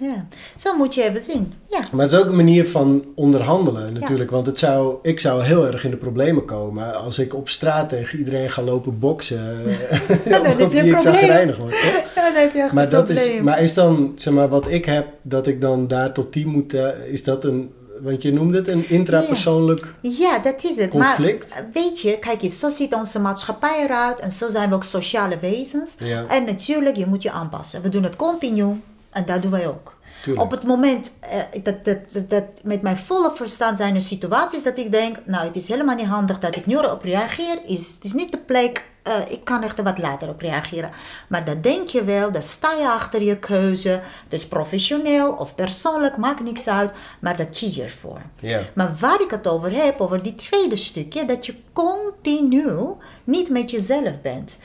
Ja, 0.00 0.26
zo 0.56 0.76
moet 0.76 0.94
je 0.94 1.02
even 1.02 1.22
zien. 1.22 1.52
Ja. 1.70 1.80
Maar 1.92 2.04
het 2.04 2.12
is 2.12 2.18
ook 2.18 2.26
een 2.26 2.36
manier 2.36 2.66
van 2.66 3.04
onderhandelen 3.14 3.92
natuurlijk. 3.92 4.30
Want 4.30 4.46
het 4.46 4.58
zou, 4.58 4.98
ik 5.02 5.20
zou 5.20 5.44
heel 5.44 5.66
erg 5.66 5.84
in 5.84 5.90
de 5.90 5.96
problemen 5.96 6.44
komen 6.44 6.94
als 6.94 7.18
ik 7.18 7.34
op 7.34 7.48
straat 7.48 7.88
tegen 7.88 8.18
iedereen 8.18 8.50
ga 8.50 8.62
lopen 8.62 8.98
boksen. 8.98 9.42
ja, 10.24 10.42
dan 10.42 10.58
heb 10.58 10.72
je 10.72 10.80
een 10.80 10.96
probleem. 10.96 11.54
Wordt, 11.54 12.04
ja, 12.14 12.32
dan 12.32 12.34
heb 12.34 12.54
je 12.54 12.68
maar 12.72 12.90
dat 12.90 13.08
is, 13.08 13.40
Maar 13.42 13.62
is 13.62 13.74
dan, 13.74 14.12
zeg 14.16 14.32
maar, 14.32 14.48
wat 14.48 14.70
ik 14.70 14.84
heb, 14.84 15.06
dat 15.22 15.46
ik 15.46 15.60
dan 15.60 15.86
daar 15.86 16.12
tot 16.12 16.32
tien 16.32 16.48
moet, 16.48 16.74
uh, 16.74 16.88
is 17.06 17.24
dat 17.24 17.44
een 17.44 17.72
want 18.02 18.22
je 18.22 18.32
noemde 18.32 18.56
het 18.56 18.68
een 18.68 18.88
intrapersoonlijk 18.88 19.94
ja. 20.00 20.38
dat 20.38 20.64
is 20.64 20.76
het. 20.76 20.90
conflict. 20.90 21.50
Maar 21.50 21.68
weet 21.72 22.00
je, 22.00 22.18
kijk 22.18 22.42
eens, 22.42 22.58
zo 22.58 22.68
ziet 22.68 22.94
onze 22.94 23.20
maatschappij 23.20 23.82
eruit 23.84 24.18
en 24.18 24.30
zo 24.30 24.48
zijn 24.48 24.68
we 24.68 24.74
ook 24.74 24.84
sociale 24.84 25.38
wezens. 25.38 25.96
En 26.28 26.44
natuurlijk, 26.44 26.96
je 26.96 27.06
moet 27.06 27.22
je 27.22 27.30
aanpassen. 27.30 27.82
We 27.82 27.88
doen 27.88 28.02
het 28.02 28.16
continu 28.16 28.80
en 29.10 29.24
dat 29.26 29.42
doen 29.42 29.50
wij 29.50 29.68
ook. 29.68 29.98
Op 30.36 30.50
het 30.50 30.64
moment 30.64 31.12
uh, 31.22 31.62
dat, 31.62 31.84
dat, 31.84 32.30
dat, 32.30 32.44
met 32.62 32.82
mijn 32.82 32.96
volle 32.96 33.30
verstand 33.34 33.76
zijn 33.76 33.94
er 33.94 34.00
situaties 34.00 34.62
dat 34.62 34.78
ik 34.78 34.92
denk, 34.92 35.16
nou 35.24 35.46
het 35.46 35.56
is 35.56 35.68
helemaal 35.68 35.96
niet 35.96 36.06
handig 36.06 36.38
dat 36.38 36.56
ik 36.56 36.66
nu 36.66 36.76
op 36.76 37.02
reageer, 37.02 37.58
is, 37.66 37.88
is 38.02 38.12
niet 38.12 38.30
de 38.32 38.38
plek, 38.38 38.84
uh, 39.08 39.14
ik 39.28 39.44
kan 39.44 39.62
er 39.62 39.82
wat 39.82 39.98
later 39.98 40.28
op 40.28 40.40
reageren. 40.40 40.90
Maar 41.28 41.44
dat 41.44 41.62
denk 41.62 41.88
je 41.88 42.04
wel, 42.04 42.32
daar 42.32 42.42
sta 42.42 42.72
je 42.72 42.88
achter 42.88 43.22
je 43.22 43.38
keuze, 43.38 44.00
dus 44.28 44.46
professioneel 44.46 45.32
of 45.32 45.54
persoonlijk, 45.54 46.16
maakt 46.16 46.42
niks 46.42 46.68
uit, 46.68 46.90
maar 47.20 47.36
dat 47.36 47.50
kies 47.50 47.74
je 47.74 47.82
ervoor. 47.82 48.20
Yeah. 48.38 48.62
Maar 48.74 48.96
waar 49.00 49.20
ik 49.20 49.30
het 49.30 49.48
over 49.48 49.72
heb, 49.72 50.00
over 50.00 50.22
die 50.22 50.34
tweede 50.34 50.76
stukje, 50.76 51.24
dat 51.24 51.46
je 51.46 51.54
continu 51.72 52.78
niet 53.24 53.50
met 53.50 53.70
jezelf 53.70 54.20
bent. 54.20 54.58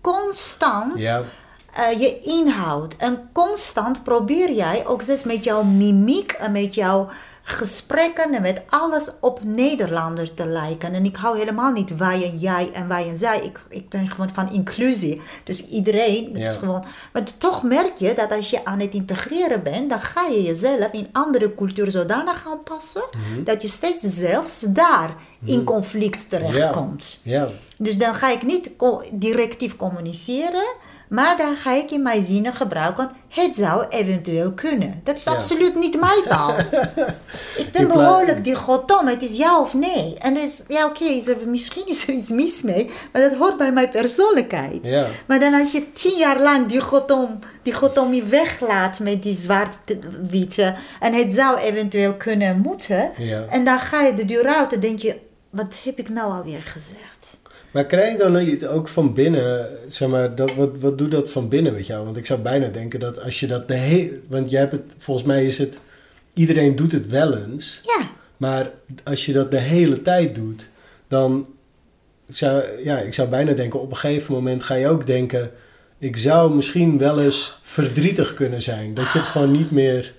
Constant. 0.00 0.92
Uh, 1.78 2.00
je 2.00 2.20
inhoud. 2.20 2.96
En 2.96 3.28
constant 3.32 4.02
probeer 4.02 4.52
jij 4.52 4.86
ook 4.86 5.02
eens 5.02 5.24
met 5.24 5.44
jouw 5.44 5.62
mimiek 5.62 6.32
en 6.32 6.52
met 6.52 6.74
jouw 6.74 7.08
gesprekken 7.42 8.34
en 8.34 8.42
met 8.42 8.62
alles 8.68 9.10
op 9.20 9.44
Nederlanders 9.44 10.32
te 10.34 10.46
lijken. 10.46 10.94
En 10.94 11.04
ik 11.04 11.16
hou 11.16 11.38
helemaal 11.38 11.72
niet 11.72 11.96
wij 11.96 12.24
en 12.30 12.38
jij 12.38 12.70
en 12.72 12.88
wij 12.88 13.08
en 13.08 13.16
zij. 13.16 13.40
Ik, 13.40 13.60
ik 13.68 13.88
ben 13.88 14.08
gewoon 14.08 14.30
van 14.32 14.52
inclusie. 14.52 15.20
Dus 15.44 15.66
iedereen, 15.66 16.28
het 16.32 16.46
is 16.46 16.56
gewoon... 16.56 16.84
Maar 17.12 17.22
toch 17.38 17.62
merk 17.62 17.98
je 17.98 18.14
dat 18.14 18.30
als 18.30 18.50
je 18.50 18.64
aan 18.64 18.80
het 18.80 18.94
integreren 18.94 19.62
bent, 19.62 19.90
dan 19.90 20.00
ga 20.00 20.26
je 20.26 20.42
jezelf 20.42 20.92
in 20.92 21.08
andere 21.12 21.54
culturen 21.54 21.92
zodanig 21.92 22.46
aanpassen, 22.46 23.02
mm 23.12 23.44
dat 23.44 23.62
je 23.62 23.68
steeds 23.68 24.04
zelfs 24.04 24.60
daar 24.68 25.14
in 25.44 25.56
mhm. 25.56 25.64
conflict 25.64 26.28
terechtkomt. 26.28 27.20
Ja. 27.22 27.48
Dus 27.76 27.98
dan 27.98 28.14
ga 28.14 28.30
ik 28.30 28.42
niet 28.42 28.70
directief 29.10 29.76
communiceren, 29.76 30.64
maar 31.12 31.36
dan 31.36 31.56
ga 31.56 31.72
ik 31.72 31.90
in 31.90 32.02
mijn 32.02 32.22
zinnen 32.22 32.54
gebruiken 32.54 33.10
Het 33.28 33.56
zou 33.56 33.86
eventueel 33.88 34.52
kunnen. 34.52 35.00
Dat 35.04 35.16
is 35.16 35.26
absoluut 35.26 35.74
niet 35.74 36.00
mijn 36.00 36.22
taal. 36.28 36.56
ik 37.56 37.68
ben 37.72 37.88
behoorlijk 37.88 38.44
dichotom. 38.44 39.06
Het 39.06 39.22
is 39.22 39.36
ja 39.36 39.60
of 39.60 39.74
nee. 39.74 40.16
En 40.18 40.34
dus, 40.34 40.64
ja 40.68 40.86
oké, 40.86 41.02
okay, 41.04 41.36
misschien 41.46 41.86
is 41.86 42.08
er 42.08 42.14
iets 42.14 42.30
mis 42.30 42.62
mee. 42.62 42.90
Maar 43.12 43.22
dat 43.22 43.34
hoort 43.38 43.56
bij 43.56 43.72
mijn 43.72 43.88
persoonlijkheid. 43.88 44.78
Ja. 44.82 45.06
Maar 45.26 45.40
dan 45.40 45.54
als 45.54 45.72
je 45.72 45.92
tien 45.92 46.18
jaar 46.18 46.40
lang 46.40 46.66
dichotom, 46.66 47.38
dichotomie 47.62 48.22
weglaat 48.22 48.98
met 48.98 49.22
die 49.22 49.34
zwart-witte. 49.34 50.74
En 51.00 51.14
het 51.14 51.32
zou 51.32 51.58
eventueel 51.58 52.14
kunnen 52.14 52.60
moeten. 52.60 53.10
En 53.50 53.64
dan 53.64 53.80
ga 53.80 54.02
je 54.02 54.14
de 54.14 54.24
deur 54.24 54.46
uit 54.46 54.72
en 54.72 54.80
denk 54.80 54.98
je, 54.98 55.18
wat 55.50 55.80
heb 55.84 55.98
ik 55.98 56.08
nou 56.08 56.32
alweer 56.32 56.62
gezegd? 56.62 57.40
Maar 57.72 57.86
krijg 57.86 58.12
je 58.12 58.18
dan 58.18 58.68
ook 58.70 58.88
van 58.88 59.14
binnen, 59.14 59.68
zeg 59.86 60.08
maar, 60.08 60.34
dat, 60.34 60.54
wat, 60.54 60.78
wat 60.80 60.98
doet 60.98 61.10
dat 61.10 61.30
van 61.30 61.48
binnen 61.48 61.72
met 61.72 61.86
jou? 61.86 62.04
Want 62.04 62.16
ik 62.16 62.26
zou 62.26 62.40
bijna 62.40 62.68
denken 62.68 63.00
dat 63.00 63.22
als 63.22 63.40
je 63.40 63.46
dat 63.46 63.68
de 63.68 63.74
hele, 63.74 64.20
want 64.28 64.50
jij 64.50 64.60
hebt 64.60 64.72
het, 64.72 64.94
volgens 64.98 65.26
mij 65.26 65.44
is 65.44 65.58
het, 65.58 65.78
iedereen 66.34 66.76
doet 66.76 66.92
het 66.92 67.06
wel 67.06 67.36
eens. 67.36 67.80
Ja. 67.82 68.10
Maar 68.36 68.70
als 69.04 69.26
je 69.26 69.32
dat 69.32 69.50
de 69.50 69.60
hele 69.60 70.02
tijd 70.02 70.34
doet, 70.34 70.70
dan 71.08 71.46
zou, 72.28 72.62
ja, 72.84 72.98
ik 72.98 73.14
zou 73.14 73.28
bijna 73.28 73.52
denken, 73.52 73.80
op 73.80 73.90
een 73.90 73.96
gegeven 73.96 74.34
moment 74.34 74.62
ga 74.62 74.74
je 74.74 74.88
ook 74.88 75.06
denken, 75.06 75.50
ik 75.98 76.16
zou 76.16 76.54
misschien 76.54 76.98
wel 76.98 77.20
eens 77.20 77.58
verdrietig 77.62 78.34
kunnen 78.34 78.62
zijn. 78.62 78.94
Dat 78.94 79.12
je 79.12 79.18
het 79.18 79.28
gewoon 79.28 79.50
niet 79.50 79.70
meer... 79.70 80.14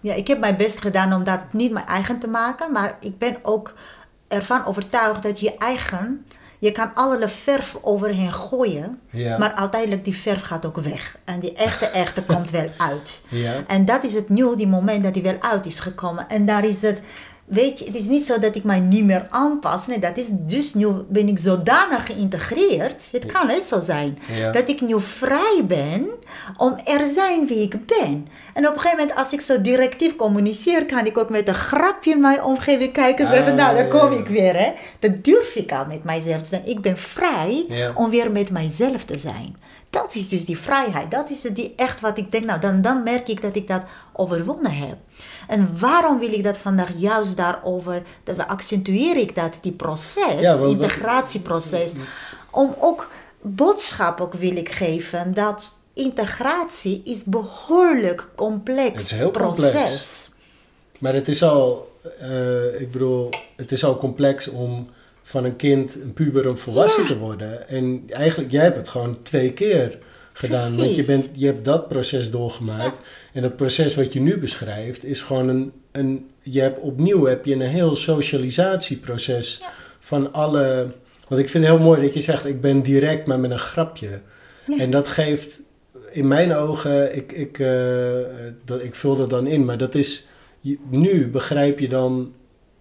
Ja, 0.00 0.14
ik 0.14 0.26
heb 0.26 0.38
mijn 0.38 0.56
best 0.56 0.80
gedaan 0.80 1.12
om 1.12 1.24
dat 1.24 1.40
niet 1.52 1.72
mijn 1.72 1.86
eigen 1.86 2.18
te 2.18 2.28
maken, 2.28 2.72
maar 2.72 2.96
ik 3.00 3.18
ben 3.18 3.36
ook 3.42 3.74
ervan 4.28 4.64
overtuigd 4.64 5.22
dat 5.22 5.40
je 5.40 5.56
eigen 5.56 6.24
je 6.66 6.72
kan 6.72 6.94
allerlei 6.94 7.30
verf 7.30 7.76
overheen 7.80 8.32
gooien, 8.32 9.00
maar 9.10 9.52
uiteindelijk 9.52 10.04
die 10.04 10.16
verf 10.16 10.42
gaat 10.42 10.66
ook 10.66 10.78
weg. 10.78 11.18
En 11.24 11.40
die 11.40 11.54
echte, 11.54 11.86
echte 11.86 12.22
komt 12.32 12.50
wel 12.50 12.70
uit. 12.76 13.22
Ja. 13.28 13.52
En 13.66 13.84
dat 13.84 14.04
is 14.04 14.14
het 14.14 14.28
nieuw, 14.28 14.56
die 14.56 14.66
moment 14.66 15.04
dat 15.04 15.14
die 15.14 15.22
wel 15.22 15.36
uit 15.40 15.66
is 15.66 15.80
gekomen. 15.80 16.28
En 16.28 16.46
daar 16.46 16.64
is 16.64 16.82
het 16.82 17.00
Weet 17.46 17.78
je, 17.78 17.84
het 17.84 17.94
is 17.94 18.04
niet 18.04 18.26
zo 18.26 18.38
dat 18.38 18.56
ik 18.56 18.64
mij 18.64 18.78
niet 18.78 19.04
meer 19.04 19.26
aanpas. 19.30 19.86
Nee, 19.86 19.98
dat 19.98 20.16
is 20.16 20.26
dus 20.30 20.74
nu 20.74 20.88
ben 21.08 21.28
ik 21.28 21.38
zodanig 21.38 22.06
geïntegreerd. 22.06 23.08
Het 23.12 23.26
kan 23.26 23.46
niet 23.46 23.62
zo 23.62 23.80
zijn. 23.80 24.18
Dat 24.52 24.68
ik 24.68 24.80
nu 24.80 25.00
vrij 25.00 25.62
ben 25.64 26.08
om 26.56 26.76
er 26.84 27.06
zijn 27.06 27.46
wie 27.46 27.62
ik 27.62 27.86
ben. 27.86 28.28
En 28.54 28.66
op 28.66 28.74
een 28.74 28.80
gegeven 28.80 28.98
moment, 28.98 29.18
als 29.18 29.32
ik 29.32 29.40
zo 29.40 29.60
directief 29.60 30.16
communiceer, 30.16 30.86
kan 30.86 31.06
ik 31.06 31.18
ook 31.18 31.30
met 31.30 31.48
een 31.48 31.54
grapje 31.54 32.10
in 32.10 32.20
mijn 32.20 32.42
omgeving 32.42 32.92
kijken 32.92 33.24
en 33.24 33.30
zeggen: 33.30 33.54
Nou, 33.54 33.76
daar 33.76 33.88
kom 33.88 34.12
ik 34.12 34.26
weer. 34.26 34.56
Hè. 34.56 34.72
Dat 34.98 35.24
durf 35.24 35.54
ik 35.54 35.72
al 35.72 35.86
met 35.86 36.04
mijzelf 36.04 36.42
te 36.42 36.48
zijn. 36.48 36.66
Ik 36.66 36.80
ben 36.80 36.96
vrij 36.96 37.66
om 37.94 38.10
weer 38.10 38.30
met 38.32 38.50
mijzelf 38.50 39.04
te 39.04 39.16
zijn. 39.16 39.56
Dat 39.90 40.14
is 40.14 40.28
dus 40.28 40.44
die 40.44 40.58
vrijheid. 40.58 41.10
Dat 41.10 41.30
is 41.30 41.40
die 41.40 41.72
echt 41.76 42.00
wat 42.00 42.18
ik 42.18 42.30
denk. 42.30 42.44
Nou, 42.44 42.60
dan, 42.60 42.82
dan 42.82 43.02
merk 43.02 43.28
ik 43.28 43.42
dat 43.42 43.56
ik 43.56 43.68
dat 43.68 43.82
overwonnen 44.12 44.72
heb. 44.72 44.96
En 45.46 45.78
waarom 45.78 46.18
wil 46.18 46.32
ik 46.32 46.42
dat 46.42 46.56
vandaag 46.56 46.90
juist 46.96 47.36
daarover, 47.36 48.02
dat 48.24 48.46
accentueer 48.46 49.16
ik 49.16 49.34
dat, 49.34 49.58
die 49.60 49.72
proces, 49.72 50.40
ja, 50.40 50.56
integratieproces, 50.56 51.92
om 52.50 52.74
ook 52.78 53.08
boodschap 53.40 54.20
ook 54.20 54.34
wil 54.34 54.56
ik 54.56 54.68
geven 54.68 55.34
dat 55.34 55.78
integratie 55.94 57.02
is 57.04 57.24
behoorlijk 57.24 58.28
complex 58.34 59.10
het 59.10 59.20
is 59.20 59.30
proces. 59.30 59.72
Complex. 59.72 60.30
Maar 60.98 61.14
het 61.14 61.28
is 61.28 61.42
al, 61.42 61.92
uh, 62.22 62.80
ik 62.80 62.90
bedoel, 62.90 63.28
het 63.56 63.72
is 63.72 63.84
al 63.84 63.98
complex 63.98 64.48
om 64.48 64.88
van 65.22 65.44
een 65.44 65.56
kind, 65.56 65.94
een 65.94 66.12
puber, 66.12 66.46
een 66.46 66.58
volwassen 66.58 67.06
te 67.06 67.18
worden. 67.18 67.68
En 67.68 68.04
eigenlijk, 68.08 68.52
jij 68.52 68.62
hebt 68.62 68.76
het 68.76 68.88
gewoon 68.88 69.22
twee 69.22 69.52
keer 69.52 69.98
gedaan. 70.36 70.76
Want 70.76 70.96
je, 70.96 71.04
bent, 71.04 71.28
je 71.32 71.46
hebt 71.46 71.64
dat 71.64 71.88
proces 71.88 72.30
doorgemaakt. 72.30 73.00
En 73.32 73.42
dat 73.42 73.56
proces 73.56 73.94
wat 73.94 74.12
je 74.12 74.20
nu 74.20 74.38
beschrijft 74.38 75.04
is 75.04 75.20
gewoon 75.20 75.48
een. 75.48 75.72
een 75.92 76.30
je 76.42 76.60
hebt 76.60 76.80
opnieuw 76.80 77.24
heb 77.24 77.44
je 77.44 77.54
een 77.54 77.60
heel 77.60 77.94
socialisatieproces 77.94 79.62
van 79.98 80.32
alle. 80.32 80.86
Want 81.28 81.40
ik 81.40 81.48
vind 81.48 81.64
het 81.64 81.72
heel 81.72 81.84
mooi 81.84 82.00
dat 82.02 82.14
je 82.14 82.20
zegt: 82.20 82.44
ik 82.44 82.60
ben 82.60 82.82
direct, 82.82 83.26
maar 83.26 83.40
met 83.40 83.50
een 83.50 83.58
grapje. 83.58 84.20
En 84.78 84.90
dat 84.90 85.08
geeft 85.08 85.60
in 86.10 86.28
mijn 86.28 86.54
ogen, 86.54 87.16
ik, 87.16 87.32
ik, 87.32 87.58
uh, 87.58 87.68
dat, 88.64 88.82
ik 88.82 88.94
vul 88.94 89.16
dat 89.16 89.30
dan 89.30 89.46
in, 89.46 89.64
maar 89.64 89.78
dat 89.78 89.94
is. 89.94 90.26
Nu 90.90 91.28
begrijp 91.28 91.78
je 91.78 91.88
dan 91.88 92.32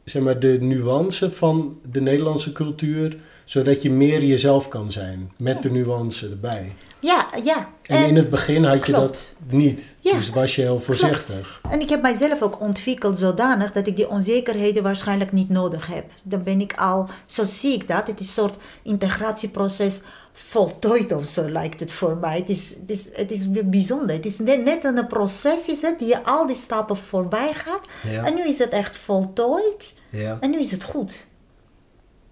zeg 0.06 0.22
maar, 0.22 0.39
de 0.39 0.58
nuance 0.62 1.32
van 1.32 1.80
de 1.91 2.01
Nederlandse 2.01 2.51
cultuur, 2.51 3.18
zodat 3.45 3.82
je 3.82 3.91
meer 3.91 4.24
jezelf 4.24 4.68
kan 4.68 4.91
zijn 4.91 5.32
met 5.38 5.62
de 5.62 5.72
nuance 5.72 6.30
erbij. 6.30 6.72
Ja, 7.06 7.28
ja. 7.43 7.70
En, 7.82 8.08
in 8.08 8.16
het 8.16 8.30
begin 8.30 8.64
had 8.64 8.86
je 8.86 8.91
dat 8.91 9.34
niet. 9.47 9.95
Ja, 9.99 10.16
dus 10.16 10.30
was 10.30 10.56
je 10.56 10.62
heel 10.62 10.80
voorzichtig. 10.80 11.62
En 11.70 11.80
ik 11.80 11.89
heb 11.89 12.01
mijzelf 12.01 12.41
ook 12.41 12.62
ontwikkeld 12.62 13.20
zodanig 13.20 13.72
dat 13.72 13.88
ik 13.88 13.95
die 13.95 14.10
onzekerheden 14.10 14.84
waarschijnlijk 14.84 15.32
niet 15.32 15.49
nodig 15.49 15.88
heb. 15.88 16.06
Dan 16.24 16.43
ben 16.43 16.62
ik 16.62 16.74
al, 16.74 17.10
zo 17.28 17.43
zie 17.43 17.74
ik 17.74 17.88
dat. 17.88 18.08
Het 18.08 18.20
is 18.20 18.28
een 18.28 18.34
soort 18.34 18.56
integratieproces 18.84 20.01
voltooid 20.34 21.12
of 21.12 21.26
zo 21.26 21.49
lijkt 21.49 21.80
het 21.80 21.91
voor 21.91 22.18
mij. 22.18 22.38
Het 22.38 22.49
is, 22.49 22.70
het 22.70 22.89
is, 22.89 23.10
het 23.14 23.32
is 23.32 23.47
bijzonder. 23.64 24.16
Het 24.16 24.26
is 24.26 24.39
net, 24.39 24.64
net 24.64 24.84
een 24.84 25.08
proces 25.08 25.68
is 25.68 25.82
het, 25.82 25.99
die 25.99 26.08
je 26.08 26.24
al 26.24 26.47
die 26.47 26.56
stappen 26.56 26.97
voorbij 26.97 27.53
gaat. 27.53 27.86
En 28.26 28.36
nu 28.36 28.47
is 28.47 28.60
het 28.60 28.70
echt 28.70 28.97
voltooid. 28.97 29.93
Ja. 30.10 30.38
En 30.39 30.49
nu 30.49 30.60
is 30.60 30.72
het 30.72 30.84
goed. 30.84 31.28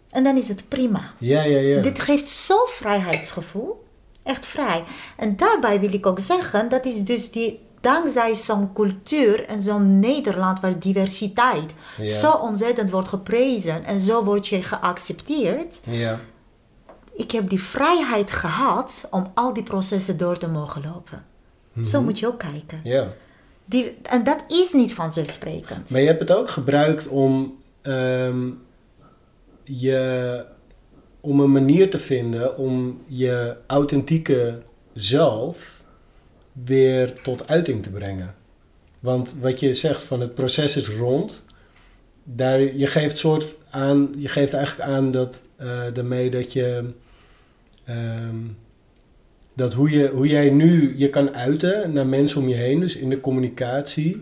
En 0.09 0.23
dan 0.23 0.37
is 0.37 0.47
het 0.47 0.67
prima. 0.67 1.13
Ja, 1.17 1.43
ja, 1.43 1.59
ja. 1.59 1.81
Dit 1.81 1.99
geeft 1.99 2.27
zo'n 2.27 2.67
vrijheidsgevoel. 2.67 3.83
Echt 4.23 4.45
vrij. 4.45 4.83
En 5.17 5.35
daarbij 5.35 5.79
wil 5.79 5.93
ik 5.93 6.05
ook 6.05 6.19
zeggen, 6.19 6.69
dat 6.69 6.85
is 6.85 7.03
dus 7.03 7.31
die, 7.31 7.59
dankzij 7.83 8.35
zo'n 8.35 8.73
cultuur 8.73 9.45
en 9.45 9.59
zo'n 9.59 9.99
Nederland 9.99 10.59
waar 10.59 10.79
diversiteit 10.79 11.73
zo 12.07 12.31
ontzettend 12.31 12.91
wordt 12.91 13.07
geprezen 13.07 13.85
en 13.85 13.99
zo 13.99 14.23
word 14.23 14.47
je 14.47 14.63
geaccepteerd. 14.63 15.79
Ja. 15.83 16.19
Ik 17.13 17.31
heb 17.31 17.49
die 17.49 17.61
vrijheid 17.61 18.31
gehad 18.31 19.07
om 19.11 19.31
al 19.33 19.53
die 19.53 19.63
processen 19.63 20.17
door 20.17 20.37
te 20.37 20.47
mogen 20.47 20.81
lopen. 20.81 21.25
Zo 21.85 21.97
mhm. 21.97 22.03
moet 22.03 22.19
je 22.19 22.27
ook 22.27 22.39
kijken. 22.39 22.79
Ja. 22.83 23.07
Die, 23.65 23.97
en 24.01 24.23
dat 24.23 24.43
is 24.47 24.71
niet 24.71 24.93
vanzelfsprekend. 24.93 25.89
Maar 25.89 26.01
je 26.01 26.07
hebt 26.07 26.19
het 26.19 26.31
ook 26.31 26.49
gebruikt 26.49 27.07
om 27.07 27.57
ehm, 27.81 28.49
je 29.63 30.45
om 31.25 31.39
een 31.39 31.51
manier 31.51 31.89
te 31.89 31.99
vinden 31.99 32.57
om 32.57 33.01
je 33.07 33.55
authentieke 33.67 34.61
zelf 34.93 35.81
weer 36.51 37.21
tot 37.21 37.47
uiting 37.47 37.83
te 37.83 37.89
brengen. 37.89 38.35
Want 38.99 39.35
wat 39.41 39.59
je 39.59 39.73
zegt 39.73 40.03
van 40.03 40.21
het 40.21 40.33
proces 40.33 40.75
is 40.75 40.89
rond, 40.89 41.45
daar, 42.23 42.59
je, 42.59 42.87
geeft 42.87 43.17
soort 43.17 43.55
aan, 43.69 44.13
je 44.17 44.27
geeft 44.27 44.53
eigenlijk 44.53 44.89
aan 44.89 45.11
dat, 45.11 45.43
uh, 45.61 45.81
daarmee 45.93 46.29
dat 46.29 46.53
je. 46.53 46.83
Ehm, 47.85 48.37
dat 49.53 49.73
hoe, 49.73 49.89
je, 49.89 50.07
hoe 50.07 50.27
jij 50.27 50.49
nu 50.49 50.97
je 50.97 51.09
kan 51.09 51.35
uiten 51.35 51.93
naar 51.93 52.07
mensen 52.07 52.41
om 52.41 52.47
je 52.47 52.55
heen, 52.55 52.79
dus 52.79 52.95
in 52.95 53.09
de 53.09 53.19
communicatie, 53.19 54.21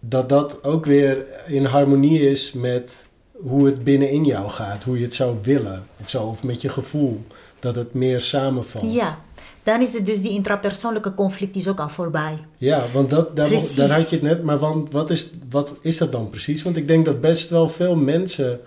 dat 0.00 0.28
dat 0.28 0.64
ook 0.64 0.84
weer 0.84 1.28
in 1.46 1.64
harmonie 1.64 2.30
is 2.30 2.52
met 2.52 3.08
hoe 3.42 3.66
het 3.66 3.84
binnenin 3.84 4.24
jou 4.24 4.48
gaat, 4.48 4.82
hoe 4.82 4.98
je 4.98 5.04
het 5.04 5.14
zou 5.14 5.36
willen 5.42 5.82
of 6.00 6.08
zo, 6.08 6.22
of 6.22 6.42
met 6.42 6.60
je 6.60 6.68
gevoel, 6.68 7.22
dat 7.58 7.74
het 7.74 7.94
meer 7.94 8.20
samenvalt. 8.20 8.94
Ja, 8.94 9.18
dan 9.62 9.80
is 9.80 9.92
het 9.92 10.06
dus 10.06 10.22
die 10.22 10.30
intrapersoonlijke 10.30 11.14
conflict 11.14 11.56
is 11.56 11.68
ook 11.68 11.80
al 11.80 11.88
voorbij. 11.88 12.38
Ja, 12.56 12.84
want 12.92 13.10
dat, 13.10 13.36
daar, 13.36 13.50
daar 13.76 13.90
had 13.90 14.10
je 14.10 14.16
het 14.16 14.24
net, 14.24 14.42
maar 14.42 14.58
want, 14.58 14.92
wat, 14.92 15.10
is, 15.10 15.30
wat 15.50 15.72
is 15.80 15.98
dat 15.98 16.12
dan 16.12 16.30
precies? 16.30 16.62
Want 16.62 16.76
ik 16.76 16.88
denk 16.88 17.04
dat 17.04 17.20
best 17.20 17.50
wel 17.50 17.68
veel 17.68 17.96
mensen 17.96 18.60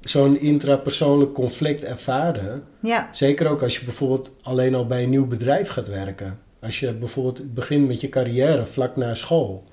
zo'n 0.00 0.40
intrapersoonlijk 0.40 1.32
conflict 1.32 1.84
ervaren. 1.84 2.62
Ja. 2.80 3.08
Zeker 3.12 3.48
ook 3.48 3.62
als 3.62 3.78
je 3.78 3.84
bijvoorbeeld 3.84 4.30
alleen 4.42 4.74
al 4.74 4.86
bij 4.86 5.02
een 5.02 5.10
nieuw 5.10 5.26
bedrijf 5.26 5.68
gaat 5.68 5.88
werken. 5.88 6.38
Als 6.60 6.80
je 6.80 6.92
bijvoorbeeld 6.92 7.54
begint 7.54 7.86
met 7.86 8.00
je 8.00 8.08
carrière 8.08 8.66
vlak 8.66 8.96
na 8.96 9.14
school. 9.14 9.64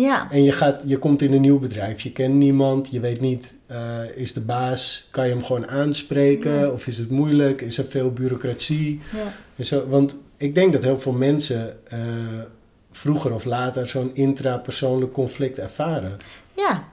Ja. 0.00 0.30
En 0.30 0.42
je, 0.42 0.52
gaat, 0.52 0.82
je 0.86 0.98
komt 0.98 1.22
in 1.22 1.32
een 1.32 1.40
nieuw 1.40 1.58
bedrijf, 1.58 2.00
je 2.00 2.12
kent 2.12 2.34
niemand, 2.34 2.90
je 2.90 3.00
weet 3.00 3.20
niet, 3.20 3.54
uh, 3.70 4.16
is 4.16 4.32
de 4.32 4.40
baas, 4.40 5.08
kan 5.10 5.26
je 5.26 5.32
hem 5.32 5.44
gewoon 5.44 5.68
aanspreken 5.68 6.72
of 6.72 6.86
is 6.86 6.98
het 6.98 7.10
moeilijk, 7.10 7.60
is 7.60 7.78
er 7.78 7.84
veel 7.84 8.12
bureaucratie? 8.12 9.00
Ja. 9.12 9.32
En 9.56 9.64
zo, 9.64 9.88
want 9.88 10.16
ik 10.36 10.54
denk 10.54 10.72
dat 10.72 10.82
heel 10.82 10.98
veel 10.98 11.12
mensen 11.12 11.78
uh, 11.92 12.00
vroeger 12.90 13.34
of 13.34 13.44
later 13.44 13.86
zo'n 13.88 14.10
intrapersoonlijk 14.14 15.12
conflict 15.12 15.58
ervaren. 15.58 16.16
Ja. 16.56 16.84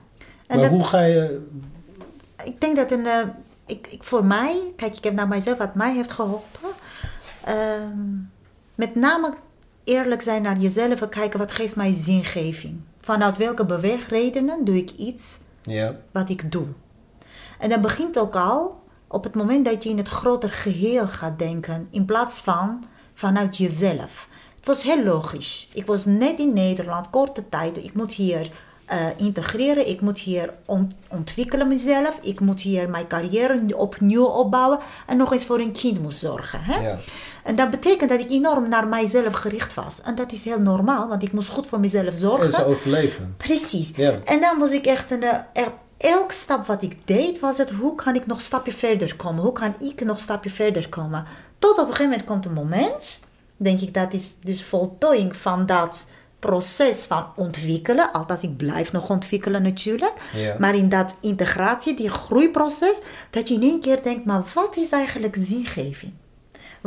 En 0.46 0.60
maar 0.60 0.68
hoe 0.68 0.84
ga 0.84 1.00
je... 1.00 1.40
Ik 2.44 2.60
denk 2.60 2.76
dat 2.76 2.90
een... 2.90 3.04
Uh, 3.04 3.18
ik, 3.66 3.86
ik, 3.86 4.02
voor 4.02 4.24
mij, 4.24 4.60
kijk, 4.76 4.96
ik 4.96 5.04
heb 5.04 5.14
naar 5.14 5.28
mijzelf 5.28 5.58
wat 5.58 5.74
mij 5.74 5.94
heeft 5.94 6.12
geholpen. 6.12 6.68
Ehm, 7.44 7.98
met 8.74 8.94
name 8.94 9.34
eerlijk 9.84 10.22
zijn 10.22 10.42
naar 10.42 10.58
jezelf 10.58 11.00
en 11.00 11.08
kijken 11.08 11.38
wat 11.38 11.52
geeft 11.52 11.76
mij 11.76 11.92
zingeving 11.92 12.80
vanuit 13.04 13.36
welke 13.36 13.64
beweegredenen 13.64 14.64
doe 14.64 14.76
ik 14.76 14.90
iets 14.90 15.38
ja. 15.62 15.96
wat 16.12 16.30
ik 16.30 16.52
doe. 16.52 16.66
En 17.58 17.68
dat 17.68 17.80
begint 17.80 18.18
ook 18.18 18.36
al 18.36 18.82
op 19.08 19.24
het 19.24 19.34
moment 19.34 19.64
dat 19.64 19.82
je 19.82 19.88
in 19.88 19.98
het 19.98 20.08
groter 20.08 20.52
geheel 20.52 21.08
gaat 21.08 21.38
denken, 21.38 21.88
in 21.90 22.04
plaats 22.04 22.40
van 22.40 22.84
vanuit 23.14 23.56
jezelf. 23.56 24.28
was 24.64 24.82
heel 24.82 25.04
logisch. 25.04 25.68
Ik 25.72 25.86
was 25.86 26.04
net 26.04 26.38
in 26.38 26.52
Nederland, 26.52 27.10
korte 27.10 27.48
tijd. 27.48 27.76
Ik 27.76 27.94
moet 27.94 28.12
hier 28.12 28.50
uh, 28.92 29.06
integreren. 29.16 29.88
Ik 29.88 30.00
moet 30.00 30.18
hier 30.18 30.54
ont 30.64 30.94
ontwikkelen 31.08 31.68
mezelf. 31.68 32.18
Ik 32.22 32.40
moet 32.40 32.60
hier 32.60 32.90
mijn 32.90 33.06
carrière 33.06 33.76
opnieuw 33.76 34.24
opbouwen. 34.24 34.78
En 35.06 35.16
nog 35.16 35.32
eens 35.32 35.44
voor 35.44 35.58
een 35.58 35.72
kind 35.72 36.02
moet 36.02 36.14
zorgen. 36.14 36.60
Hè? 36.62 36.80
Ja. 36.80 36.98
En 37.44 37.56
dat 37.56 37.70
betekent 37.70 38.10
dat 38.10 38.20
ik 38.20 38.30
enorm 38.30 38.68
naar 38.68 38.86
mijzelf 38.86 39.34
gericht 39.34 39.74
was. 39.74 40.00
En 40.00 40.14
dat 40.14 40.32
is 40.32 40.44
heel 40.44 40.60
normaal, 40.60 41.08
want 41.08 41.22
ik 41.22 41.32
moest 41.32 41.48
goed 41.48 41.66
voor 41.66 41.80
mezelf 41.80 42.16
zorgen. 42.16 42.46
En 42.46 42.52
ze 42.52 42.64
overleven. 42.64 43.34
Precies. 43.36 43.92
Ja. 43.96 44.18
En 44.24 44.40
dan 44.40 44.58
was 44.58 44.70
ik 44.70 44.86
echt 44.86 45.10
een... 45.10 45.22
Eh, 45.22 45.38
er, 45.52 45.72
elke 45.96 46.34
stap 46.34 46.66
wat 46.66 46.82
ik 46.82 46.96
deed, 47.04 47.40
was 47.40 47.58
het 47.58 47.70
hoe 47.70 47.94
kan 47.94 48.14
ik 48.14 48.26
nog 48.26 48.36
een 48.36 48.42
stapje 48.42 48.72
verder 48.72 49.16
komen? 49.16 49.42
Hoe 49.42 49.52
kan 49.52 49.74
ik 49.78 50.04
nog 50.04 50.16
een 50.16 50.22
stapje 50.22 50.50
verder 50.50 50.88
komen? 50.88 51.24
Tot 51.58 51.72
op 51.72 51.78
een 51.78 51.84
gegeven 51.84 52.10
moment 52.10 52.24
komt 52.24 52.44
een 52.44 52.52
moment, 52.52 53.20
denk 53.56 53.80
ik 53.80 53.94
dat 53.94 54.12
is 54.12 54.34
dus 54.40 54.64
voltooiing 54.64 55.36
van 55.36 55.66
dat 55.66 56.06
proces 56.38 56.96
van 56.96 57.26
ontwikkelen. 57.36 58.12
Althans, 58.12 58.42
ik 58.42 58.56
blijf 58.56 58.92
nog 58.92 59.10
ontwikkelen 59.10 59.62
natuurlijk. 59.62 60.12
Maar 60.58 60.74
in 60.74 60.88
dat 60.88 61.16
integratie, 61.20 61.96
die 61.96 62.08
groeiproces, 62.08 62.98
dat 63.30 63.48
je 63.48 63.54
in 63.54 63.62
één 63.62 63.80
keer 63.80 64.02
denkt, 64.02 64.24
maar 64.24 64.42
wat 64.54 64.76
is 64.76 64.90
eigenlijk 64.90 65.36
zingeving? 65.38 66.12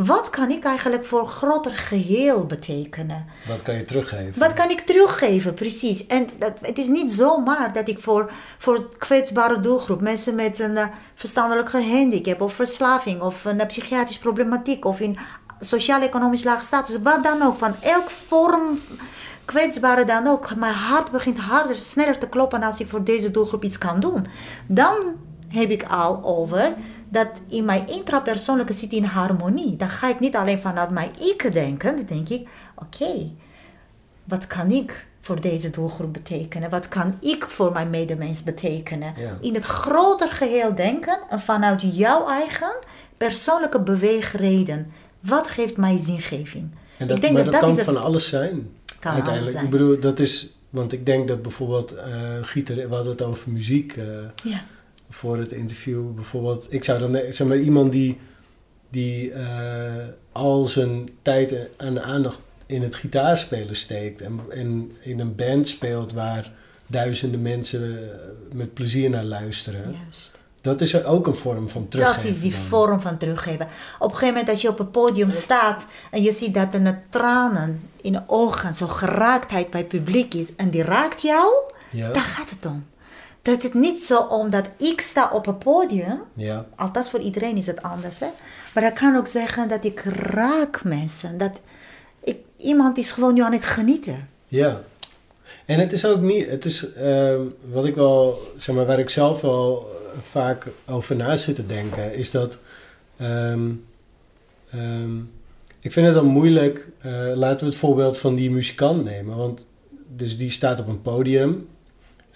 Wat 0.06 0.30
kan 0.30 0.50
ik 0.50 0.64
eigenlijk 0.64 1.06
voor 1.06 1.28
groter 1.28 1.72
geheel 1.72 2.46
betekenen? 2.46 3.26
Wat 3.48 3.62
kan 3.62 3.76
je 3.76 3.86
teruggeven? 3.86 4.40
Wat 4.40 4.54
kan 4.54 4.70
ik 4.70 4.80
teruggeven, 4.80 5.54
precies. 5.54 6.08
En 6.08 6.30
dat, 6.40 6.54
het 6.62 6.78
is 6.78 6.88
niet 6.88 7.12
zomaar 7.12 7.74
dat 7.74 7.90
ik 7.90 8.00
voor, 8.00 8.32
voor 8.58 8.98
kwetsbare 8.98 9.60
doelgroep, 9.60 10.02
mensen 10.02 10.36
met 10.36 10.60
een 10.60 10.72
uh, 10.72 10.86
verstandelijke 11.16 11.84
handicap 11.84 12.42
of 12.42 12.54
verslaving 12.54 13.22
of 13.22 13.46
een 13.46 13.60
uh, 13.60 13.66
psychiatrische 13.66 14.22
problematiek 14.22 14.86
of 14.86 15.00
in 15.00 15.18
sociaal-economisch 15.60 16.44
laag 16.44 16.64
status, 16.64 17.02
wat 17.02 17.24
dan 17.24 17.42
ook, 17.42 17.58
van 17.58 17.76
elk 17.82 18.10
vorm 18.10 18.80
kwetsbare 19.46 20.06
dan 20.06 20.28
ook. 20.28 20.56
Mijn 20.56 20.74
hart 20.74 21.12
begint 21.12 21.40
harder, 21.40 21.76
sneller 21.76 22.18
te 22.18 22.30
kloppen 22.30 22.64
als 22.64 22.80
ik 22.80 22.90
voor 22.90 23.04
deze 23.04 23.32
doelgroep 23.32 23.64
iets 23.64 23.78
kan 23.78 24.00
doen. 24.00 24.28
Dan 24.68 24.96
heb 25.48 25.70
ik 25.70 25.84
al 25.84 26.24
over 26.24 26.74
dat 27.10 27.42
in 27.50 27.66
mijn 27.66 27.88
intrapersoonlijke 27.88 28.74
zit 28.74 28.92
in 28.92 29.04
harmonie. 29.04 29.76
Dan 29.76 29.90
ga 29.90 30.10
ik 30.10 30.20
niet 30.20 30.36
alleen 30.36 30.60
vanuit 30.60 30.90
mijn 30.90 31.10
ik 31.20 31.52
denken. 31.52 31.96
Dan 31.96 32.06
denk 32.06 32.30
ik, 32.30 32.48
oké, 32.76 33.30
wat 34.24 34.48
kan 34.48 34.72
ik 34.72 35.08
voor 35.22 35.42
deze 35.42 35.70
doelgroep 35.70 36.14
betekenen? 36.14 36.70
Wat 36.70 36.88
kan 36.88 37.18
ik 37.20 37.44
voor 37.44 37.72
mijn 37.72 37.90
medemens 37.90 38.44
betekenen? 38.44 39.14
In 39.42 39.54
het 39.54 39.66
groter 39.66 40.32
geheel 40.32 40.76
denken 40.76 41.20
en 41.30 41.40
vanuit 41.40 41.96
jouw 41.96 42.28
eigen 42.28 42.74
persoonlijke 43.18 43.82
beweegreden. 43.82 44.92
Wat 45.20 45.50
geeft 45.50 45.78
mij 45.78 45.98
zingeving? 45.98 46.70
En 46.98 47.08
dat, 47.08 47.16
ik 47.16 47.22
denk 47.22 47.34
maar 47.34 47.44
dat, 47.44 47.54
dat 47.54 47.62
kan 47.62 47.76
van 47.76 48.04
alles 48.04 48.28
zijn 48.28 48.72
uiteindelijk. 49.00 49.62
Ik 49.62 49.70
bedoel, 49.70 50.00
dat 50.00 50.20
is, 50.20 50.58
want 50.70 50.92
ik 50.94 51.06
denk 51.06 51.28
dat 51.28 51.42
bijvoorbeeld 51.42 51.96
uh, 51.96 52.04
Gieter, 52.42 52.76
we 52.76 52.96
hadden 52.96 53.12
het 53.12 53.22
over 53.22 53.52
muziek 53.52 53.96
uh, 53.96 54.06
ja. 54.44 54.64
Voor 55.10 55.38
het 55.38 55.52
interview. 55.52 56.12
Bijvoorbeeld, 56.12 56.74
ik 56.74 56.84
zou 56.84 57.00
dan, 57.00 57.16
eh, 57.16 57.32
zeg 57.32 57.48
maar, 57.48 57.58
iemand 57.58 57.92
die, 57.92 58.18
die 58.90 59.32
uh, 59.32 59.94
al 60.32 60.66
zijn 60.66 61.10
tijd 61.22 61.56
en 61.78 62.04
aandacht 62.04 62.42
in 62.66 62.82
het 62.82 62.96
gitaarspelen 62.96 63.76
steekt 63.76 64.22
en, 64.22 64.40
en 64.50 64.92
in 65.02 65.20
een 65.20 65.36
band 65.36 65.68
speelt 65.68 66.14
waar 66.14 66.52
duizenden 66.88 67.42
mensen 67.42 68.10
met 68.54 68.74
plezier 68.74 69.10
naar 69.10 69.26
luisteren. 69.26 69.92
Juist 69.92 70.46
dat 70.68 70.82
is 70.82 71.04
ook 71.04 71.28
een 71.28 71.36
vorm 71.36 71.70
van 71.70 71.88
teruggeven. 71.88 72.24
Dat 72.24 72.32
is 72.32 72.42
die 72.42 72.56
vorm 72.56 73.02
van 73.02 73.18
teruggeven. 73.18 73.68
Op 74.00 74.12
een 74.12 74.18
gegeven 74.18 74.28
moment 74.28 74.50
als 74.50 74.62
je 74.62 74.70
op 74.70 74.80
een 74.80 74.92
podium 74.92 75.30
staat 75.30 75.86
en 76.12 76.22
je 76.22 76.32
ziet 76.32 76.54
dat 76.54 76.74
er 76.74 76.86
een 76.86 77.00
tranen 77.10 77.90
in 78.02 78.12
de 78.12 78.22
ogen, 78.28 78.76
zo'n 78.76 78.92
geraaktheid 78.92 79.70
bij 79.70 79.80
het 79.80 79.90
publiek 79.90 80.34
is 80.34 80.56
en 80.56 80.70
die 80.70 80.84
raakt 80.84 81.22
jou, 81.22 81.54
ja. 81.92 82.12
daar 82.12 82.24
gaat 82.24 82.50
het 82.50 82.66
om. 82.66 82.86
Dat 83.48 83.64
het 83.64 83.74
niet 83.74 84.04
zo 84.04 84.20
om 84.20 84.50
dat 84.50 84.70
ik 84.78 85.02
sta 85.02 85.30
op 85.34 85.48
een 85.48 85.58
podium, 85.58 86.20
ja. 86.34 86.66
althans 86.76 87.10
voor 87.10 87.20
iedereen 87.20 87.58
is 87.58 87.68
het 87.68 87.82
anders, 87.82 88.20
hè? 88.20 88.28
maar 88.74 88.84
ik 88.84 88.94
kan 88.94 89.16
ook 89.16 89.28
zeggen 89.28 89.70
dat 89.70 89.86
ik 89.86 90.00
raak 90.00 90.84
mensen. 90.84 91.38
Dat 91.38 91.62
ik, 92.24 92.38
iemand 92.58 92.98
is 92.98 93.12
gewoon 93.12 93.34
nu 93.34 93.42
aan 93.42 93.52
het 93.52 93.64
genieten. 93.64 94.30
Ja, 94.48 94.82
en 95.66 95.80
het 95.80 95.92
is 95.92 96.06
ook 96.06 96.22
niet, 96.22 96.50
het 96.50 96.66
is 96.66 96.88
uh, 96.98 97.36
wat 97.72 97.86
ik 97.86 97.96
wel, 97.96 98.42
zeg 98.58 98.76
maar, 98.76 98.86
waar 98.86 99.00
ik 99.00 99.10
zelf 99.10 99.42
wel 99.42 99.90
vaak 100.22 100.68
over 100.86 101.16
na 101.16 101.36
zit 101.36 101.56
te 101.56 101.66
denken, 101.66 102.16
is 102.16 102.32
dat. 102.32 102.58
Um, 103.22 103.86
um, 104.76 105.32
ik 105.80 105.92
vind 105.92 106.06
het 106.06 106.16
dan 106.16 106.26
moeilijk. 106.26 106.88
Uh, 107.06 107.32
laten 107.36 107.60
we 107.60 107.72
het 107.72 107.80
voorbeeld 107.80 108.18
van 108.18 108.36
die 108.36 108.52
muzikant 108.52 109.04
nemen. 109.04 109.38
Want 109.38 109.66
dus 110.08 110.38
die 110.38 110.50
staat 110.50 110.80
op 110.80 110.88
een 110.88 111.02
podium. 111.02 111.68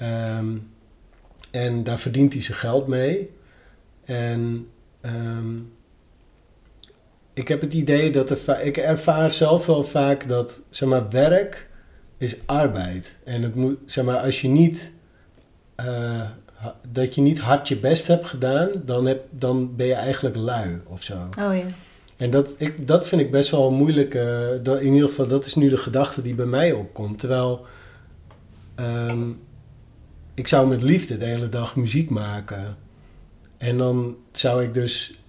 Um, 0.02 0.70
en 1.52 1.84
daar 1.84 2.00
verdient 2.00 2.34
hij 2.34 2.42
zijn 2.42 2.58
geld 2.58 2.88
mee. 2.88 3.30
En 4.06 4.68
ik 7.34 7.48
heb 7.48 7.62
het 7.62 7.74
idee 7.74 8.12
dat 8.12 8.30
er 8.30 8.66
ik 8.66 8.78
ervaar 8.78 9.30
zelf 9.30 9.66
wel 9.66 9.84
vaak 9.84 10.28
dat 10.28 10.62
zeg 10.70 10.90
maar, 10.90 11.10
werk 11.10 11.70
is 12.18 12.36
arbeid. 12.46 13.18
En 13.24 13.42
het 13.42 13.56
moet, 13.56 13.78
zeg 13.86 14.06
maar, 14.06 14.18
als 14.18 14.42
je 14.42 14.48
niet 14.48 14.92
uh, 15.80 16.22
dat 16.92 17.16
je 17.16 17.22
niet 17.22 17.40
hard 17.40 17.68
je 17.68 17.78
best 17.78 18.08
hebt 18.08 18.26
gedaan, 18.26 18.70
dan, 18.86 19.06
heb, 19.06 19.26
dan 19.30 19.76
ben 19.76 19.86
je 19.86 19.94
eigenlijk 19.94 20.36
lui 20.36 20.82
of 20.88 21.04
zo. 21.04 21.14
Oh 21.40 21.56
ja. 21.56 21.66
En 22.18 22.30
dat, 22.30 22.56
ik, 22.58 22.88
dat 22.88 23.08
vind 23.08 23.22
ik 23.22 23.32
best 23.32 23.52
wel 23.52 23.72
moeilijk. 23.72 24.14
Uh, 24.14 24.48
dat, 24.64 24.80
in 24.82 24.94
ieder 24.94 25.10
geval, 25.10 25.28
dat 25.28 25.46
is 25.46 25.56
nu 25.56 25.70
de 25.70 25.78
gedachte 25.78 26.22
die 26.22 26.36
bij 26.36 26.46
mij 26.46 26.72
opkomt. 26.72 27.20
Terwijl 27.20 27.66
um, 28.80 29.40
ik 30.42 30.48
zou 30.48 30.68
met 30.68 30.82
liefde 30.82 31.18
de 31.18 31.26
hele 31.26 31.50
dag 31.50 31.76
muziek 31.76 32.10
maken. 32.10 32.78
En 33.58 33.78
dan 33.78 34.16
zou 34.32 34.64
ik 34.64 34.74
dus 34.74 35.20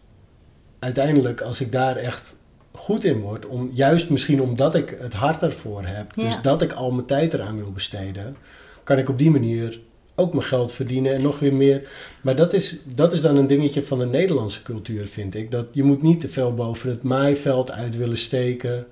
uiteindelijk, 0.78 1.40
als 1.40 1.60
ik 1.60 1.72
daar 1.72 1.96
echt 1.96 2.36
goed 2.70 3.04
in 3.04 3.20
word, 3.20 3.46
om, 3.46 3.70
juist 3.72 4.10
misschien 4.10 4.42
omdat 4.42 4.74
ik 4.74 4.96
het 5.00 5.12
hart 5.12 5.42
ervoor 5.42 5.84
heb, 5.84 6.14
dus 6.14 6.42
dat 6.42 6.62
ik 6.62 6.72
al 6.72 6.90
mijn 6.90 7.06
tijd 7.06 7.34
eraan 7.34 7.56
wil 7.56 7.72
besteden, 7.72 8.36
kan 8.84 8.98
ik 8.98 9.08
op 9.08 9.18
die 9.18 9.30
manier 9.30 9.80
ook 10.14 10.32
mijn 10.32 10.46
geld 10.46 10.72
verdienen 10.72 11.14
en 11.14 11.22
nog 11.22 11.38
weer 11.38 11.54
meer. 11.54 11.90
Maar 12.20 12.36
dat 12.36 12.52
is, 12.52 12.78
dat 12.94 13.12
is 13.12 13.20
dan 13.20 13.36
een 13.36 13.46
dingetje 13.46 13.82
van 13.82 13.98
de 13.98 14.06
Nederlandse 14.06 14.62
cultuur, 14.62 15.06
vind 15.06 15.34
ik. 15.34 15.50
Dat 15.50 15.66
je 15.72 15.82
moet 15.82 16.02
niet 16.02 16.20
te 16.20 16.28
veel 16.28 16.54
boven 16.54 16.90
het 16.90 17.02
maaiveld 17.02 17.70
uit 17.70 17.96
willen 17.96 18.18
steken. 18.18 18.86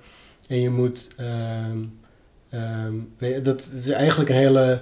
En 0.47 0.61
je 0.61 0.69
moet... 0.69 1.07
Um, 1.19 1.99
dat 3.43 3.69
is 3.73 3.89
eigenlijk 3.89 4.29
een 4.29 4.35
hele 4.35 4.81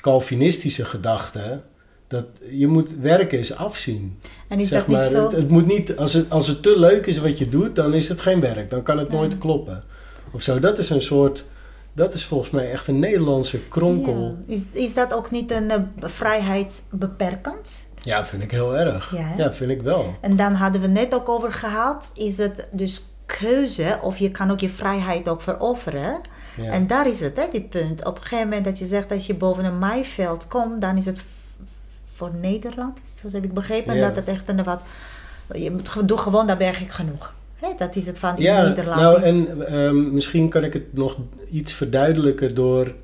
Calvinistische 0.00 0.84
gedachte. 0.84 1.60
Dat 2.06 2.26
je 2.50 2.66
moet 2.66 2.96
werken 3.00 3.38
is 3.38 3.54
afzien. 3.54 4.18
En 4.48 4.60
is 4.60 4.68
zeg 4.68 4.78
dat 4.78 4.88
maar, 4.88 5.02
niet 5.02 5.12
zo? 5.12 5.22
Het, 5.22 5.32
het, 5.32 5.48
moet 5.48 5.66
niet, 5.66 5.96
als 5.96 6.12
het, 6.12 6.30
als 6.30 6.46
het 6.46 6.62
te 6.62 6.78
leuk 6.78 7.06
is 7.06 7.18
wat 7.18 7.38
je 7.38 7.48
doet, 7.48 7.76
dan 7.76 7.94
is 7.94 8.08
het 8.08 8.20
geen 8.20 8.40
werk. 8.40 8.70
Dan 8.70 8.82
kan 8.82 8.98
het 8.98 9.10
nooit 9.10 9.38
kloppen. 9.38 9.84
Of 10.32 10.42
zo. 10.42 10.58
Dat 10.58 10.78
is 10.78 10.90
een 10.90 11.00
soort 11.00 11.44
dat 11.94 12.14
is 12.14 12.24
volgens 12.24 12.50
mij 12.50 12.70
echt 12.70 12.86
een 12.86 12.98
Nederlandse 12.98 13.58
kronkel. 13.68 14.36
Is, 14.46 14.62
is 14.72 14.94
dat 14.94 15.12
ook 15.12 15.30
niet 15.30 15.50
een 15.50 15.70
uh, 15.70 15.76
vrijheid 15.98 16.84
beperkend? 16.90 17.86
Ja, 18.00 18.24
vind 18.24 18.42
ik 18.42 18.50
heel 18.50 18.76
erg. 18.76 19.16
Ja, 19.16 19.32
ja, 19.36 19.52
vind 19.52 19.70
ik 19.70 19.82
wel. 19.82 20.14
En 20.20 20.36
dan 20.36 20.54
hadden 20.54 20.80
we 20.80 20.86
net 20.86 21.14
ook 21.14 21.28
over 21.28 21.52
gehad, 21.52 22.10
is 22.14 22.38
het 22.38 22.68
dus 22.72 23.14
keuze 23.26 23.98
of 24.02 24.18
je 24.18 24.30
kan 24.30 24.50
ook 24.50 24.60
je 24.60 24.68
vrijheid 24.68 25.28
ook 25.28 25.40
veroveren. 25.40 26.20
Ja. 26.56 26.70
En 26.70 26.86
daar 26.86 27.08
is 27.08 27.20
het, 27.20 27.36
hè, 27.36 27.48
die 27.50 27.60
punt. 27.60 28.04
Op 28.04 28.16
een 28.16 28.22
gegeven 28.22 28.48
moment 28.48 28.64
dat 28.64 28.78
je 28.78 28.86
zegt, 28.86 29.10
als 29.10 29.26
je 29.26 29.34
boven 29.34 29.64
een 29.64 29.78
maaiveld 29.78 30.48
komt, 30.48 30.80
dan 30.80 30.96
is 30.96 31.04
het 31.04 31.20
voor 32.14 32.30
Nederland, 32.40 33.00
zoals 33.16 33.34
heb 33.34 33.44
ik 33.44 33.54
begrepen, 33.54 34.00
dat 34.00 34.16
het 34.16 34.28
echt 34.28 34.48
een 34.48 34.64
wat... 34.64 34.80
Je 35.52 35.74
doe 36.04 36.18
gewoon, 36.18 36.46
daar 36.46 36.56
berg 36.56 36.80
ik 36.80 36.90
genoeg 36.90 37.32
dat 37.76 37.96
is 37.96 38.06
het 38.06 38.18
van 38.18 38.36
in 38.36 38.42
ja, 38.42 38.68
Nederland. 38.68 39.00
Nou, 39.00 39.22
en 39.22 39.66
ehm, 39.66 40.12
misschien 40.12 40.48
kan 40.48 40.64
ik 40.64 40.72
het 40.72 40.92
nog 40.92 41.18
iets 41.50 41.72
verduidelijken 41.72 42.54
door 42.54 42.94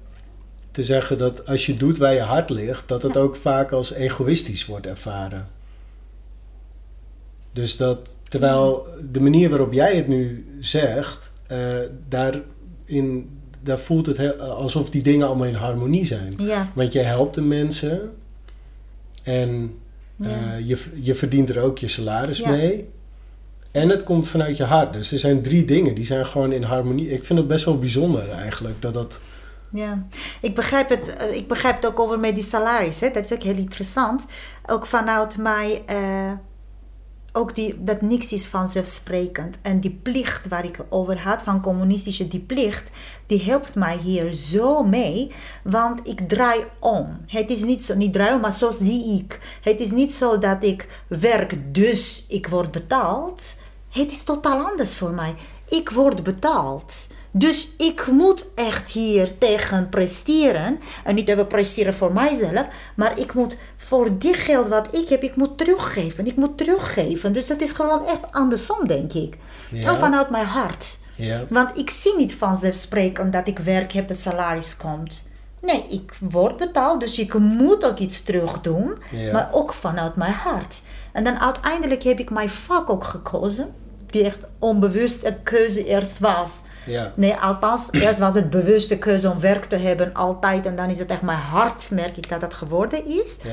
te 0.70 0.82
zeggen 0.82 1.18
dat 1.18 1.46
als 1.46 1.66
je 1.66 1.76
doet 1.76 1.98
waar 1.98 2.14
je 2.14 2.20
hart 2.20 2.50
ligt, 2.50 2.88
dat 2.88 3.02
het 3.02 3.16
ook 3.16 3.36
vaak 3.36 3.72
als 3.72 3.92
egoïstisch 3.92 4.66
wordt 4.66 4.86
ervaren. 4.86 5.48
Dus 7.52 7.76
dat 7.76 8.18
terwijl 8.28 8.86
de 9.10 9.20
manier 9.20 9.48
waarop 9.48 9.72
jij 9.72 9.96
het 9.96 10.08
nu 10.08 10.46
zegt, 10.60 11.32
uh, 11.52 11.58
daarin, 12.08 13.39
daar 13.62 13.78
voelt 13.78 14.06
het 14.06 14.38
alsof 14.40 14.90
die 14.90 15.02
dingen 15.02 15.26
allemaal 15.26 15.46
in 15.46 15.54
harmonie 15.54 16.04
zijn. 16.04 16.32
Ja. 16.38 16.68
Want 16.74 16.92
jij 16.92 17.04
helpt 17.04 17.34
de 17.34 17.42
mensen 17.42 18.12
en 19.22 19.78
uh, 20.16 20.68
je, 20.68 20.84
je 20.94 21.14
verdient 21.14 21.48
er 21.48 21.62
ook 21.62 21.78
je 21.78 21.88
salaris 21.88 22.42
mee. 22.42 22.88
En 23.70 23.88
het 23.88 24.04
komt 24.04 24.28
vanuit 24.28 24.56
je 24.56 24.64
hart. 24.64 24.92
Dus 24.92 25.12
er 25.12 25.18
zijn 25.18 25.42
drie 25.42 25.64
dingen 25.64 25.94
die 25.94 26.04
zijn 26.04 26.26
gewoon 26.26 26.52
in 26.52 26.62
harmonie. 26.62 27.10
Ik 27.10 27.24
vind 27.24 27.38
het 27.38 27.48
best 27.48 27.64
wel 27.64 27.78
bijzonder 27.78 28.30
eigenlijk 28.30 28.82
dat 28.82 28.94
dat. 28.94 29.20
Ja, 29.72 30.06
ik 30.40 30.54
begrijp 30.54 30.88
het, 30.88 31.16
eh, 31.16 31.36
ik 31.36 31.48
begrijp 31.48 31.76
het 31.76 31.86
ook 31.86 32.00
over 32.00 32.18
met 32.18 32.34
die 32.34 32.44
salaris. 32.44 33.00
Hè? 33.00 33.10
Dat 33.10 33.24
is 33.24 33.32
ook 33.32 33.42
heel 33.42 33.56
interessant. 33.56 34.26
Ook 34.66 34.86
vanuit 34.86 35.36
mijn 35.36 35.70
uh, 35.90 36.32
ook 37.32 37.54
die, 37.54 37.84
dat 37.84 38.00
niks 38.00 38.32
is 38.32 38.46
vanzelfsprekend. 38.46 39.58
En 39.62 39.80
die 39.80 40.00
plicht 40.02 40.48
waar 40.48 40.64
ik 40.64 40.84
over 40.88 41.18
had 41.18 41.42
van 41.42 41.62
communistische, 41.62 42.28
die 42.28 42.40
plicht, 42.40 42.90
die 43.26 43.42
helpt 43.42 43.74
mij 43.74 43.96
hier 43.96 44.32
zo 44.32 44.82
mee. 44.82 45.32
Want 45.64 46.08
ik 46.08 46.28
draai 46.28 46.64
om. 46.78 47.20
Het 47.26 47.50
is 47.50 47.64
niet 47.64 47.82
zo, 47.82 47.94
niet 47.94 48.12
draai 48.12 48.34
om, 48.34 48.40
maar 48.40 48.52
zo 48.52 48.72
zie 48.72 49.18
ik. 49.18 49.58
Het 49.62 49.80
is 49.80 49.90
niet 49.90 50.12
zo 50.14 50.38
dat 50.38 50.64
ik 50.64 51.02
werk, 51.06 51.74
dus 51.74 52.26
ik 52.28 52.46
word 52.46 52.70
betaald. 52.70 53.56
Het 53.90 54.10
is 54.10 54.22
totaal 54.22 54.66
anders 54.66 54.96
voor 54.96 55.12
mij. 55.12 55.34
Ik 55.68 55.90
word 55.90 56.22
betaald. 56.22 56.94
Dus 57.32 57.74
ik 57.78 58.06
moet 58.06 58.50
echt 58.54 58.90
hier 58.90 59.38
tegen 59.38 59.88
presteren. 59.88 60.80
En 61.04 61.14
niet 61.14 61.28
even 61.28 61.46
presteren 61.46 61.94
voor 61.94 62.12
mijzelf, 62.12 62.66
maar 62.96 63.18
ik 63.18 63.34
moet 63.34 63.56
voor 63.90 64.18
die 64.18 64.34
geld 64.34 64.68
wat 64.68 64.94
ik 64.94 65.08
heb, 65.08 65.22
ik 65.22 65.36
moet 65.36 65.58
teruggeven. 65.58 66.26
Ik 66.26 66.36
moet 66.36 66.58
teruggeven. 66.58 67.32
Dus 67.32 67.46
dat 67.46 67.60
is 67.60 67.70
gewoon 67.70 68.06
echt 68.06 68.20
andersom, 68.30 68.88
denk 68.88 69.12
ik. 69.12 69.36
Ja. 69.70 69.96
vanuit 69.96 70.30
mijn 70.30 70.46
hart. 70.46 70.98
Ja. 71.14 71.44
Want 71.48 71.78
ik 71.78 71.90
zie 71.90 72.16
niet 72.16 72.34
vanzelfsprekend 72.34 73.32
dat 73.32 73.46
ik 73.46 73.58
werk 73.58 73.92
heb 73.92 74.08
en 74.08 74.14
salaris 74.14 74.76
komt. 74.76 75.28
Nee, 75.60 75.84
ik 75.88 76.12
word 76.30 76.56
betaald, 76.56 77.00
dus 77.00 77.18
ik 77.18 77.34
moet 77.38 77.84
ook 77.84 77.98
iets 77.98 78.22
terug 78.22 78.60
doen. 78.60 78.98
Maar 79.32 79.48
ook 79.52 79.72
vanuit 79.72 80.16
mijn 80.16 80.32
hart. 80.32 80.82
En 81.12 81.24
dan 81.24 81.40
uiteindelijk 81.40 82.02
heb 82.02 82.18
ik 82.18 82.30
mijn 82.30 82.50
vak 82.50 82.90
ook 82.90 83.04
gekozen. 83.04 83.74
Die 84.06 84.24
echt 84.24 84.46
onbewust 84.58 85.24
een 85.24 85.42
keuze 85.42 85.84
eerst 85.84 86.18
was. 86.18 86.62
Ja. 86.86 87.12
Nee, 87.16 87.34
althans, 87.34 87.88
eerst 87.90 88.18
was 88.18 88.34
het 88.34 88.50
bewuste 88.50 88.98
keuze 88.98 89.30
om 89.30 89.40
werk 89.40 89.64
te 89.64 89.76
hebben, 89.76 90.14
altijd. 90.14 90.66
En 90.66 90.76
dan 90.76 90.90
is 90.90 90.98
het 90.98 91.10
echt 91.10 91.22
mijn 91.22 91.38
hart, 91.38 91.90
merk 91.90 92.16
ik 92.16 92.28
dat 92.28 92.40
dat 92.40 92.54
geworden 92.54 93.06
is. 93.06 93.38
Ja. 93.42 93.50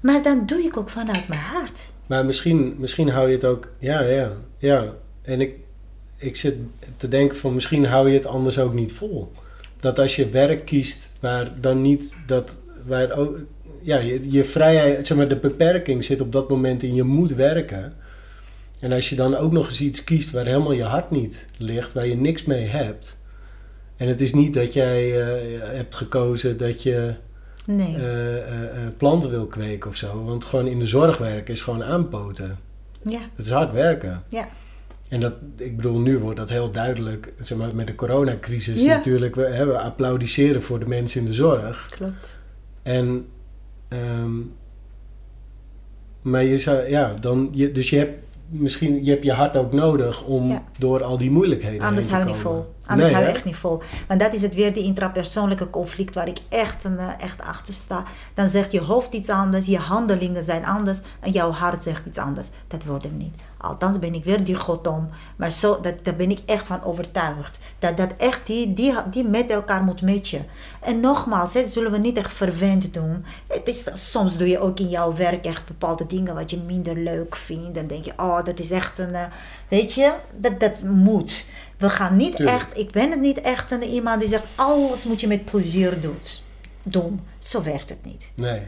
Maar 0.00 0.22
dan 0.22 0.46
doe 0.46 0.58
ik 0.58 0.76
ook 0.76 0.88
vanuit 0.88 1.28
mijn 1.28 1.40
hart. 1.40 1.92
Maar 2.06 2.24
misschien, 2.24 2.74
misschien 2.78 3.08
hou 3.08 3.28
je 3.28 3.34
het 3.34 3.44
ook, 3.44 3.68
ja, 3.78 4.00
ja, 4.00 4.32
ja. 4.58 4.84
En 5.22 5.40
ik, 5.40 5.54
ik 6.16 6.36
zit 6.36 6.54
te 6.96 7.08
denken 7.08 7.36
van 7.36 7.54
misschien 7.54 7.86
hou 7.86 8.08
je 8.08 8.16
het 8.16 8.26
anders 8.26 8.58
ook 8.58 8.74
niet 8.74 8.92
vol. 8.92 9.32
Dat 9.80 9.98
als 9.98 10.16
je 10.16 10.28
werk 10.28 10.64
kiest 10.64 11.12
waar 11.20 11.60
dan 11.60 11.80
niet 11.82 12.16
dat, 12.26 12.58
waar 12.86 13.18
ook, 13.18 13.38
ja, 13.82 13.98
je, 13.98 14.30
je 14.30 14.44
vrijheid, 14.44 15.06
zeg 15.06 15.16
maar, 15.16 15.28
de 15.28 15.36
beperking 15.36 16.04
zit 16.04 16.20
op 16.20 16.32
dat 16.32 16.48
moment 16.48 16.82
in 16.82 16.94
je 16.94 17.02
moet 17.02 17.34
werken 17.34 17.94
en 18.80 18.92
als 18.92 19.08
je 19.08 19.16
dan 19.16 19.36
ook 19.36 19.52
nog 19.52 19.66
eens 19.66 19.80
iets 19.80 20.04
kiest 20.04 20.30
waar 20.30 20.46
helemaal 20.46 20.72
je 20.72 20.82
hart 20.82 21.10
niet 21.10 21.48
ligt, 21.58 21.92
waar 21.92 22.06
je 22.06 22.16
niks 22.16 22.44
mee 22.44 22.66
hebt. 22.66 23.18
En 23.96 24.08
het 24.08 24.20
is 24.20 24.34
niet 24.34 24.54
dat 24.54 24.72
jij 24.72 25.08
uh, 25.08 25.62
hebt 25.62 25.94
gekozen 25.94 26.56
dat 26.56 26.82
je 26.82 27.14
nee. 27.66 27.96
uh, 27.96 28.02
planten 28.96 29.30
wil 29.30 29.46
kweken 29.46 29.90
of 29.90 29.96
zo. 29.96 30.24
Want 30.24 30.44
gewoon 30.44 30.66
in 30.66 30.78
de 30.78 30.86
zorg 30.86 31.18
werken 31.18 31.54
is 31.54 31.62
gewoon 31.62 31.84
aanpoten. 31.84 32.58
Ja. 33.02 33.20
Het 33.34 33.46
is 33.46 33.52
hard 33.52 33.72
werken. 33.72 34.22
Ja. 34.28 34.48
En 35.08 35.20
dat, 35.20 35.34
ik 35.56 35.76
bedoel, 35.76 35.98
nu 35.98 36.18
wordt 36.18 36.36
dat 36.36 36.50
heel 36.50 36.70
duidelijk, 36.70 37.32
zeg 37.40 37.58
maar, 37.58 37.74
met 37.74 37.86
de 37.86 37.94
coronacrisis 37.94 38.82
ja. 38.82 38.94
natuurlijk. 38.94 39.34
We, 39.34 39.42
hè, 39.42 39.66
we 39.66 39.78
applaudisseren 39.78 40.62
voor 40.62 40.78
de 40.78 40.88
mensen 40.88 41.20
in 41.20 41.26
de 41.26 41.32
zorg. 41.32 41.86
Klopt. 41.86 42.36
En, 42.82 43.26
um, 43.88 44.52
maar 46.22 46.44
je 46.44 46.58
zou, 46.58 46.88
ja, 46.88 47.14
dan, 47.20 47.48
je, 47.52 47.72
dus 47.72 47.90
je 47.90 47.96
hebt 47.96 48.23
misschien, 48.48 49.04
je 49.04 49.10
hebt 49.10 49.24
je 49.24 49.32
hart 49.32 49.56
ook 49.56 49.72
nodig 49.72 50.24
om 50.24 50.62
door 50.78 51.02
al 51.02 51.18
die 51.18 51.30
moeilijkheden 51.30 51.80
Anders 51.80 52.06
heen 52.06 52.14
te 52.14 52.20
hou 52.20 52.28
je 52.28 52.34
niet 52.34 52.42
vol. 52.42 52.74
Anders 52.86 53.10
hou 53.10 53.24
je 53.24 53.30
echt 53.30 53.44
niet 53.44 53.56
vol. 53.56 53.82
Want 54.08 54.20
dat 54.20 54.34
is 54.34 54.42
het 54.42 54.54
weer, 54.54 54.72
die 54.72 54.84
intrapersoonlijke 54.84 55.70
conflict 55.70 56.14
waar 56.14 56.28
ik 56.28 56.38
echt, 56.48 56.84
een, 56.84 56.98
eh, 56.98 57.08
echt 57.18 57.42
achter 57.42 57.74
sta. 57.74 58.02
Dan 58.34 58.48
zegt 58.48 58.72
je 58.72 58.80
hoofd 58.80 59.14
iets 59.14 59.28
anders, 59.28 59.66
je 59.66 59.78
handelingen 59.78 60.44
zijn 60.44 60.66
anders 60.66 61.00
en 61.20 61.30
jouw 61.30 61.50
hart 61.50 61.82
zegt 61.82 62.06
iets 62.06 62.18
anders. 62.18 62.46
Dat 62.66 62.84
wordt 62.84 63.04
hem 63.04 63.16
niet. 63.16 63.34
Althans 63.64 63.98
ben 63.98 64.14
ik 64.14 64.24
weer 64.24 64.44
die 64.44 64.54
godom. 64.54 65.08
Maar 65.36 65.52
zo, 65.52 65.80
dat, 65.80 65.94
daar 66.04 66.16
ben 66.16 66.30
ik 66.30 66.38
echt 66.46 66.66
van 66.66 66.84
overtuigd. 66.84 67.58
Dat 67.78 67.96
dat 67.96 68.10
echt 68.16 68.46
die, 68.46 68.74
die, 68.74 68.94
die 69.10 69.24
met 69.24 69.50
elkaar 69.50 69.82
moet 69.82 70.02
matchen. 70.02 70.46
En 70.80 71.00
nogmaals, 71.00 71.52
zullen 71.66 71.90
we 71.90 71.98
niet 71.98 72.16
echt 72.16 72.32
verwend 72.32 72.94
doen. 72.94 73.24
Het 73.46 73.68
is, 73.68 73.84
soms 73.92 74.36
doe 74.36 74.48
je 74.48 74.58
ook 74.58 74.78
in 74.78 74.88
jouw 74.88 75.14
werk 75.14 75.44
echt 75.46 75.66
bepaalde 75.66 76.06
dingen 76.06 76.34
wat 76.34 76.50
je 76.50 76.58
minder 76.58 76.96
leuk 76.96 77.36
vindt. 77.36 77.74
Dan 77.74 77.86
denk 77.86 78.04
je, 78.04 78.12
oh, 78.16 78.44
dat 78.44 78.58
is 78.58 78.70
echt 78.70 78.98
een... 78.98 79.12
Uh, 79.12 79.24
weet 79.68 79.92
je, 79.92 80.12
dat, 80.36 80.60
dat 80.60 80.82
moet. 80.82 81.50
We 81.76 81.90
gaan 81.90 82.16
niet 82.16 82.40
echt... 82.40 82.78
Ik 82.78 82.90
ben 82.90 83.10
het 83.10 83.20
niet 83.20 83.40
echt 83.40 83.70
een 83.70 83.82
iemand 83.82 84.20
die 84.20 84.28
zegt, 84.28 84.44
alles 84.54 85.04
moet 85.04 85.20
je 85.20 85.26
met 85.26 85.44
plezier 85.44 86.00
doen. 86.00 86.18
doen. 86.82 87.20
Zo 87.38 87.62
werkt 87.62 87.88
het 87.88 88.04
niet. 88.04 88.30
Nee. 88.34 88.62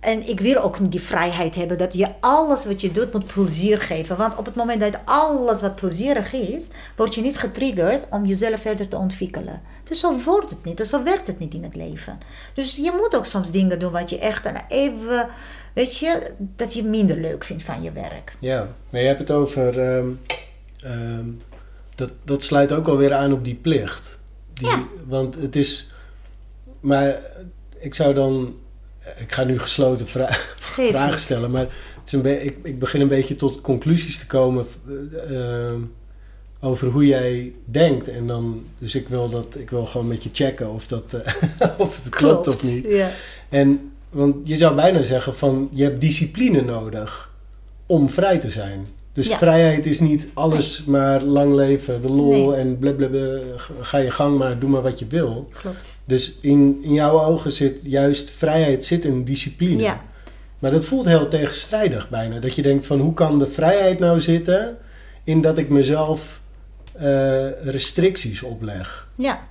En 0.00 0.28
ik 0.28 0.40
wil 0.40 0.56
ook 0.56 0.90
die 0.90 1.00
vrijheid 1.00 1.54
hebben 1.54 1.78
dat 1.78 1.94
je 1.94 2.08
alles 2.20 2.64
wat 2.64 2.80
je 2.80 2.92
doet 2.92 3.12
moet 3.12 3.32
plezier 3.32 3.80
geven. 3.80 4.16
Want 4.16 4.36
op 4.36 4.44
het 4.44 4.54
moment 4.54 4.80
dat 4.80 5.00
alles 5.04 5.60
wat 5.60 5.74
plezierig 5.74 6.32
is, 6.32 6.66
word 6.96 7.14
je 7.14 7.20
niet 7.20 7.38
getriggerd 7.38 8.06
om 8.10 8.24
jezelf 8.26 8.60
verder 8.60 8.88
te 8.88 8.96
ontwikkelen. 8.96 9.60
Dus 9.84 10.00
zo 10.00 10.18
wordt 10.18 10.50
het 10.50 10.64
niet, 10.64 10.76
dus 10.76 10.88
zo 10.88 11.02
werkt 11.02 11.26
het 11.26 11.38
niet 11.38 11.54
in 11.54 11.62
het 11.62 11.74
leven. 11.74 12.18
Dus 12.54 12.76
je 12.76 12.92
moet 13.00 13.16
ook 13.16 13.26
soms 13.26 13.50
dingen 13.50 13.78
doen 13.78 13.92
wat 13.92 14.10
je 14.10 14.18
echt 14.18 14.52
even, 14.68 15.28
weet 15.74 15.96
je, 15.96 16.32
dat 16.38 16.74
je 16.74 16.84
minder 16.84 17.16
leuk 17.16 17.44
vindt 17.44 17.62
van 17.62 17.82
je 17.82 17.92
werk. 17.92 18.36
Ja, 18.38 18.68
maar 18.90 19.00
je 19.00 19.06
hebt 19.06 19.18
het 19.18 19.30
over, 19.30 19.80
ehm, 19.80 20.08
ehm, 20.82 21.24
dat, 21.94 22.10
dat 22.24 22.44
sluit 22.44 22.72
ook 22.72 22.88
alweer 22.88 23.12
aan 23.12 23.32
op 23.32 23.44
die 23.44 23.54
plicht. 23.54 24.18
Die, 24.52 24.68
ja. 24.68 24.84
Want 25.06 25.34
het 25.34 25.56
is, 25.56 25.90
maar 26.80 27.18
ik 27.78 27.94
zou 27.94 28.14
dan 28.14 28.54
ik 29.18 29.32
ga 29.32 29.44
nu 29.44 29.58
gesloten 29.58 30.06
vragen 30.56 31.20
stellen, 31.20 31.50
maar 31.50 31.60
het 31.60 32.06
is 32.06 32.12
een 32.12 32.44
ik, 32.44 32.58
ik 32.62 32.78
begin 32.78 33.00
een 33.00 33.08
beetje 33.08 33.36
tot 33.36 33.60
conclusies 33.60 34.18
te 34.18 34.26
komen 34.26 34.66
uh, 35.30 35.72
over 36.60 36.88
hoe 36.88 37.06
jij 37.06 37.52
denkt. 37.64 38.08
En 38.08 38.26
dan, 38.26 38.64
dus 38.78 38.94
ik 38.94 39.08
wil, 39.08 39.28
dat, 39.28 39.56
ik 39.58 39.70
wil 39.70 39.86
gewoon 39.86 40.06
met 40.06 40.22
je 40.22 40.30
checken 40.32 40.70
of, 40.70 40.86
dat, 40.86 41.14
uh, 41.14 41.68
of 41.78 42.04
het 42.04 42.08
klopt, 42.08 42.48
of 42.48 42.62
niet. 42.62 42.86
Ja. 42.86 43.10
En, 43.48 43.92
want 44.10 44.48
je 44.48 44.56
zou 44.56 44.74
bijna 44.74 45.02
zeggen 45.02 45.34
van 45.34 45.68
je 45.72 45.82
hebt 45.82 46.00
discipline 46.00 46.60
nodig 46.60 47.30
om 47.86 48.10
vrij 48.10 48.38
te 48.38 48.50
zijn. 48.50 48.86
Dus 49.12 49.34
vrijheid 49.34 49.86
is 49.86 50.00
niet 50.00 50.28
alles 50.34 50.84
maar 50.84 51.22
lang 51.22 51.54
leven, 51.54 52.02
de 52.02 52.12
lol 52.12 52.56
en 52.56 52.78
blablabla. 52.78 53.38
Ga 53.80 53.98
je 53.98 54.10
gang 54.10 54.38
maar, 54.38 54.58
doe 54.58 54.70
maar 54.70 54.82
wat 54.82 54.98
je 54.98 55.06
wil. 55.06 55.48
Klopt. 55.60 55.98
Dus 56.04 56.38
in, 56.40 56.78
in 56.82 56.92
jouw 56.92 57.20
ogen 57.20 57.50
zit 57.50 57.80
juist 57.84 58.30
vrijheid 58.30 58.86
zit 58.86 59.04
in 59.04 59.24
discipline. 59.24 59.82
Ja. 59.82 60.00
Maar 60.58 60.70
dat 60.70 60.84
voelt 60.84 61.06
heel 61.06 61.28
tegenstrijdig 61.28 62.08
bijna. 62.08 62.38
Dat 62.38 62.54
je 62.54 62.62
denkt 62.62 62.86
van 62.86 63.00
hoe 63.00 63.14
kan 63.14 63.38
de 63.38 63.46
vrijheid 63.46 63.98
nou 63.98 64.20
zitten 64.20 64.78
in 65.24 65.40
dat 65.40 65.58
ik 65.58 65.68
mezelf 65.68 66.40
uh, 66.96 67.62
restricties 67.62 68.42
opleg. 68.42 69.08
Ja. 69.16 69.48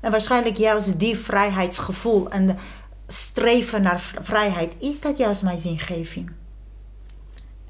En 0.00 0.10
waarschijnlijk 0.10 0.56
juist 0.56 0.98
die 0.98 1.16
vrijheidsgevoel 1.16 2.30
en 2.30 2.58
streven 3.06 3.82
naar 3.82 4.12
vrijheid, 4.20 4.74
is 4.78 5.00
dat 5.00 5.16
juist 5.16 5.42
mijn 5.42 5.58
zingeving. 5.58 6.32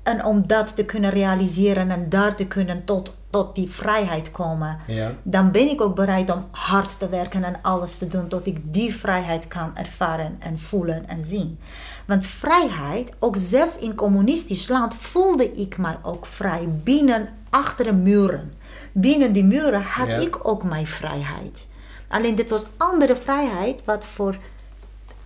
En 0.03 0.24
om 0.24 0.46
dat 0.46 0.76
te 0.76 0.84
kunnen 0.84 1.11
realiseren 1.11 1.90
en 1.90 2.09
daar 2.09 2.36
te 2.36 2.46
kunnen 2.46 2.84
tot, 2.84 3.18
tot 3.30 3.55
die 3.55 3.70
vrijheid 3.70 4.30
komen, 4.30 4.78
ja. 4.86 5.12
dan 5.22 5.50
ben 5.50 5.68
ik 5.68 5.80
ook 5.80 5.94
bereid 5.94 6.30
om 6.30 6.46
hard 6.50 6.98
te 6.98 7.09
werken 7.09 7.44
en 7.44 7.59
alles 7.62 7.96
te 7.96 8.09
doen 8.09 8.28
tot 8.28 8.46
ik 8.46 8.59
die 8.62 8.94
vrijheid 8.94 9.48
kan 9.48 9.76
ervaren 9.76 10.36
en 10.38 10.59
voelen 10.59 11.09
en 11.09 11.24
zien. 11.24 11.59
Want 12.07 12.26
vrijheid, 12.26 13.12
ook 13.18 13.36
zelfs 13.36 13.78
in 13.78 13.94
communistisch 13.94 14.68
land, 14.68 14.94
voelde 14.94 15.53
ik 15.53 15.78
mij 15.78 15.96
ook 16.03 16.26
vrij 16.26 16.68
binnen 16.68 17.28
achter 17.50 17.84
de 17.84 17.92
muren. 17.92 18.53
Binnen 18.92 19.32
die 19.32 19.44
muren 19.44 19.82
had 19.82 20.09
ik 20.09 20.48
ook 20.48 20.62
mijn 20.62 20.86
vrijheid. 20.86 21.68
Alleen 22.09 22.34
dit 22.34 22.48
was 22.48 22.66
andere 22.76 23.16
vrijheid, 23.16 23.84
wat 23.84 24.05
voor 24.05 24.36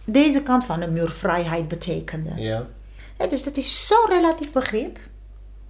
deze 0.05 0.43
kant 0.43 0.65
van 0.65 0.81
de 0.81 0.89
muur 0.89 1.11
vrijheid 1.11 1.69
betekende. 1.69 2.31
Ja 2.37 2.67
dus 3.17 3.43
dat 3.43 3.57
is 3.57 3.87
zo'n 3.87 4.07
relatief 4.09 4.53
begrip. 4.53 4.99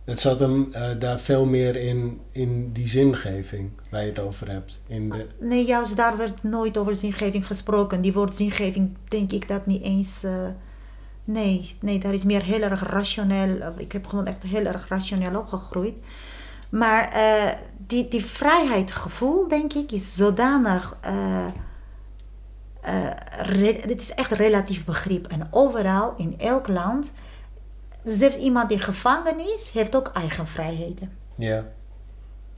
Het 0.07 0.21
zat 0.21 0.41
hem 0.41 0.69
uh, 0.71 0.89
daar 0.99 1.21
veel 1.21 1.45
meer 1.45 1.77
in, 1.77 2.21
in 2.33 2.73
die 2.73 2.89
zingeving 2.89 3.71
waar 3.91 4.01
je 4.01 4.09
het 4.09 4.19
over 4.19 4.51
hebt. 4.51 4.83
In 4.87 5.11
de... 5.11 5.27
Nee, 5.41 5.67
juist 5.67 5.97
daar 5.97 6.17
werd 6.17 6.43
nooit 6.43 6.79
over 6.79 6.97
zingeving 6.97 7.47
gesproken. 7.47 8.01
Die 8.01 8.13
woord 8.13 8.37
zingeving 8.37 8.97
denk 9.09 9.33
ik 9.33 9.49
dat 9.49 9.67
niet 9.67 9.83
eens. 9.83 10.25
Uh, 10.25 10.47
nee, 11.25 11.77
nee, 11.81 11.99
daar 11.99 12.15
is 12.15 12.25
meer 12.25 12.43
heel 12.43 12.61
erg 12.61 12.89
rationeel. 12.91 13.73
Ik 13.77 13.93
heb 13.93 14.07
gewoon 14.07 14.27
echt 14.27 14.43
heel 14.43 14.65
erg 14.65 14.89
rationeel 14.89 15.39
opgegroeid. 15.39 15.95
Maar 16.71 17.13
uh, 17.15 17.53
die, 17.87 18.09
die 18.09 18.25
vrijheidsgevoel, 18.25 19.49
denk 19.49 19.73
ik, 19.73 19.93
is 19.93 20.15
zodanig. 20.15 20.97
dit 23.87 24.01
is 24.01 24.15
echt 24.15 24.31
relatief 24.31 24.85
begrip. 24.85 25.27
En 25.27 25.49
overal, 25.51 26.15
in 26.17 26.35
elk 26.39 26.69
land 26.69 27.13
zelfs 28.13 28.39
iemand 28.39 28.69
die 28.69 28.79
gevangen 28.79 29.55
is, 29.55 29.71
heeft 29.71 29.97
ook 29.97 30.11
eigen 30.15 30.47
vrijheden. 30.47 31.11
Ja. 31.35 31.65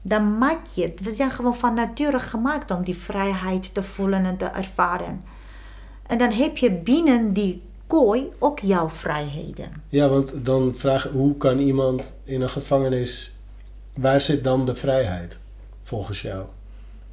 Dan 0.01 0.37
maak 0.37 0.65
je 0.65 0.81
het. 0.81 0.99
We 0.99 1.13
zijn 1.13 1.31
gewoon 1.31 1.55
van 1.55 1.73
nature 1.73 2.19
gemaakt 2.19 2.71
om 2.71 2.83
die 2.83 2.95
vrijheid 2.95 3.73
te 3.73 3.83
voelen 3.83 4.25
en 4.25 4.37
te 4.37 4.45
ervaren. 4.45 5.23
En 6.07 6.17
dan 6.17 6.31
heb 6.31 6.57
je 6.57 6.71
binnen 6.71 7.33
die 7.33 7.63
kooi 7.87 8.29
ook 8.39 8.59
jouw 8.59 8.89
vrijheden. 8.89 9.71
Ja, 9.87 10.09
want 10.09 10.45
dan 10.45 10.75
vraag 10.75 11.03
hoe 11.03 11.37
kan 11.37 11.59
iemand 11.59 12.13
in 12.23 12.41
een 12.41 12.49
gevangenis, 12.49 13.33
waar 13.93 14.21
zit 14.21 14.43
dan 14.43 14.65
de 14.65 14.75
vrijheid 14.75 15.39
volgens 15.83 16.21
jou? 16.21 16.45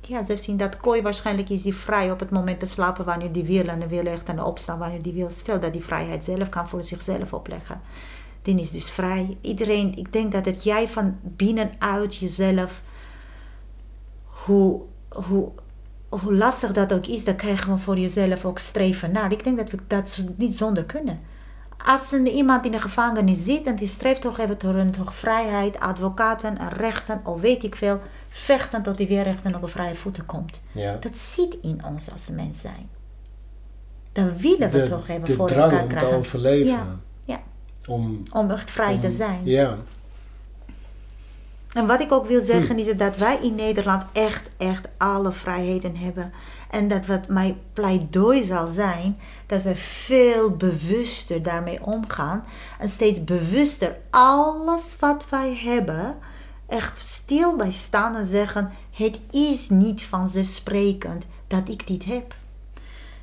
Ja, 0.01 0.22
ze 0.22 0.37
zien 0.37 0.57
dat 0.57 0.76
kooi 0.76 1.03
waarschijnlijk 1.03 1.51
is 1.51 1.62
die 1.62 1.74
vrij 1.74 2.11
op 2.11 2.20
het 2.20 2.30
moment 2.30 2.61
te 2.61 2.66
slapen 2.66 3.05
wanneer 3.05 3.32
die 3.32 3.45
wil 3.45 3.66
en 3.66 3.89
wil 3.89 4.05
echt 4.05 4.28
en 4.28 4.43
opstaan 4.43 4.78
wanneer 4.78 5.03
die 5.03 5.12
wil. 5.12 5.30
Stel 5.30 5.61
dat 5.61 5.72
die 5.72 5.82
vrijheid 5.82 6.24
zelf 6.24 6.49
kan 6.49 6.68
voor 6.68 6.82
zichzelf 6.82 7.32
opleggen. 7.32 7.80
Die 8.47 8.61
is 8.61 8.70
dus 8.70 8.90
vrij. 8.90 9.36
Iedereen, 9.40 9.97
ik 9.97 10.12
denk 10.12 10.32
dat 10.32 10.44
het 10.44 10.64
jij 10.64 10.88
van 10.88 11.16
binnenuit 11.22 12.16
jezelf, 12.16 12.82
hoe, 14.24 14.80
hoe, 15.09 15.53
hoe 16.09 16.34
lastig 16.34 16.72
dat 16.72 16.92
ook 16.92 17.07
is, 17.07 17.24
dat 17.24 17.34
krijgen 17.36 17.72
we 17.72 17.78
voor 17.78 17.99
jezelf 17.99 18.44
ook 18.44 18.59
streven 18.59 19.12
naar. 19.12 19.32
Ik 19.32 19.44
denk 19.44 19.57
dat 19.57 19.70
we 19.70 19.78
dat 19.86 20.24
niet 20.36 20.57
zonder 20.57 20.84
kunnen. 20.84 21.20
Als 21.84 22.12
een, 22.12 22.26
iemand 22.26 22.64
in 22.66 22.72
de 22.72 22.80
gevangenis 22.80 23.44
zit 23.44 23.66
en 23.66 23.76
die 23.76 23.86
streeft 23.88 24.20
toch 24.20 24.38
even 24.38 24.59
door 24.59 24.74
een 24.74 24.94
vrijheid, 25.05 25.80
advocaten 25.80 26.59
en 26.59 26.68
rechten, 26.68 27.20
of 27.24 27.40
weet 27.40 27.62
ik 27.62 27.76
veel, 27.76 28.01
vechten 28.28 28.82
tot 28.82 28.99
hij 28.99 29.07
weer 29.07 29.22
recht 29.22 29.44
en 29.44 29.55
op 29.57 29.62
een 29.62 29.68
vrije 29.68 29.94
voeten 29.94 30.26
komt. 30.26 30.62
Ja. 30.72 30.97
Dat 30.97 31.16
zit 31.18 31.57
in 31.62 31.84
ons 31.84 32.12
als 32.12 32.28
mens 32.28 32.61
zijn. 32.61 32.88
Dat 34.12 34.36
willen 34.36 34.70
we 34.70 34.78
De- 34.82 34.88
toch 34.88 35.09
even 35.09 35.24
de 35.24 35.32
voor 35.34 35.47
drang 35.49 35.70
elkaar 35.72 35.82
om 35.82 35.88
te 35.88 35.94
krijgen. 35.94 36.18
overleven. 36.18 36.66
Ja. 36.72 36.99
Om, 37.87 38.22
Om 38.32 38.51
echt 38.51 38.70
vrij 38.70 38.99
te 38.99 39.11
zijn. 39.11 39.41
Ja, 39.45 39.76
En 41.72 41.87
wat 41.87 42.01
ik 42.01 42.12
ook 42.12 42.26
wil 42.26 42.41
Hm. 42.41 42.45
zeggen 42.47 42.78
is 42.78 42.97
dat 42.97 43.16
wij 43.16 43.39
in 43.43 43.55
Nederland 43.55 44.03
echt, 44.12 44.49
echt 44.57 44.89
alle 44.97 45.32
vrijheden 45.32 45.97
hebben. 45.97 46.32
En 46.70 46.89
dat 46.89 47.07
wat 47.07 47.28
mijn 47.28 47.59
pleidooi 47.72 48.43
zal 48.45 48.68
zijn, 48.68 49.18
dat 49.47 49.62
we 49.62 49.76
veel 49.76 50.51
bewuster 50.51 51.43
daarmee 51.43 51.84
omgaan. 51.84 52.45
En 52.78 52.89
steeds 52.89 53.24
bewuster 53.24 53.97
alles 54.11 54.97
wat 55.01 55.24
wij 55.28 55.55
hebben, 55.64 56.16
echt 56.68 57.05
stil 57.05 57.57
bij 57.57 57.70
staan 57.70 58.16
en 58.16 58.24
zeggen: 58.26 58.70
Het 58.91 59.20
is 59.30 59.68
niet 59.68 60.03
vanzelfsprekend 60.05 61.24
dat 61.47 61.68
ik 61.68 61.87
dit 61.87 62.05
heb. 62.05 62.34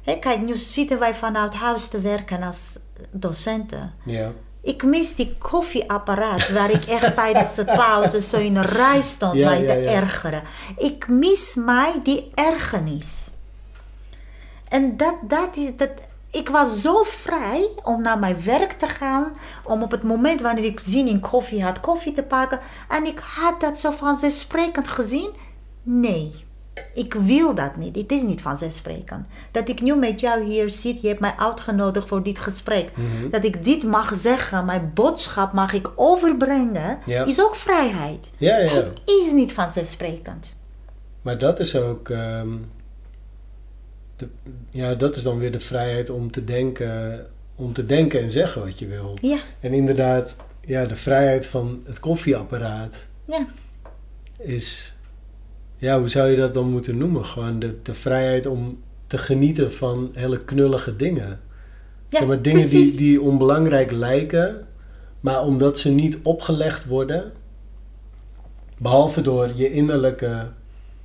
Hé, 0.04 0.16
kijk, 0.20 0.42
nu 0.42 0.56
zitten 0.56 1.00
wij 1.00 1.14
vanuit 1.16 1.54
huis 1.54 1.88
te 1.88 2.02
werken 2.02 2.44
als 2.44 2.80
docenten. 3.12 3.94
ja. 4.04 4.32
Ik 4.64 4.84
mis 4.84 5.16
die 5.16 5.36
koffieapparaat 5.38 6.50
waar 6.50 6.72
ik 6.72 6.84
echt 6.84 7.16
tijdens 7.22 7.56
de 7.56 7.66
pauze 7.66 8.22
zo 8.22 8.38
in 8.38 8.56
een 8.56 8.66
rij 8.66 9.02
stond 9.02 9.34
Ja, 9.34 9.50
mij 9.50 9.62
ja, 9.62 9.74
te 9.74 9.80
ja. 9.80 9.92
ergeren. 9.92 10.44
Ik 10.78 11.08
mis 11.08 11.56
mij 11.56 11.94
die 12.04 12.32
ergernis. 12.34 13.32
En 14.70 14.98
dat, 14.98 15.16
dat 15.22 15.58
is 15.58 15.76
dat. 15.78 15.92
Ik 16.32 16.50
was 16.50 16.82
zo 16.82 17.04
vrij 17.04 17.70
om 17.84 18.02
naar 18.02 18.20
mijn 18.20 18.44
werk 18.44 18.72
te 18.72 18.88
gaan, 18.88 19.34
om 19.64 19.82
op 19.82 19.92
het 19.92 20.04
moment 20.04 20.42
wanneer 20.42 20.64
ik 20.64 20.80
zin 20.80 21.08
in 21.08 21.20
koffie 21.20 21.64
had, 21.64 21.80
koffie 21.80 22.14
te 22.14 22.24
pakken. 22.24 22.60
En 22.90 23.06
ik 23.06 23.20
had 23.20 23.62
dat 23.62 23.80
zo 23.80 23.92
vanzelfsprekend 23.92 24.88
gezien. 24.88 25.30
Nee, 25.84 26.46
ik 26.94 27.14
wil 27.14 27.56
dat 27.56 27.76
niet. 27.76 27.96
Het 27.96 28.12
is 28.12 28.22
niet 28.22 28.42
vanzelfsprekend. 28.42 29.28
Dat 29.52 29.70
ik 29.70 29.82
nu 29.82 29.96
met 29.96 30.20
jou 30.20 30.44
hier 30.44 30.70
zit, 30.70 31.02
je 31.02 31.08
hebt 31.08 31.20
mij 31.20 31.34
uitgenodigd 31.38 32.08
voor 32.08 32.24
dit 32.24 32.40
gesprek. 32.40 32.90
Mhm. 32.98 33.30
Dat 33.30 33.44
ik 33.44 33.64
dit 33.64 33.84
mag 33.84 34.16
zeggen, 34.16 34.66
mijn 34.66 34.92
boodschap 34.94 35.54
mag 35.54 35.74
ik 35.74 35.90
overbrengen, 35.96 37.00
Ja. 37.06 37.24
is 37.26 37.42
ook 37.42 37.56
vrijheid. 37.56 38.32
Ja, 38.38 38.58
ja. 38.58 38.72
Het 38.74 38.92
is 39.06 39.32
niet 39.32 39.54
vanzelfsprekend. 39.54 40.58
Maar 41.22 41.38
dat 41.38 41.60
is 41.60 41.76
ook. 41.76 42.10
ehm, 42.10 42.50
de, 44.16 44.28
ja, 44.70 44.96
dat 44.96 45.16
is 45.16 45.24
dan 45.24 45.38
weer 45.38 45.52
de 45.52 45.60
vrijheid 45.60 46.10
om 46.10 46.32
te 46.32 46.44
denken. 46.44 47.26
Om 47.56 47.74
te 47.74 47.86
denken 47.86 48.22
en 48.22 48.30
zeggen 48.30 48.64
wat 48.66 48.80
je 48.80 48.88
wil. 48.88 49.18
Ja, 49.22 49.38
En 49.60 49.74
inderdaad, 49.74 50.36
ja, 50.66 50.86
de 50.86 50.96
vrijheid 50.96 51.46
van 51.46 51.82
het 51.86 52.00
koffieapparaat 52.00 53.08
ja. 53.26 53.46
is. 54.38 54.93
Ja, 55.84 56.00
hoe 56.00 56.08
zou 56.08 56.30
je 56.30 56.36
dat 56.36 56.54
dan 56.54 56.70
moeten 56.70 56.98
noemen? 56.98 57.26
Gewoon 57.26 57.60
de, 57.60 57.76
de 57.82 57.94
vrijheid 57.94 58.46
om 58.46 58.80
te 59.08 59.18
genieten 59.18 59.72
van 59.72 60.10
hele 60.14 60.44
knullige 60.44 60.96
dingen. 60.96 61.28
ja 62.10 62.18
zeg 62.20 62.28
maar 62.28 62.42
dingen 62.42 62.70
die, 62.70 62.96
die 62.96 63.22
onbelangrijk 63.22 63.92
lijken, 63.92 64.68
maar 65.20 65.44
omdat 65.44 65.80
ze 65.80 65.90
niet 65.90 66.18
opgelegd 66.22 66.86
worden, 66.86 67.32
behalve 68.78 69.22
door 69.22 69.50
je 69.56 69.72
innerlijke 69.72 70.48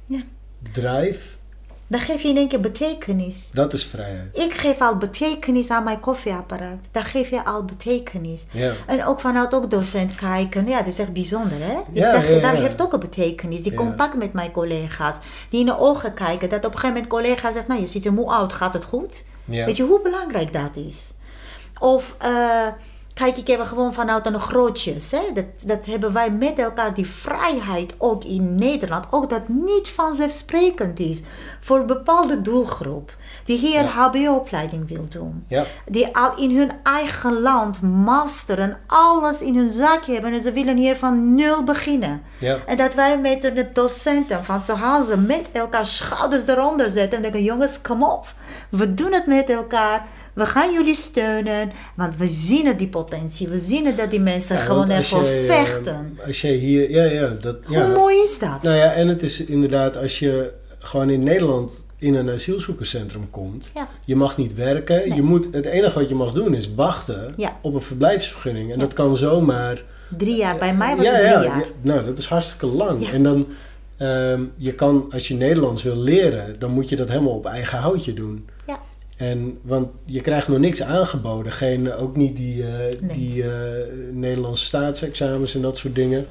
Ja. 0.07 0.23
drive, 0.73 1.37
Dan 1.89 2.01
geef 2.01 2.23
je 2.23 2.29
in 2.29 2.37
één 2.37 2.49
keer 2.49 2.61
betekenis. 2.61 3.51
dat 3.53 3.73
is 3.73 3.85
vrijheid. 3.85 4.37
Ik 4.37 4.53
geef 4.53 4.81
al 4.81 4.97
betekenis 4.97 5.71
aan 5.71 5.85
mijn 5.85 6.01
koffieapparaat. 6.01 6.89
Dan 6.93 7.05
geef 7.05 7.31
je 7.31 7.45
al 7.45 7.65
betekenis. 7.65 8.47
Ja. 8.51 8.73
En 8.87 9.05
ook 9.05 9.21
vanuit 9.21 9.55
ook 9.55 9.71
docent 9.71 10.15
kijken. 10.15 10.67
Ja, 10.69 10.79
dat 10.79 10.87
is 10.87 10.99
echt 10.99 11.13
bijzonder, 11.13 11.59
hè? 11.61 11.73
Ja, 11.73 11.83
Ik 11.93 12.13
dacht, 12.13 12.29
ja, 12.29 12.41
Daar 12.41 12.55
heeft 12.55 12.83
ook 12.83 12.93
een 12.93 13.01
betekenis. 13.01 13.63
Die 13.63 13.75
contact 13.75 14.15
met 14.15 14.33
mijn 14.33 14.51
collega's. 14.51 15.19
Die 15.49 15.61
in 15.61 15.67
de 15.67 15.79
ogen 15.79 16.15
kijken. 16.15 16.49
Dat 16.49 16.59
op 16.59 16.65
een 16.65 16.79
gegeven 16.79 16.89
moment 16.95 17.07
collega 17.07 17.53
zegt, 17.53 17.67
nou, 17.67 17.81
je 17.81 17.87
ziet 17.87 18.05
er 18.05 18.13
moe 18.13 18.33
uit. 18.33 18.53
Gaat 18.53 18.75
het 18.75 18.85
goed? 18.85 19.25
Weet 19.45 19.77
je 19.77 19.83
hoe 19.83 20.03
belangrijk 20.03 20.53
dat 20.53 20.77
is? 20.77 21.13
Of 21.79 22.15
eh, 22.19 22.67
kijk 23.19 23.37
ik 23.37 23.49
even 23.49 23.67
gewoon 23.67 23.95
vanuit 23.95 24.27
een 24.27 24.41
grootjes. 24.41 25.11
Hè? 25.11 25.21
Dat, 25.35 25.45
dat 25.67 25.87
hebben 25.87 26.13
wij 26.13 26.31
met 26.31 26.59
elkaar, 26.59 26.95
die 26.95 27.07
vrijheid 27.07 27.95
ook 27.99 28.25
in 28.25 28.55
Nederland. 28.55 29.07
Ook 29.11 29.31
dat 29.31 29.49
niet 29.49 29.89
vanzelfsprekend 29.89 30.99
is 31.01 31.23
voor 31.61 31.79
een 31.79 31.87
bepaalde 31.87 32.43
doelgroep. 32.43 33.17
Die 33.49 33.59
hier 33.59 33.83
Ja. 33.83 33.87
HBO-opleiding 33.87 34.89
wil 34.89 35.07
doen. 35.09 35.45
Ja. 35.47 35.65
Die 35.87 36.17
al 36.17 36.37
in 36.39 36.57
hun 36.57 36.71
eigen 36.83 37.41
land 37.41 37.83
masteren, 37.83 38.77
alles 38.87 39.43
in 39.43 39.57
hun 39.57 39.69
zakje 39.69 40.13
hebben. 40.13 40.33
En 40.33 40.43
ze 40.43 40.53
willen 40.53 40.77
hier 40.77 40.97
van 40.97 41.35
nul 41.35 41.65
beginnen. 41.65 42.23
Ja. 42.39 42.59
En 42.67 42.77
dat 42.77 42.95
wij 42.95 43.19
met 43.19 43.41
de 43.41 43.67
docenten 43.73 44.45
van 44.45 44.61
zo 44.61 44.75
gaan 44.75 45.05
ze 45.05 45.17
met 45.17 45.49
elkaar 45.53 45.87
schouders 45.87 46.43
eronder 46.47 46.91
zetten. 46.91 47.17
En 47.17 47.23
denken, 47.23 47.43
jongens, 47.43 47.81
kom 47.81 48.05
op. 48.05 48.35
We 48.71 48.95
doen 48.95 49.13
het 49.13 49.27
met 49.27 49.51
elkaar. 49.51 50.07
We 50.33 50.47
gaan 50.47 50.73
jullie 50.73 50.95
steunen. 50.95 51.73
Want 51.97 52.17
we 52.17 52.29
zien 52.29 52.67
het, 52.67 52.79
die 52.79 52.89
potentie. 52.89 53.49
We 53.49 53.59
zien 53.59 53.97
dat 53.97 54.11
die 54.11 54.21
mensen 54.21 54.57
Ja, 54.57 54.63
gewoon 54.63 54.91
ervoor 54.91 55.25
eh, 55.25 55.45
vechten. 55.47 56.19
Als 56.27 56.41
je 56.41 56.49
hier, 56.49 56.91
ja, 56.91 57.05
ja, 57.05 57.29
dat, 57.29 57.57
ja. 57.69 57.85
Hoe 57.85 57.95
mooi 57.95 58.17
is 58.23 58.39
dat? 58.39 58.63
Nou 58.63 58.77
ja, 58.77 58.93
en 58.93 59.09
het 59.09 59.23
is 59.23 59.45
inderdaad 59.45 59.97
als 59.97 60.19
je 60.19 60.53
gewoon 60.79 61.11
in 61.11 61.23
Nederland 61.23 61.87
in 61.99 62.15
een 62.15 62.31
asielzoekerscentrum 62.31 63.31
komt, 63.31 63.71
Ja. 63.75 63.89
je 64.05 64.17
mag 64.17 64.37
niet 64.37 64.55
werken. 64.55 64.97
Nee. 64.97 65.15
Je 65.15 65.23
moet, 65.23 65.49
het 65.53 65.65
enige 65.65 65.99
wat 65.99 66.09
je 66.09 66.15
mag 66.15 66.33
doen 66.33 66.55
is 66.55 66.75
wachten 66.75 67.33
Ja. 67.37 67.57
op 67.63 67.75
een 67.75 67.83
verblijfsvergunning. 67.83 68.67
En 68.73 68.79
Ja. 68.79 68.85
dat 68.85 68.93
kan 68.93 69.17
zomaar 69.17 69.83
Drie 70.19 70.37
jaar. 70.37 70.57
Bij 70.59 70.75
mij 70.77 70.97
was 70.97 71.05
ja, 71.05 71.13
het 71.13 71.21
drie 71.21 71.33
ja, 71.35 71.43
jaar. 71.45 71.59
ja, 71.59 71.65
nou, 71.81 72.05
dat 72.05 72.19
is 72.19 72.25
hartstikke 72.27 72.67
lang. 72.67 73.07
Ja. 73.07 73.13
En 73.13 73.23
dan, 73.23 73.47
ehm, 73.97 74.43
je 74.57 74.73
kan, 74.73 75.07
als 75.13 75.29
je 75.29 75.35
Nederlands 75.35 75.83
wil 75.83 75.97
leren, 75.97 76.57
dan 76.59 76.71
moet 76.71 76.89
je 76.89 76.97
dat 76.97 77.09
helemaal 77.09 77.33
op 77.33 77.47
eigen 77.47 77.79
houtje 77.79 78.15
doen. 78.15 78.49
Ja. 78.67 78.79
En, 79.17 79.59
want 79.63 79.89
je 80.05 80.21
krijgt 80.21 80.49
nog 80.49 80.59
niks 80.59 80.83
aangeboden. 80.83 81.53
Geen, 81.53 81.95
ook 81.95 82.17
niet 82.17 82.37
die, 82.37 82.63
eh, 82.63 82.69
Nee. 83.01 83.17
die 83.19 83.43
eh, 83.43 83.51
Nederlandse 84.13 84.65
staatsexamens 84.65 85.55
en 85.55 85.63
dat 85.63 85.79
soort 85.79 85.95
dingen. 85.95 86.27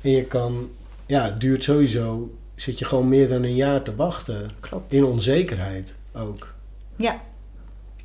En 0.00 0.10
je 0.10 0.24
kan, 0.24 0.68
ja, 1.06 1.24
het 1.24 1.40
duurt 1.40 1.64
sowieso, 1.64 2.30
zit 2.56 2.78
je 2.78 2.84
gewoon 2.84 3.08
meer 3.08 3.28
dan 3.28 3.42
een 3.42 3.54
jaar 3.54 3.82
te 3.82 3.94
wachten. 3.96 4.48
Klopt. 4.60 4.92
In 4.92 5.04
onzekerheid 5.04 5.94
ook. 6.14 6.54
Ja. 6.96 7.20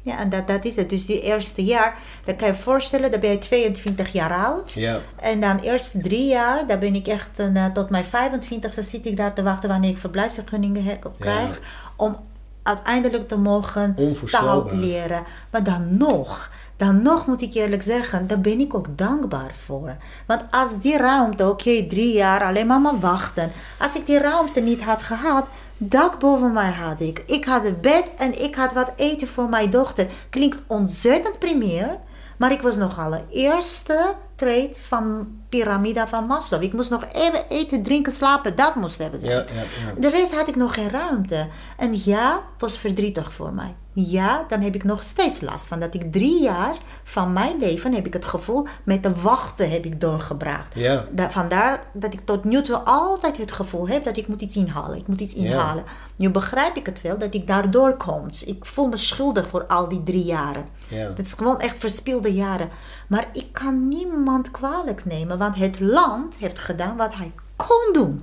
Ja, 0.04 0.20
en 0.20 0.30
dat, 0.30 0.48
dat 0.48 0.66
is 0.66 0.76
het. 0.76 0.90
Dus 0.90 1.06
die 1.06 1.22
eerste 1.22 1.64
jaar, 1.64 1.98
dan 2.26 2.36
kan 2.36 2.48
je 2.48 2.54
je 2.54 2.60
voorstellen, 2.60 3.12
dan 3.12 3.20
ben 3.20 3.30
je 3.32 3.38
22 3.38 4.12
jaar 4.12 4.46
oud. 4.46 4.72
Ja, 4.72 5.00
En 5.16 5.40
dan 5.40 5.60
eerste 5.60 6.00
drie 6.00 6.28
jaar, 6.28 6.68
daar 6.68 6.80
ben 6.80 6.96
ik 6.96 7.08
echt 7.08 7.40
een, 7.40 7.58
eh, 7.58 7.66
tot 7.66 7.90
mijn 7.90 8.06
25ste 8.06 8.82
zit 8.84 9.06
ik 9.06 9.18
daar 9.18 9.34
te 9.34 9.44
wachten 9.44 9.70
wanneer 9.70 9.90
ik 9.90 9.98
verblijfsvergunningen 9.98 10.84
he- 10.84 11.00
krijg. 11.20 11.60
Om 11.96 12.18
uiteindelijk 12.64 13.28
te 13.28 13.38
mogen 13.38 13.96
taal 14.32 14.70
leren. 14.76 15.24
Maar 15.52 15.64
dan 15.64 15.98
nog, 15.98 16.52
dan 16.82 17.02
nog 17.02 17.28
moet 17.28 17.42
ik 17.42 17.54
eerlijk 17.54 17.82
zeggen, 17.82 18.28
daar 18.28 18.42
ben 18.42 18.60
ik 18.60 18.74
ook 18.74 18.98
dankbaar 18.98 19.54
voor. 19.66 19.96
Want 20.26 20.42
als 20.52 20.82
die 20.82 20.98
ruimte, 20.98 21.50
oké, 21.50 21.86
drie 21.86 22.14
jaar 22.14 22.44
alleen 22.44 22.68
maar 22.68 22.82
maar 22.82 23.00
wachten. 23.00 23.52
Als 23.80 23.96
ik 23.96 24.06
die 24.06 24.20
ruimte 24.20 24.60
niet 24.60 24.82
had 24.82 25.02
gehad, 25.04 25.48
dak 25.78 26.20
boven 26.20 26.54
mij 26.54 26.72
had 26.72 27.00
ik. 27.00 27.24
Ik 27.26 27.46
had 27.46 27.66
een 27.66 27.78
bed 27.82 28.12
en 28.18 28.44
ik 28.44 28.56
had 28.56 28.74
wat 28.74 28.92
eten 28.96 29.28
voor 29.28 29.50
mijn 29.50 29.70
dochter. 29.70 30.08
Klinkt 30.30 30.62
ontzettend 30.68 31.40
primair. 31.40 31.98
Maar 32.38 32.52
ik 32.52 32.62
was 32.62 32.76
nog 32.76 33.00
allereerste 33.00 34.14
toptrade 34.42 34.76
van 34.88 35.28
piramide 35.50 36.08
van 36.08 36.26
Maslow. 36.26 36.64
Ik 36.64 36.74
moest 36.74 36.90
nog 36.90 37.06
even 37.14 37.50
eten, 37.50 37.84
drinken, 37.84 38.12
slapen. 38.12 38.56
Dat 38.56 38.76
moest 38.76 38.98
hebben 38.98 39.20
zijn. 39.20 39.32
Ja, 39.32 39.38
ja, 39.38 39.62
ja. 39.62 40.00
De 40.02 40.10
rest 40.10 40.36
had 40.36 40.48
ik 40.48 40.56
nog 40.56 40.74
geen 40.74 40.90
ruimte. 40.90 41.48
En 41.78 41.92
ja, 42.04 42.42
was 42.58 42.78
verdrietig 42.78 43.34
voor 43.34 43.54
mij. 43.54 43.76
Ja, 43.94 44.44
dan 44.48 44.62
heb 44.62 44.76
ik 44.76 44.84
nog 44.84 45.04
steeds 45.04 45.42
last 45.42 45.68
van. 45.68 45.80
Dat 45.80 45.94
ik 45.94 46.12
drie 46.12 46.42
jaar 46.42 46.78
van 47.04 47.34
mijn 47.34 47.60
leven 47.60 47.94
heb 47.94 48.06
ik 48.06 48.14
het 48.14 48.26
gevoel 48.26 48.68
met 48.84 49.04
de 49.04 49.16
wachten 49.22 49.72
heb 49.72 49.86
ik 49.86 50.02
doorgebracht. 50.02 50.74
Ja. 50.76 51.06
Da- 51.12 51.32
vandaar 51.32 51.84
dat 51.94 52.14
ik 52.14 52.20
tot 52.26 52.44
nu 52.44 52.62
toe 52.62 52.76
altijd 52.78 53.38
het 53.38 53.52
gevoel 53.52 53.88
heb 53.88 54.04
dat 54.06 54.18
ik 54.18 54.28
moet 54.28 54.42
iets 54.42 54.56
inhalen. 54.56 54.98
Ik 54.98 55.08
moet 55.08 55.22
iets 55.22 55.34
inhalen. 55.34 55.84
Nu 56.16 56.30
begrijp 56.30 56.76
ik 56.76 56.86
het 56.86 57.02
wel 57.02 57.18
dat 57.18 57.34
ik 57.34 57.48
daardoor 57.48 57.98
kom. 57.98 58.28
Ik 58.46 58.66
voel 58.66 58.88
me 58.88 58.98
schuldig 58.98 59.48
voor 59.48 59.66
al 59.66 59.90
die 59.90 60.04
drie 60.04 60.24
jaren. 60.26 60.66
Ja. 60.90 61.08
Dat 61.08 61.26
is 61.26 61.34
gewoon 61.34 61.60
echt 61.60 61.78
verspilde 61.78 62.34
jaren. 62.34 62.70
Maar 63.12 63.30
ik 63.34 63.48
kan 63.52 63.88
niemand 63.88 64.52
kwalijk 64.52 65.06
nemen, 65.06 65.38
want 65.38 65.56
het 65.56 65.80
land 65.80 66.38
heeft 66.38 66.60
gedaan 66.60 66.98
wat 66.98 67.14
hij 67.16 67.32
kon 67.56 67.94
doen. 67.94 68.22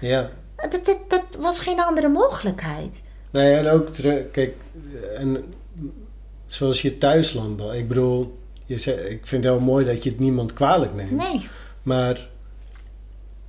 ja. 0.00 0.30
Dat, 0.56 0.84
dat, 0.84 0.98
dat 1.08 1.24
was 1.40 1.60
geen 1.60 1.80
andere 1.80 2.08
mogelijkheid. 2.08 3.02
Nou 3.30 3.46
ja, 3.46 3.56
en 3.58 3.68
ook 3.68 3.88
terug, 3.88 4.30
kijk, 4.30 4.54
en 5.16 5.44
zoals 6.46 6.82
je 6.82 6.98
thuisland 6.98 7.60
al. 7.60 7.74
Ik 7.74 7.88
bedoel, 7.88 8.38
je 8.64 8.78
zegt, 8.78 9.10
ik 9.10 9.26
vind 9.26 9.44
het 9.44 9.52
heel 9.52 9.62
mooi 9.62 9.84
dat 9.84 10.04
je 10.04 10.10
het 10.10 10.18
niemand 10.18 10.52
kwalijk 10.52 10.94
neemt. 10.94 11.10
Nee. 11.10 11.48
Maar 11.82 12.28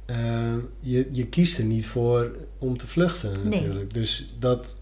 eh, 0.06 0.56
je, 0.80 1.08
je 1.12 1.28
kiest 1.28 1.58
er 1.58 1.66
niet 1.66 1.86
voor 1.86 2.32
om 2.58 2.78
te 2.78 2.88
vluchten 2.88 3.32
Nee. 3.32 3.62
natuurlijk. 3.62 3.94
Dus 3.94 4.34
dat. 4.40 4.80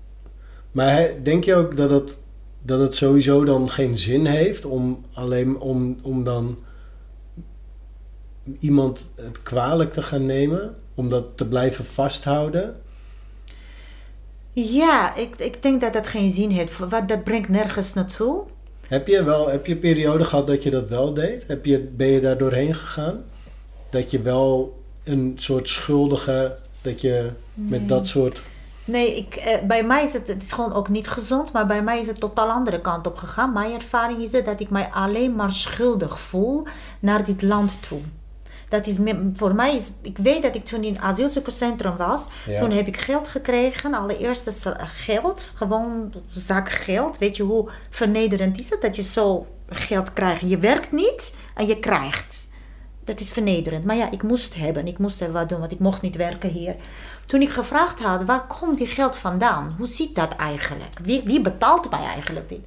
Maar 0.71 1.09
denk 1.23 1.43
je 1.43 1.55
ook 1.55 1.77
dat 1.77 1.89
het, 1.91 2.19
dat 2.61 2.79
het 2.79 2.95
sowieso 2.95 3.45
dan 3.45 3.69
geen 3.69 3.97
zin 3.97 4.25
heeft 4.25 4.65
om 4.65 5.05
alleen 5.13 5.59
om, 5.59 5.97
om 6.01 6.23
dan 6.23 6.57
iemand 8.59 9.09
het 9.15 9.43
kwalijk 9.43 9.91
te 9.91 10.01
gaan 10.01 10.25
nemen? 10.25 10.75
Om 10.95 11.09
dat 11.09 11.37
te 11.37 11.47
blijven 11.47 11.85
vasthouden? 11.85 12.75
Ja, 14.51 15.15
ik, 15.15 15.35
ik 15.35 15.61
denk 15.61 15.81
dat 15.81 15.93
dat 15.93 16.07
geen 16.07 16.31
zin 16.31 16.49
heeft. 16.49 16.77
Wat, 16.77 17.07
dat 17.07 17.23
brengt 17.23 17.49
nergens 17.49 17.93
naartoe. 17.93 18.43
Heb 18.87 19.07
je 19.07 19.23
wel, 19.23 19.49
heb 19.49 19.65
je 19.65 19.73
een 19.73 19.79
periode 19.79 20.23
gehad 20.23 20.47
dat 20.47 20.63
je 20.63 20.69
dat 20.69 20.89
wel 20.89 21.13
deed? 21.13 21.47
Heb 21.47 21.65
je, 21.65 21.79
ben 21.79 22.07
je 22.07 22.19
daar 22.19 22.37
doorheen 22.37 22.75
gegaan? 22.75 23.23
Dat 23.89 24.11
je 24.11 24.21
wel 24.21 24.79
een 25.03 25.33
soort 25.35 25.69
schuldige, 25.69 26.57
dat 26.81 27.01
je 27.01 27.29
met 27.53 27.87
dat 27.87 28.07
soort. 28.07 28.41
Nee, 28.89 29.17
ik, 29.17 29.35
eh, 29.35 29.61
bij 29.67 29.83
mij 29.83 30.03
is 30.03 30.13
het, 30.13 30.27
het 30.27 30.43
is 30.43 30.51
gewoon 30.51 30.73
ook 30.73 30.89
niet 30.89 31.07
gezond, 31.07 31.51
maar 31.51 31.65
bij 31.65 31.83
mij 31.83 31.99
is 31.99 32.07
het 32.07 32.19
totaal 32.19 32.49
andere 32.49 32.81
kant 32.81 33.07
op 33.07 33.17
gegaan. 33.17 33.53
Mijn 33.53 33.73
ervaring 33.73 34.21
is 34.23 34.31
het 34.31 34.45
dat 34.45 34.59
ik 34.59 34.69
mij 34.69 34.89
alleen 34.91 35.35
maar 35.35 35.51
schuldig 35.51 36.19
voel 36.19 36.65
naar 36.99 37.23
dit 37.23 37.41
land 37.41 37.87
toe. 37.87 38.01
Dat 38.69 38.87
is 38.87 38.97
voor 39.33 39.55
mij, 39.55 39.75
is, 39.75 39.89
ik 40.01 40.17
weet 40.17 40.41
dat 40.41 40.55
ik 40.55 40.65
toen 40.65 40.83
in 40.83 40.93
het 40.93 41.01
asielzoekerscentrum 41.01 41.97
was, 41.97 42.25
Ja. 42.45 42.59
toen 42.59 42.71
heb 42.71 42.87
ik 42.87 42.97
geld 42.97 43.27
gekregen, 43.27 43.93
allereerst 43.93 44.47
is, 44.47 44.63
geld, 44.77 45.51
gewoon 45.55 46.13
zak 46.29 46.69
geld. 46.69 47.17
Weet 47.17 47.35
je 47.37 47.43
hoe 47.43 47.69
vernederend 47.89 48.59
is 48.59 48.69
het 48.69 48.81
dat 48.81 48.95
je 48.95 49.01
zo 49.01 49.47
geld 49.69 50.13
krijgt? 50.13 50.49
Je 50.49 50.57
werkt 50.57 50.91
niet 50.91 51.33
en 51.55 51.67
je 51.67 51.79
krijgt. 51.79 52.47
Dat 53.09 53.19
is 53.19 53.31
vernederend. 53.31 53.85
Maar 53.85 53.95
ja, 53.95 54.11
ik 54.11 54.23
moest 54.23 54.55
hebben. 54.55 54.87
Ik 54.87 54.97
moest 54.97 55.21
er 55.21 55.31
wat 55.31 55.49
doen, 55.49 55.59
want 55.59 55.71
ik 55.71 55.79
mocht 55.79 56.01
niet 56.01 56.15
werken 56.15 56.49
hier. 56.49 56.75
Toen 57.25 57.41
ik 57.41 57.49
gevraagd 57.49 57.99
had, 57.99 58.23
waar 58.23 58.47
komt 58.47 58.77
die 58.77 58.87
geld 58.87 59.15
vandaan? 59.15 59.75
Hoe 59.77 59.87
zit 59.87 60.15
dat 60.15 60.35
eigenlijk? 60.35 60.99
Wie, 61.03 61.21
wie 61.25 61.41
betaalt 61.41 61.89
mij 61.89 62.03
eigenlijk 62.03 62.49
dit? 62.49 62.59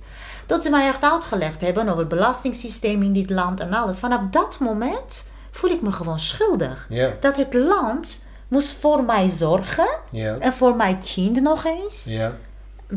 Tot 0.47 0.63
ze 0.63 0.71
mij 0.71 0.87
echt 0.87 1.03
uitgelegd 1.03 1.61
hebben 1.61 1.89
over 1.89 1.99
het 1.99 2.09
belastingssysteem 2.09 3.03
in 3.03 3.13
dit 3.13 3.31
land 3.31 3.61
en 3.61 3.73
alles. 3.73 3.99
Vanaf 3.99 4.21
dat 4.31 4.59
moment 4.59 5.25
voel 5.51 5.71
ik 5.71 5.83
me 5.83 5.93
gewoon 5.93 6.19
schuldig. 6.19 6.89
Dat 7.21 7.37
het 7.37 7.55
land 7.55 8.25
moest 8.49 8.73
voor 8.73 9.05
mij 9.05 9.29
zorgen. 9.31 9.89
En 10.39 10.53
voor 10.53 10.77
mijn 10.77 11.01
kind 11.15 11.41
nog 11.41 11.65
eens. 11.65 12.05
Ja. 12.05 12.37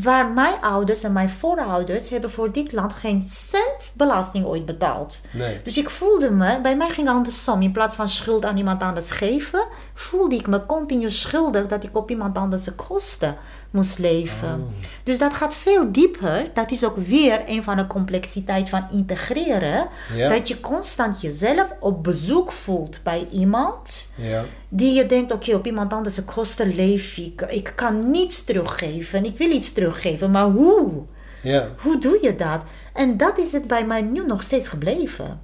Waar 0.01 0.27
mijn 0.31 0.61
ouders 0.61 1.03
en 1.03 1.11
mijn 1.13 1.29
voorouders 1.29 2.09
hebben 2.09 2.31
voor 2.31 2.51
dit 2.51 2.71
land 2.71 2.93
geen 2.93 3.23
cent 3.23 3.93
belasting 3.97 4.45
ooit 4.45 4.65
betaald. 4.65 5.21
Nee. 5.31 5.61
Dus 5.63 5.77
ik 5.77 5.89
voelde 5.89 6.31
me, 6.31 6.61
bij 6.61 6.77
mij 6.77 6.89
ging 6.89 7.09
andersom. 7.09 7.61
In 7.61 7.71
plaats 7.71 7.95
van 7.95 8.09
schuld 8.09 8.45
aan 8.45 8.57
iemand 8.57 8.81
anders 8.81 9.11
geven, 9.11 9.67
voelde 9.93 10.35
ik 10.35 10.47
me 10.47 10.65
continu 10.65 11.09
schuldig 11.11 11.67
dat 11.67 11.83
ik 11.83 11.97
op 11.97 12.09
iemand 12.09 12.37
anders 12.37 12.75
kosten 12.75 13.37
moest 13.71 13.99
leven. 13.99 14.53
Oh. 14.59 14.67
Dus 15.03 15.17
dat 15.17 15.33
gaat 15.33 15.55
veel 15.55 15.91
dieper. 15.91 16.49
Dat 16.53 16.71
is 16.71 16.83
ook 16.85 16.97
weer 16.97 17.41
een 17.45 17.63
van 17.63 17.75
de 17.75 17.87
complexiteit 17.87 18.69
van 18.69 18.87
integreren. 18.91 19.87
Ja. 20.15 20.29
Dat 20.29 20.47
je 20.47 20.59
constant 20.59 21.21
jezelf 21.21 21.67
op 21.79 22.03
bezoek 22.03 22.51
voelt 22.51 22.99
bij 23.03 23.27
iemand 23.31 24.09
Ja. 24.15 24.43
die 24.69 24.93
je 24.93 25.05
denkt, 25.05 25.31
oké, 25.33 25.55
op 25.55 25.65
iemand 25.65 25.93
anders 25.93 26.25
kosten 26.25 26.75
leef 26.75 27.17
ik. 27.17 27.41
Ik 27.41 27.73
kan 27.75 28.11
niets 28.11 28.43
teruggeven. 28.43 29.25
Ik 29.25 29.37
wil 29.37 29.49
iets 29.51 29.73
teruggeven, 29.73 30.31
maar 30.31 30.45
hoe? 30.49 30.91
Ja. 31.43 31.67
Hoe 31.77 31.97
doe 31.99 32.19
je 32.21 32.35
dat? 32.35 32.61
En 32.93 33.17
dat 33.17 33.37
is 33.39 33.51
het 33.51 33.67
bij 33.67 33.85
mij 33.85 34.01
nu 34.01 34.25
nog 34.25 34.43
steeds 34.43 34.67
gebleven. 34.67 35.41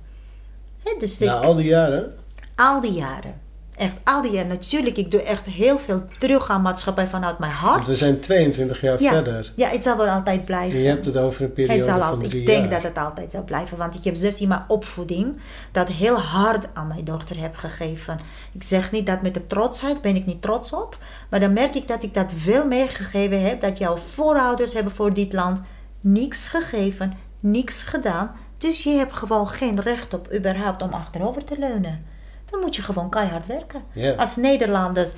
Hè, 0.84 0.96
dus 1.00 1.18
ik, 1.22 1.28
Na 1.28 1.34
al 1.40 1.56
die 1.56 1.66
jaren? 1.66 2.14
al 2.56 2.82
die 2.82 2.92
jaren. 2.94 3.42
Echt 3.82 4.00
al 4.04 4.22
die 4.22 4.32
jaren. 4.32 4.48
Natuurlijk, 4.48 4.98
ik 4.98 5.12
doe 5.12 5.22
echt 5.22 5.46
heel 5.46 5.78
veel 5.78 6.06
terug 6.20 6.50
aan 6.50 6.62
maatschappij 6.62 7.08
vanuit 7.08 7.40
mijn 7.40 7.52
hart. 7.52 7.76
Want 7.76 7.88
we 7.88 7.96
zijn 7.96 8.20
22 8.20 8.82
jaar 8.82 9.02
ja, 9.02 9.12
verder. 9.12 9.54
ja, 9.56 9.70
het 9.70 9.84
zal 9.84 9.98
wel 9.98 10.08
altijd 10.08 10.46
blijven. 10.46 10.78
En 10.78 10.84
je 10.84 10.90
hebt 10.90 11.06
het 11.06 11.18
over 11.18 11.44
een 11.44 11.54
periode 11.54 11.78
Het 11.78 11.86
zal 11.86 12.00
van 12.00 12.20
drie 12.20 12.40
ik 12.40 12.48
denk 12.48 12.62
jaar. 12.62 12.70
dat 12.70 12.84
het 12.84 12.98
altijd 12.98 13.32
zal 13.32 13.44
blijven. 13.44 13.78
Want 13.78 13.96
ik 13.96 14.04
heb 14.04 14.16
zelfs 14.16 14.40
in 14.40 14.48
mijn 14.48 14.64
opvoeding 14.68 15.38
dat 15.72 15.88
heel 15.88 16.20
hard 16.20 16.68
aan 16.74 16.88
mijn 16.88 17.04
dochter 17.04 17.40
heb 17.40 17.56
gegeven. 17.56 18.20
Ik 18.52 18.64
zeg 18.64 18.92
niet 18.92 19.08
dat 19.08 19.22
met 19.22 19.34
de 19.34 19.48
trotsheid 19.48 20.02
ben 20.02 20.16
ik 20.16 20.26
niet 20.26 20.42
trots 20.42 20.74
op. 20.74 20.98
Maar 21.30 21.40
dan 21.40 21.54
merk 21.54 21.76
ik 21.76 21.88
dat 21.88 22.04
ik 22.04 22.14
dat 22.14 22.32
veel 22.36 22.68
meegegeven 22.68 23.42
heb. 23.42 23.62
Dat 23.62 23.78
jouw 23.78 23.96
voorouders 23.96 24.74
hebben 24.74 24.94
voor 24.94 25.14
dit 25.14 25.34
land 25.34 25.62
niks 26.02 26.48
gegeven, 26.48 27.14
niks 27.40 27.82
gedaan. 27.82 28.32
Dus 28.58 28.84
je 28.84 28.90
hebt 28.90 29.14
gewoon 29.14 29.48
geen 29.48 29.80
recht 29.80 30.14
op 30.14 30.34
überhaupt 30.34 30.82
om 30.84 30.94
achterover 30.94 31.44
te 31.44 31.60
leunen. 31.60 32.11
Dan 32.52 32.60
moet 32.60 32.76
je 32.76 32.82
gewoon 32.82 33.10
keihard 33.10 33.46
werken. 33.46 33.84
Als 34.18 34.36
Nederlanders 34.36 35.12
80% 35.12 35.16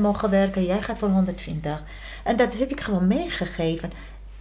mogen 0.00 0.30
werken, 0.30 0.64
jij 0.64 0.82
gaat 0.82 0.98
voor 0.98 1.08
120. 1.08 1.82
En 2.24 2.36
dat 2.36 2.58
heb 2.58 2.70
ik 2.70 2.80
gewoon 2.80 3.06
meegegeven. 3.06 3.92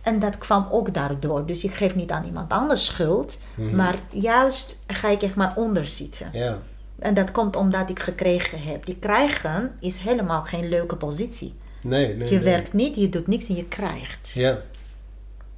En 0.02 0.20
dat 0.20 0.38
kwam 0.38 0.68
ook 0.70 0.94
daardoor. 0.94 1.46
Dus 1.46 1.64
ik 1.64 1.74
geef 1.74 1.96
niet 1.96 2.12
aan 2.12 2.26
iemand 2.26 2.52
anders 2.52 2.86
schuld. 2.86 3.38
Maar 3.56 3.96
juist 4.10 4.80
ga 4.88 5.08
ik 5.08 5.22
echt 5.22 5.36
maar 5.36 5.54
onder 5.56 5.88
zitten. 5.88 6.30
Ja. 6.32 6.58
En 7.00 7.14
dat 7.14 7.32
komt 7.32 7.56
omdat 7.56 7.90
ik 7.90 8.00
gekregen 8.00 8.62
heb. 8.62 8.86
Die 8.86 8.98
krijgen 9.00 9.72
is 9.80 9.98
helemaal 9.98 10.44
geen 10.44 10.70
leuke 10.70 10.96
positie. 10.96 11.56
Nee, 11.82 12.16
nee. 12.16 12.30
Je 12.30 12.36
nee. 12.36 12.44
werkt 12.44 12.74
niet, 12.74 12.96
je 12.96 13.10
doet 13.10 13.28
niks 13.28 13.48
en 13.48 13.56
je 13.56 13.66
krijgt. 13.66 14.32
Ja. 14.34 14.58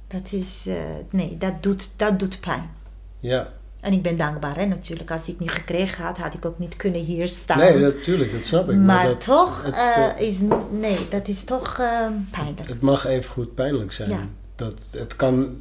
Dat 0.08 0.32
is, 0.32 0.64
eh, 0.66 0.76
nee, 1.10 1.36
dat 1.38 1.62
doet, 1.62 1.92
dat 1.96 2.18
doet 2.18 2.40
pijn. 2.40 2.70
Ja. 3.20 3.52
En 3.80 3.92
ik 3.92 4.02
ben 4.02 4.16
dankbaar 4.16 4.56
hè, 4.56 4.64
natuurlijk. 4.64 5.10
Als 5.10 5.22
ik 5.22 5.26
het 5.26 5.40
niet 5.40 5.50
gekregen 5.50 6.04
had, 6.04 6.18
had 6.18 6.34
ik 6.34 6.44
ook 6.44 6.58
niet 6.58 6.76
kunnen 6.76 7.00
hier 7.00 7.28
staan. 7.28 7.58
Nee, 7.58 7.76
natuurlijk, 7.76 8.32
dat 8.32 8.44
snap 8.44 8.70
ik. 8.70 8.76
maar 8.76 9.06
dat, 9.06 9.20
toch 9.20 9.64
het, 9.64 9.74
eh, 9.74 10.06
eh, 10.06 10.20
is, 10.20 10.40
nee, 10.70 11.08
dat 11.08 11.28
is 11.28 11.44
toch 11.44 11.78
eh, 11.78 12.06
pijnlijk. 12.30 12.68
het 12.68 12.80
mag 12.80 13.06
even 13.06 13.30
goed 13.30 13.54
pijnlijk 13.54 13.92
zijn. 13.92 14.10
Ja. 14.10 14.28
Dat, 14.56 14.88
het 14.90 15.16
kan, 15.16 15.56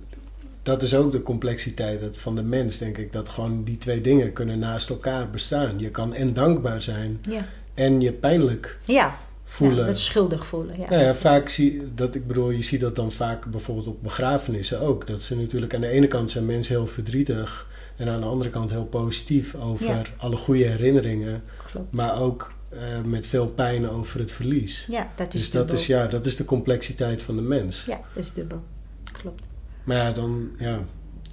dat 0.63 0.81
is 0.81 0.95
ook 0.95 1.11
de 1.11 1.21
complexiteit 1.21 2.17
van 2.17 2.35
de 2.35 2.41
mens, 2.41 2.77
denk 2.77 2.97
ik. 2.97 3.13
Dat 3.13 3.29
gewoon 3.29 3.63
die 3.63 3.77
twee 3.77 4.01
dingen 4.01 4.33
kunnen 4.33 4.59
naast 4.59 4.89
elkaar 4.89 5.29
bestaan. 5.29 5.79
Je 5.79 5.89
kan 5.89 6.13
en 6.13 6.33
dankbaar 6.33 6.81
zijn 6.81 7.19
Ja, 7.29 7.45
en 7.73 8.01
je 8.01 8.11
pijnlijk 8.11 8.77
ja. 8.85 9.17
voelen. 9.43 9.87
ja 9.87 9.93
schuldig 9.93 10.45
voelen. 10.45 10.79
Ja. 10.79 10.89
Nou 10.89 11.03
ja, 11.03 11.15
vaak 11.15 11.49
zie 11.49 11.83
dat 11.95 12.15
ik 12.15 12.27
bedoel, 12.27 12.49
je 12.49 12.61
ziet 12.61 12.81
dat 12.81 12.95
dan 12.95 13.11
vaak 13.11 13.45
bijvoorbeeld 13.45 13.87
op 13.87 14.03
begrafenissen 14.03 14.81
ook. 14.81 15.07
Dat 15.07 15.21
ze 15.21 15.35
natuurlijk 15.35 15.73
aan 15.73 15.81
de 15.81 15.87
ene 15.87 16.07
kant 16.07 16.31
zijn 16.31 16.45
mensen 16.45 16.75
heel 16.75 16.87
verdrietig 16.87 17.67
en 17.99 18.09
aan 18.09 18.19
de 18.19 18.25
andere 18.27 18.49
kant 18.49 18.69
heel 18.71 18.85
positief 18.85 19.55
over 19.55 19.85
Ja. 19.85 20.01
alle 20.17 20.35
goede 20.35 20.63
herinneringen, 20.65 21.43
Klopt. 21.69 21.93
maar 21.93 22.21
ook 22.21 22.51
eh, 22.69 22.79
met 23.05 23.27
veel 23.27 23.47
pijn 23.47 23.89
over 23.89 24.19
het 24.19 24.31
verlies. 24.31 24.85
Ja, 24.91 25.11
dat 25.15 25.33
is 25.33 25.39
dus 25.39 25.51
dat 25.51 25.71
is, 25.71 25.85
ja, 25.87 26.07
dat 26.07 26.25
is 26.25 26.35
de 26.35 26.45
complexiteit 26.45 27.23
van 27.23 27.35
de 27.35 27.41
mens. 27.41 27.85
Ja, 27.85 27.99
dat 28.13 28.23
is 28.23 28.33
dubbel. 28.33 28.63
Klopt. 29.11 29.43
Maar 29.83 29.97
ja, 29.97 30.11
dan, 30.11 30.49
ja, 30.57 30.79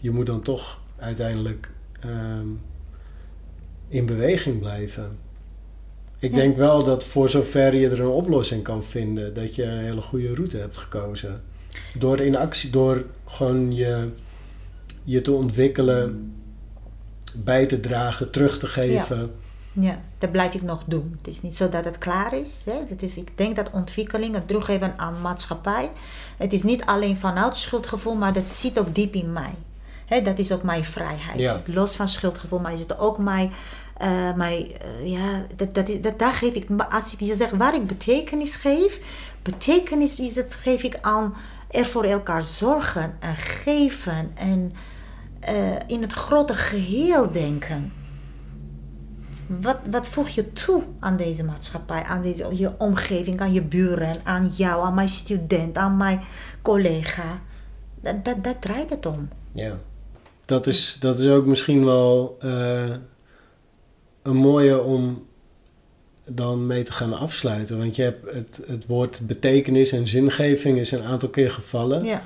je 0.00 0.10
moet 0.10 0.26
dan 0.26 0.42
toch 0.42 0.80
uiteindelijk 0.98 1.70
ehm, 2.00 2.46
in 3.88 4.06
beweging 4.06 4.58
blijven. 4.58 5.18
Ik 6.18 6.30
Ja. 6.30 6.36
denk 6.36 6.56
wel 6.56 6.84
dat 6.84 7.04
voor 7.04 7.28
zover 7.28 7.76
je 7.76 7.88
er 7.88 8.00
een 8.00 8.06
oplossing 8.06 8.62
kan 8.62 8.84
vinden, 8.84 9.34
dat 9.34 9.54
je 9.54 9.62
een 9.64 9.78
hele 9.84 10.00
goede 10.00 10.34
route 10.34 10.56
hebt 10.56 10.76
gekozen. 10.76 11.42
Door 11.98 12.20
in 12.20 12.36
actie, 12.36 12.70
door 12.70 13.04
gewoon 13.26 13.72
je, 13.74 14.08
je 15.04 15.20
te 15.20 15.32
ontwikkelen, 15.32 16.32
bij 17.44 17.66
te 17.66 17.80
dragen, 17.80 18.30
terug 18.30 18.58
te 18.58 18.66
geven. 18.66 19.34
Ja, 19.72 20.00
dat 20.18 20.30
blijf 20.30 20.54
ik 20.54 20.62
nog 20.62 20.82
doen. 20.86 21.18
Het 21.18 21.34
is 21.34 21.42
niet 21.42 21.56
zo 21.56 21.68
dat 21.68 21.84
het 21.84 21.98
klaar 21.98 22.32
is. 22.32 22.62
Hè. 22.64 22.78
Het 22.88 23.02
is 23.02 23.16
ik 23.16 23.30
denk 23.34 23.56
dat 23.56 23.70
ontwikkeling, 23.70 24.34
het 24.34 24.48
teruggeven 24.48 24.94
aan 24.96 25.20
maatschappij, 25.20 25.90
het 26.36 26.52
is 26.52 26.62
niet 26.62 26.84
alleen 26.84 27.16
vanuit 27.16 27.56
schuldgevoel, 27.56 28.14
maar 28.14 28.32
dat 28.32 28.50
zit 28.50 28.78
ook 28.78 28.94
diep 28.94 29.14
in 29.14 29.32
mij. 29.32 29.54
Hè, 30.06 30.22
dat 30.22 30.38
is 30.38 30.52
ook 30.52 30.62
mijn 30.62 30.84
vrijheid. 30.84 31.38
Ja. 31.38 31.60
Los 31.66 31.96
van 31.96 32.08
schuldgevoel, 32.08 32.58
maar 32.58 32.72
is 32.72 32.80
het 32.80 32.98
ook 32.98 33.18
mijn. 33.18 33.52
mijn 34.36 34.66
eh, 34.72 35.06
ja, 35.10 35.46
dat, 35.56 35.74
dat 35.74 35.88
is, 35.88 36.00
dat, 36.00 36.18
daar 36.18 36.32
geef 36.32 36.54
ik, 36.54 36.68
als 36.90 37.12
ik 37.12 37.20
je 37.20 37.34
zeg 37.34 37.50
waar 37.50 37.74
ik 37.74 37.86
betekenis 37.86 38.56
geef, 38.56 38.98
betekenis 39.42 40.14
is 40.14 40.36
het, 40.36 40.54
geef 40.54 40.82
ik 40.82 40.98
aan 41.00 41.34
er 41.70 41.86
voor 41.86 42.04
elkaar 42.04 42.44
zorgen 42.44 43.16
en 43.18 43.36
geven 43.36 44.30
en 44.34 44.72
eh, 45.40 45.74
in 45.86 46.02
het 46.02 46.12
grotere 46.12 46.58
geheel 46.58 47.30
denken. 47.30 47.92
Wat, 49.46 49.78
wat 49.90 50.06
voeg 50.06 50.28
je 50.28 50.52
toe 50.52 50.82
aan 51.00 51.16
deze 51.16 51.44
maatschappij, 51.44 52.02
aan 52.02 52.22
deze, 52.22 52.56
je 52.56 52.70
omgeving, 52.78 53.40
aan 53.40 53.52
je 53.52 53.62
buren, 53.62 54.14
aan 54.24 54.52
jou, 54.56 54.84
aan 54.84 54.94
mijn 54.94 55.08
student, 55.08 55.76
aan 55.76 55.96
mijn 55.96 56.20
collega? 56.62 57.40
Dat, 58.00 58.24
dat, 58.24 58.44
dat 58.44 58.60
draait 58.60 58.90
het 58.90 59.06
om. 59.06 59.28
Ja. 59.52 59.78
Dat 60.44 60.66
is, 60.66 60.96
dat 61.00 61.18
is 61.18 61.28
ook 61.28 61.46
misschien 61.46 61.84
wel 61.84 62.36
eh, 62.40 62.90
een 64.22 64.36
mooie 64.36 64.82
om 64.82 65.26
dan 66.24 66.66
mee 66.66 66.82
te 66.82 66.92
gaan 66.92 67.12
afsluiten. 67.12 67.78
Want 67.78 67.96
je 67.96 68.02
hebt 68.02 68.34
het, 68.34 68.60
het 68.66 68.86
woord 68.86 69.20
betekenis 69.26 69.92
en 69.92 70.06
zingeving 70.06 70.78
is 70.78 70.90
een 70.90 71.02
aantal 71.02 71.28
keer 71.28 71.50
gevallen. 71.50 72.04
Ja, 72.04 72.22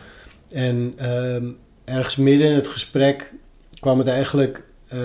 En 0.49 0.93
ehm, 0.97 1.51
ergens 1.91 2.17
midden 2.17 2.47
in 2.49 2.55
het 2.55 2.67
gesprek 2.67 3.33
kwam 3.81 3.99
het 3.99 4.07
eigenlijk 4.09 4.65
eh, 4.89 4.99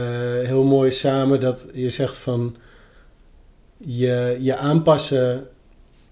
heel 0.44 0.64
mooi 0.64 0.92
samen 0.92 1.40
dat 1.40 1.68
je 1.74 1.90
zegt 1.90 2.18
van 2.18 2.56
je, 3.78 4.38
je 4.42 4.56
aanpassen 4.58 5.48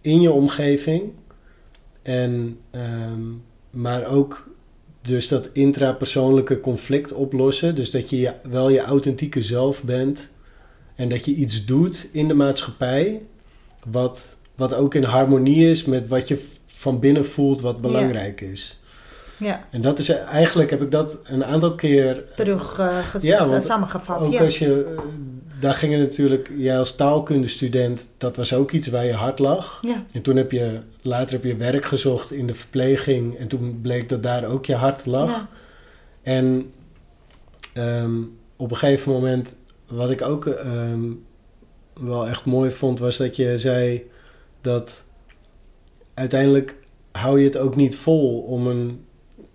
in 0.01 0.21
je 0.21 0.32
omgeving. 0.32 1.03
En, 2.01 2.57
ehm, 2.71 3.21
maar 3.69 4.05
ook 4.07 4.47
dus 5.01 5.28
dat 5.28 5.49
intrapersoonlijke 5.53 6.59
conflict 6.59 7.13
oplossen. 7.13 7.76
Dus 7.76 7.91
dat 7.91 8.09
je 8.09 8.17
je- 8.19 8.34
wel 8.49 8.69
je 8.69 8.80
authentieke 8.82 9.41
zelf 9.41 9.84
bent. 9.84 10.30
En 10.95 11.09
dat 11.09 11.26
je 11.26 11.34
iets 11.34 11.65
doet 11.65 12.09
in 12.11 12.28
de 12.28 12.34
maatschappij. 12.34 13.21
Wat, 13.91 14.38
wat 14.55 14.74
ook 14.74 14.93
in 14.95 15.03
harmonie 15.03 15.69
is 15.69 15.86
met 15.86 16.07
wat 16.07 16.28
je 16.28 16.45
van 16.65 16.99
binnen 16.99 17.26
voelt 17.26 17.61
wat 17.61 17.82
belangrijk 17.82 18.41
is. 18.41 18.80
Ja. 19.44 19.68
En 19.72 19.82
dat 19.82 20.00
is 20.00 20.10
eigenlijk, 20.10 20.70
heb 20.70 20.82
ik 20.82 20.91
dat 20.91 21.18
een 21.24 21.46
aantal 21.46 21.76
keer. 21.76 22.24
terug 22.36 22.80
eh, 22.80 22.98
ges- 22.98 23.24
Ja, 23.24 23.48
want 23.48 23.64
samengevat. 23.64 24.20
Ook 24.20 24.34
ja. 24.34 24.44
als 24.44 24.60
je, 24.60 24.94
eh, 24.98 25.02
daar 25.60 25.74
gingen 25.74 26.00
natuurlijk, 26.00 26.52
jij 26.58 26.78
als 26.78 26.96
taalkundestudent, 26.96 28.10
dat 28.18 28.36
was 28.36 28.54
ook 28.54 28.72
iets 28.72 28.88
waar 28.88 29.06
je 29.06 29.14
hart 29.14 29.39
lag. 29.39 29.80
ja, 29.82 30.04
En 30.14 30.22
toen 30.22 30.36
heb 30.36 30.52
je, 30.52 30.80
later 31.02 31.32
heb 31.34 31.44
je 31.44 31.56
werk 31.56 31.86
gezocht 31.86 32.32
in 32.32 32.48
de 32.48 32.54
verpleging. 32.54 33.38
En 33.38 33.48
toen 33.48 33.80
bleek 33.82 34.10
dat 34.10 34.24
daar 34.24 34.46
ook 34.46 34.66
je 34.66 34.76
hart 34.76 35.06
lag. 35.06 35.30
ja, 35.30 35.48
En 36.22 36.72
ehm, 37.74 38.22
op 38.56 38.72
een 38.72 38.78
gegeven 38.78 39.12
moment, 39.12 39.58
wat 39.88 40.12
ik 40.12 40.22
ook 40.22 40.46
ehm, 40.46 41.02
wel 41.94 42.28
echt 42.28 42.46
mooi 42.46 42.70
vond, 42.70 43.00
was 43.00 43.18
dat 43.18 43.36
je 43.36 43.58
zei 43.58 44.10
dat 44.62 45.04
uiteindelijk 46.14 46.76
hou 47.12 47.39
je 47.39 47.46
het 47.46 47.58
ook 47.58 47.76
niet 47.76 47.96
vol 47.96 48.39
om 48.39 48.68
een, 48.68 49.06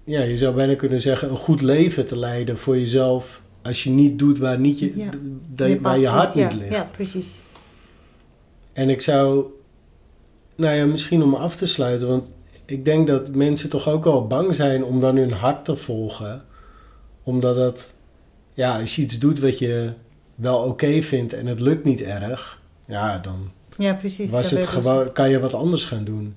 ja, 0.09 0.23
je 0.23 0.37
zou 0.37 0.55
bijna 0.55 0.75
kunnen 0.75 1.01
zeggen, 1.01 1.31
een 1.31 1.37
goed 1.37 1.61
leven 1.61 2.07
te 2.07 2.17
leiden 2.19 2.59
voor 2.59 2.79
jezelf. 2.79 3.41
Als 3.63 3.85
je 3.85 3.91
niet 3.91 4.19
doet 4.19 4.39
waar, 4.39 4.59
niet 4.59 4.79
je, 4.79 4.97
Ja. 4.97 5.11
dat- 5.49 5.79
waar 5.81 5.99
je 5.99 6.07
hart 6.07 6.35
niet 6.35 6.53
ligt. 6.55 6.73
Ja, 6.73 6.87
precies. 6.93 7.39
En 8.73 8.89
ik 8.91 9.01
zou, 9.03 9.47
nou 10.57 10.75
ja, 10.77 10.85
misschien 10.87 11.23
om 11.23 11.35
af 11.35 11.57
te 11.57 11.67
sluiten, 11.67 12.09
want 12.09 12.33
ik 12.65 12.85
denk 12.85 13.07
dat 13.07 13.35
mensen 13.35 13.69
toch 13.69 13.89
ook 13.89 14.05
wel 14.05 14.27
bang 14.27 14.55
zijn 14.55 14.85
om 14.85 15.01
dan 15.01 15.17
hun 15.17 15.33
hart 15.33 15.65
te 15.65 15.77
volgen. 15.77 16.45
Omdat 17.23 17.57
het, 17.57 17.95
ja, 18.53 18.81
als 18.81 18.97
je 18.97 19.03
iets 19.03 19.19
doet 19.19 19.39
wat 19.39 19.59
je 19.59 19.93
wel 20.35 20.59
oké 20.59 21.03
vindt 21.03 21.33
en 21.33 21.47
het 21.47 21.61
lukt 21.61 21.85
niet 21.85 22.01
erg, 22.03 22.61
ja, 22.87 23.19
dan 23.19 23.51
Ja, 23.79 23.95
precies. 23.95 24.31
was 24.31 24.51
dat 24.51 24.59
het 24.59 24.69
gewoon, 24.69 25.13
kan 25.13 25.31
je 25.31 25.41
wat 25.41 25.55
anders 25.55 25.85
gaan 25.85 26.05
doen. 26.05 26.35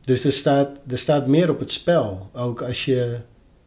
Dus 0.00 0.24
er 0.24 0.32
staat, 0.32 0.68
er 0.88 0.98
staat 0.98 1.26
meer 1.26 1.50
op 1.50 1.58
het 1.58 1.70
spel. 1.72 2.30
Ook 2.32 2.62
als 2.62 2.84
je 2.84 3.18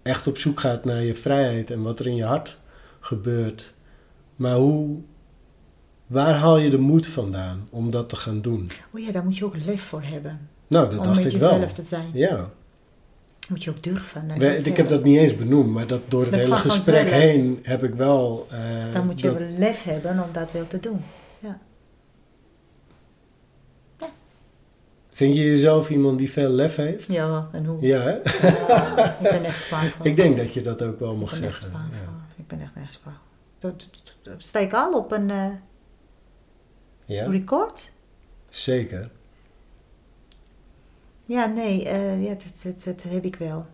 echt 0.01 0.27
op 0.27 0.37
zoek 0.37 0.59
gaat 0.59 0.85
naar 0.85 1.01
je 1.01 1.15
vrijheid 1.15 1.71
en 1.71 1.81
wat 1.81 1.99
er 1.99 2.07
in 2.07 2.15
je 2.15 2.23
hart 2.23 2.57
gebeurt. 2.99 3.73
Maar 4.35 4.55
hoe, 4.55 4.97
waar 6.07 6.35
haal 6.35 6.57
je 6.57 6.69
de 6.69 6.77
moed 6.77 7.07
vandaan 7.07 7.67
om 7.71 7.91
dat 7.91 8.09
te 8.09 8.15
gaan 8.15 8.41
doen? 8.41 8.67
Oh 8.93 8.99
ja, 9.01 9.11
daar 9.11 9.23
moet 9.23 9.37
je 9.37 9.45
ook 9.45 9.55
lef 9.65 9.81
voor 9.81 10.01
hebben. 10.03 10.49
Nou, 10.67 10.89
dat 10.89 10.99
om 10.99 11.05
dacht 11.05 11.23
met 11.23 11.33
ik 11.33 11.39
wel. 11.39 11.51
jezelf 11.53 11.73
te 11.73 11.81
zijn. 11.81 12.09
Ja, 12.13 12.49
Moet 13.49 13.63
je 13.63 13.69
ook 13.69 13.83
durven. 13.83 14.31
We- 14.37 14.55
ik 14.57 14.77
heb 14.77 14.87
dat 14.89 15.03
niet 15.03 15.17
eens 15.17 15.35
benoemd, 15.35 15.69
maar 15.69 15.87
dat 15.87 16.01
door 16.07 16.21
het 16.21 16.31
Dat 16.31 16.39
hele 16.39 16.55
gesprek 16.55 17.09
heen 17.09 17.59
heb 17.63 17.83
ik 17.83 17.93
wel. 17.93 18.47
eh, 18.51 18.93
Dan 18.93 19.05
moet 19.05 19.19
je 19.19 19.27
dat- 19.27 19.37
wel 19.37 19.47
lef 19.57 19.83
hebben 19.83 20.11
om 20.23 20.29
dat 20.31 20.51
wel 20.51 20.67
te 20.67 20.79
doen. 20.79 21.01
Vind 25.13 25.35
je 25.35 25.43
jezelf 25.43 25.89
iemand 25.89 26.17
die 26.17 26.31
veel 26.31 26.49
lef 26.49 26.75
heeft? 26.75 27.11
Ja, 27.11 27.49
en 27.51 27.65
hoe? 27.65 27.85
Ja, 27.85 28.01
hè? 28.01 28.11
Ja, 28.11 29.17
ik 29.21 29.29
ben 29.29 29.43
echt 29.45 29.61
Spaanvrouw. 29.65 30.05
ik 30.05 30.15
denk 30.15 30.37
dat 30.37 30.53
je 30.53 30.61
dat 30.61 30.81
ook 30.81 30.99
wel 30.99 31.11
Ik 31.13 31.19
mag 31.19 31.31
echt 31.31 31.39
zeggen. 31.39 31.71
Ja. 31.71 32.25
Ik 32.35 32.47
ben 32.47 32.61
echt 32.61 32.71
echt 32.75 32.93
Spaanvrouw. 32.93 33.21
Dat, 33.59 33.89
sta 34.37 34.59
ik 34.59 34.73
al 34.73 34.93
op 34.93 35.11
een 35.11 35.29
eh, 35.29 35.49
ja, 37.05 37.25
record? 37.25 37.91
zeker. 38.49 39.09
Ja, 41.25 41.45
nee, 41.45 41.87
eh, 41.87 42.23
ja, 42.23 42.29
dat, 42.29 42.61
dat, 42.63 42.83
dat 42.83 43.03
heb 43.03 43.23
ik 43.23 43.35
wel. 43.35 43.65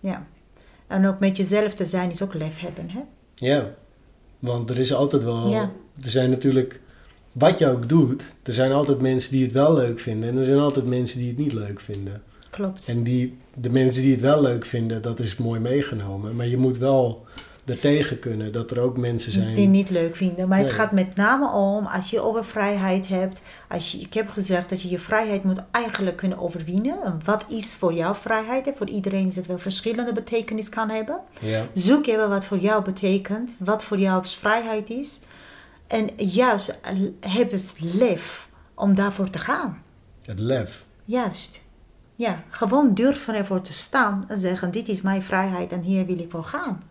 Ja. 0.00 0.26
En 0.86 1.06
ook 1.06 1.18
met 1.18 1.36
jezelf 1.36 1.74
te 1.74 1.84
zijn 1.84 2.10
is 2.10 2.22
ook 2.22 2.34
lef 2.34 2.60
hebben, 2.60 2.90
hè? 2.90 3.00
Ja, 3.34 3.74
want 4.38 4.70
er 4.70 4.78
is 4.78 4.92
altijd 4.94 5.24
wel. 5.24 5.48
Ja. 5.48 5.70
Er 6.02 6.10
zijn 6.10 6.30
natuurlijk. 6.30 6.80
Wat 7.32 7.58
je 7.58 7.68
ook 7.68 7.88
doet, 7.88 8.34
er 8.42 8.52
zijn 8.52 8.72
altijd 8.72 9.00
mensen 9.00 9.32
die 9.32 9.42
het 9.42 9.52
wel 9.52 9.74
leuk 9.74 9.98
vinden. 10.00 10.28
En 10.28 10.36
er 10.36 10.44
zijn 10.44 10.58
altijd 10.58 10.86
mensen 10.86 11.18
die 11.18 11.28
het 11.28 11.38
niet 11.38 11.52
leuk 11.52 11.80
vinden. 11.80 12.22
Klopt. 12.50 12.88
En 12.88 13.02
die, 13.02 13.36
de 13.54 13.70
mensen 13.70 14.02
die 14.02 14.12
het 14.12 14.20
wel 14.20 14.42
leuk 14.42 14.64
vinden, 14.64 15.02
dat 15.02 15.20
is 15.20 15.36
mooi 15.36 15.60
meegenomen. 15.60 16.36
Maar 16.36 16.46
je 16.46 16.56
moet 16.56 16.78
wel 16.78 17.26
ertegen 17.70 18.18
kunnen 18.18 18.52
dat 18.52 18.70
er 18.70 18.80
ook 18.80 18.96
mensen 18.96 19.32
zijn. 19.32 19.54
Die 19.54 19.68
niet 19.68 19.90
leuk 19.90 20.16
vinden. 20.16 20.48
Maar 20.48 20.58
het 20.58 20.70
gaat 20.70 20.92
met 20.92 21.14
name 21.14 21.52
om, 21.52 21.86
als 21.86 22.10
je 22.10 22.20
over 22.20 22.44
vrijheid 22.44 23.08
hebt. 23.08 23.42
Als 23.68 23.92
je, 23.92 23.98
ik 23.98 24.14
heb 24.14 24.28
gezegd 24.28 24.68
dat 24.68 24.82
je 24.82 24.88
je 24.88 24.98
vrijheid 24.98 25.44
moet 25.44 25.62
eigenlijk 25.70 26.16
kunnen 26.16 26.38
overwinnen. 26.38 27.02
En 27.04 27.20
wat 27.24 27.44
is 27.48 27.74
voor 27.74 27.92
jou 27.92 28.16
vrijheid? 28.16 28.66
En 28.66 28.74
voor 28.76 28.88
iedereen 28.88 29.26
is 29.26 29.36
het 29.36 29.46
wel 29.46 29.58
verschillende 29.58 30.12
betekenis 30.12 30.68
kan 30.68 30.88
hebben. 30.88 31.20
Ja, 31.40 31.66
Zoek 31.74 32.06
even 32.06 32.28
wat 32.28 32.44
voor 32.44 32.58
jou 32.58 32.84
betekent. 32.84 33.56
Wat 33.58 33.84
voor 33.84 33.98
jou 33.98 34.26
vrijheid 34.26 34.90
is. 34.90 35.18
En 35.88 36.10
juist 36.16 36.78
eh, 36.82 36.92
heb 37.32 37.50
het 37.50 37.74
lef 37.78 38.48
om 38.74 38.94
daarvoor 38.94 39.30
te 39.30 39.38
gaan. 39.38 39.82
het 40.22 40.38
lef. 40.38 40.86
Juist. 41.04 41.60
Ja, 42.14 42.42
gewoon 42.50 42.94
durven 42.94 43.34
ervoor 43.34 43.60
te 43.60 43.72
staan 43.72 44.24
en 44.28 44.38
zeggen: 44.38 44.70
Dit 44.70 44.88
is 44.88 45.02
mijn 45.02 45.22
vrijheid 45.22 45.72
en 45.72 45.80
hier 45.80 46.06
wil 46.06 46.18
ik 46.18 46.30
voor 46.30 46.44
gaan. 46.44 46.82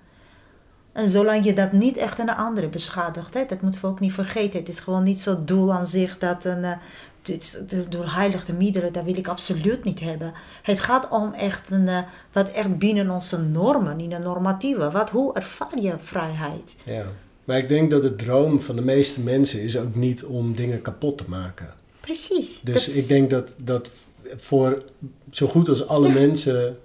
En 0.91 1.09
zolang 1.09 1.45
je 1.45 1.53
dat 1.53 1.71
niet 1.71 1.97
echt 1.97 2.19
aan 2.19 2.25
de 2.25 2.35
andere 2.35 2.67
beschadigt, 2.67 3.33
hè, 3.33 3.45
dat 3.45 3.61
moeten 3.61 3.81
we 3.81 3.87
ook 3.87 3.99
niet 3.99 4.13
vergeten. 4.13 4.59
Het 4.59 4.69
is 4.69 4.79
gewoon 4.79 5.03
niet 5.03 5.21
zo 5.21 5.43
doel 5.43 5.73
aan 5.73 5.85
zich 5.85 6.17
dat 6.17 6.45
een. 6.45 6.63
eh, 6.63 6.77
dit 7.21 7.41
is 7.41 7.57
de 7.67 7.87
doelheiligde 7.87 8.53
middelen, 8.53 8.93
dat 8.93 9.03
wil 9.03 9.17
ik 9.17 9.27
absoluut 9.27 9.83
niet 9.83 9.99
hebben. 9.99 10.33
Het 10.61 10.79
gaat 10.79 11.09
om 11.09 11.33
echt 11.33 11.71
een, 11.71 11.87
eh, 11.87 11.99
wat 12.31 12.49
echt 12.49 12.77
binnen 12.77 13.09
onze 13.09 13.41
normen, 13.41 13.99
in 13.99 14.09
de 14.09 14.17
normatieve. 14.17 14.91
Wat, 14.91 15.09
hoe 15.09 15.33
ervaar 15.33 15.79
je 15.79 15.95
vrijheid? 16.01 16.75
Ja. 16.85 17.05
Maar 17.47 17.57
ik 17.57 17.69
denk 17.69 17.91
dat 17.91 18.01
de 18.01 18.15
droom 18.15 18.61
van 18.61 18.75
de 18.75 18.81
meeste 18.81 19.19
mensen 19.21 19.61
is 19.61 19.77
ook 19.77 19.95
niet 19.95 20.23
om 20.23 20.55
dingen 20.55 20.81
kapot 20.81 21.17
te 21.17 21.23
maken. 21.27 21.73
Precies. 21.99 22.61
Dus 22.61 22.87
ik 22.95 23.07
denk 23.07 23.29
dat, 23.29 23.55
dat 23.63 23.91
voor 24.35 24.83
zo 25.31 25.47
goed 25.47 25.69
als 25.69 25.87
alle 25.87 26.07
Ja. 26.07 26.13
mensen. 26.13 26.77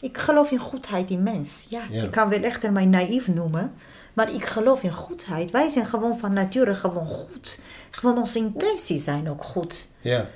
Ik 0.00 0.18
geloof 0.18 0.50
in 0.50 0.58
goedheid 0.58 1.10
in 1.10 1.22
mens. 1.22 1.66
Ja, 1.68 1.82
Ja. 1.90 2.02
ik 2.02 2.10
kan 2.10 2.28
wel 2.28 2.42
echt 2.42 2.70
mij 2.70 2.86
naïef 2.86 3.28
noemen. 3.28 3.72
Maar 4.12 4.34
ik 4.34 4.44
geloof 4.44 4.82
in 4.82 4.92
goedheid. 4.92 5.50
Wij 5.50 5.68
zijn 5.68 5.86
gewoon 5.86 6.18
van 6.18 6.32
nature 6.32 6.74
gewoon 6.74 7.06
goed. 7.06 7.60
Gewoon 7.90 8.18
onze 8.18 8.38
intenties 8.38 9.04
zijn 9.04 9.28
ook 9.30 9.42
goed. 9.44 9.88
Ja, 10.00 10.28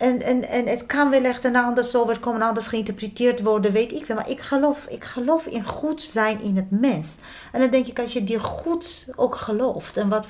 En, 0.00 0.22
en, 0.22 0.48
en 0.48 0.66
het 0.66 0.86
kan 0.86 1.10
wel 1.10 1.24
echt 1.24 1.44
een 1.44 1.56
anders 1.56 1.96
overkomen, 1.96 2.42
anders 2.42 2.66
geïnterpreteerd 2.66 3.42
worden, 3.42 3.72
weet 3.72 3.92
ik 3.92 4.06
wel. 4.06 4.16
Maar 4.16 4.30
ik 4.30 4.40
geloof, 4.40 4.86
ik 4.86 5.04
geloof 5.04 5.46
in 5.46 5.64
goed 5.64 6.02
zijn 6.02 6.40
in 6.40 6.56
het 6.56 6.70
mens. 6.70 7.16
En 7.52 7.60
dan 7.60 7.70
denk 7.70 7.86
ik, 7.86 7.98
als 7.98 8.12
je 8.12 8.24
die 8.24 8.38
goed 8.38 9.08
ook 9.16 9.34
gelooft. 9.34 9.96
En 9.96 10.08
wat, 10.08 10.26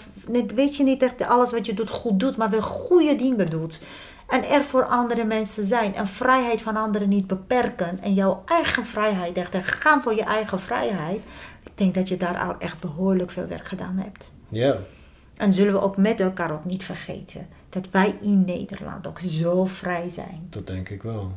weet 0.55 0.77
je 0.77 0.83
niet 0.83 1.03
echt 1.03 1.27
alles 1.27 1.51
wat 1.51 1.67
je 1.67 1.75
doet 1.75 1.91
goed 1.91 2.21
doet, 2.21 2.37
maar 2.37 2.51
wel 2.51 2.63
goede 2.63 3.17
dingen 3.17 3.51
doet. 3.51 3.81
En 4.29 4.49
er 4.49 4.65
voor 4.65 4.85
andere 4.85 5.25
mensen 5.25 5.65
zijn. 5.65 5.95
En 5.95 6.07
vrijheid 6.09 6.63
van 6.63 6.77
anderen 6.77 7.09
niet 7.09 7.27
beperken. 7.27 7.99
En 8.03 8.15
jouw 8.15 8.43
eigen 8.47 8.87
vrijheid, 8.87 9.37
echt 9.37 9.55
er 9.55 9.65
gaan 9.65 10.03
voor 10.03 10.15
je 10.15 10.25
eigen 10.25 10.61
vrijheid. 10.61 11.21
Ik 11.65 11.73
denk 11.75 11.95
dat 11.95 12.09
je 12.09 12.17
daar 12.17 12.39
al 12.39 12.55
echt 12.59 12.81
behoorlijk 12.81 13.31
veel 13.31 13.47
werk 13.47 13.67
gedaan 13.67 13.97
hebt. 13.97 14.33
ja, 14.49 14.77
En 15.37 15.55
zullen 15.55 15.73
we 15.73 15.81
ook 15.81 15.97
met 15.97 16.21
elkaar 16.21 16.53
ook 16.53 16.65
niet 16.65 16.85
vergeten 16.85 17.59
dat 17.71 17.89
wij 17.91 18.15
in 18.21 18.45
Nederland 18.45 19.07
ook 19.07 19.19
zo 19.19 19.65
vrij 19.65 20.09
zijn. 20.09 20.47
dat 20.51 20.67
denk 20.67 20.89
ik 20.89 21.03
wel. 21.03 21.33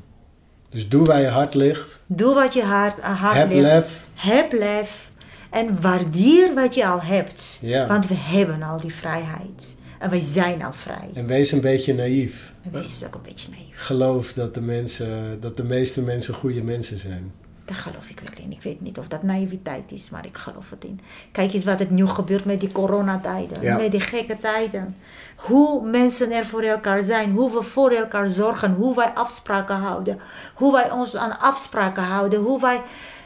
Dus 0.69 0.89
doe 0.89 1.05
waar 1.05 1.21
je 1.21 1.27
hart 1.27 1.53
ligt. 1.53 1.99
Doe 2.05 2.33
wat 2.33 2.53
je 2.53 2.63
hart, 2.63 2.99
uh, 2.99 3.21
hart 3.21 3.37
Heb 3.37 3.49
ligt. 3.49 3.61
lef. 3.61 4.07
Heb 4.13 4.51
lef. 4.53 5.11
En 5.49 5.81
waardeer 5.81 6.53
wat 6.53 6.75
je 6.75 6.85
al 6.87 7.01
hebt. 7.01 7.59
Ja. 7.61 7.87
Want 7.87 8.07
we 8.07 8.15
hebben 8.17 8.61
al 8.61 8.77
die 8.79 8.93
vrijheid. 8.93 9.75
En 9.99 10.09
wij 10.09 10.19
zijn 10.19 10.63
al 10.63 10.71
vrij. 10.73 11.09
En 11.13 11.27
wees 11.27 11.51
een 11.51 11.61
beetje 11.61 11.93
naïef. 11.93 12.53
En 12.63 12.71
wees 12.71 12.99
dus 12.99 13.07
ook 13.07 13.15
een 13.15 13.21
beetje 13.21 13.49
naïef. 13.51 13.75
Geloof 13.75 14.33
dat 14.33 14.53
de, 14.53 14.61
mensen, 14.61 15.37
dat 15.39 15.57
de 15.57 15.63
meeste 15.63 16.01
mensen 16.01 16.33
goede 16.33 16.61
mensen 16.61 16.97
zijn. 16.99 17.31
Daar 17.65 17.77
geloof 17.77 18.09
ik 18.09 18.19
wel 18.19 18.43
in. 18.45 18.51
Ik 18.51 18.61
weet 18.61 18.81
niet 18.81 18.97
of 18.97 19.07
dat 19.07 19.23
naïviteit 19.23 19.91
is, 19.91 20.09
maar 20.09 20.25
ik 20.25 20.37
geloof 20.37 20.69
het 20.69 20.83
in. 20.83 20.99
Kijk 21.31 21.53
eens 21.53 21.63
wat 21.63 21.79
het 21.79 21.89
nu 21.89 22.07
gebeurt 22.07 22.45
met 22.45 22.59
die 22.59 22.71
coronatijden. 22.71 23.61
Ja. 23.61 23.75
Met 23.77 23.91
die 23.91 23.99
gekke 24.01 24.37
tijden. 24.39 24.95
Hoe 25.35 25.85
mensen 25.89 26.31
er 26.31 26.45
voor 26.45 26.61
elkaar 26.61 27.03
zijn. 27.03 27.31
Hoe 27.31 27.51
we 27.51 27.61
voor 27.61 27.91
elkaar 27.91 28.29
zorgen. 28.29 28.73
Hoe 28.73 28.95
wij 28.95 29.09
afspraken 29.09 29.75
houden. 29.75 30.19
Hoe 30.55 30.71
wij 30.71 30.91
ons 30.91 31.15
aan 31.15 31.39
afspraken 31.39 32.03
houden. 32.03 32.39
Hoe 32.39 32.61
wij... 32.61 32.81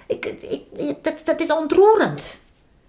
Ik, 0.07 0.25
ik, 0.25 0.61
ik- 0.79 1.03
dat, 1.03 1.21
dat 1.25 1.41
is 1.41 1.51
ontroerend. 1.53 2.37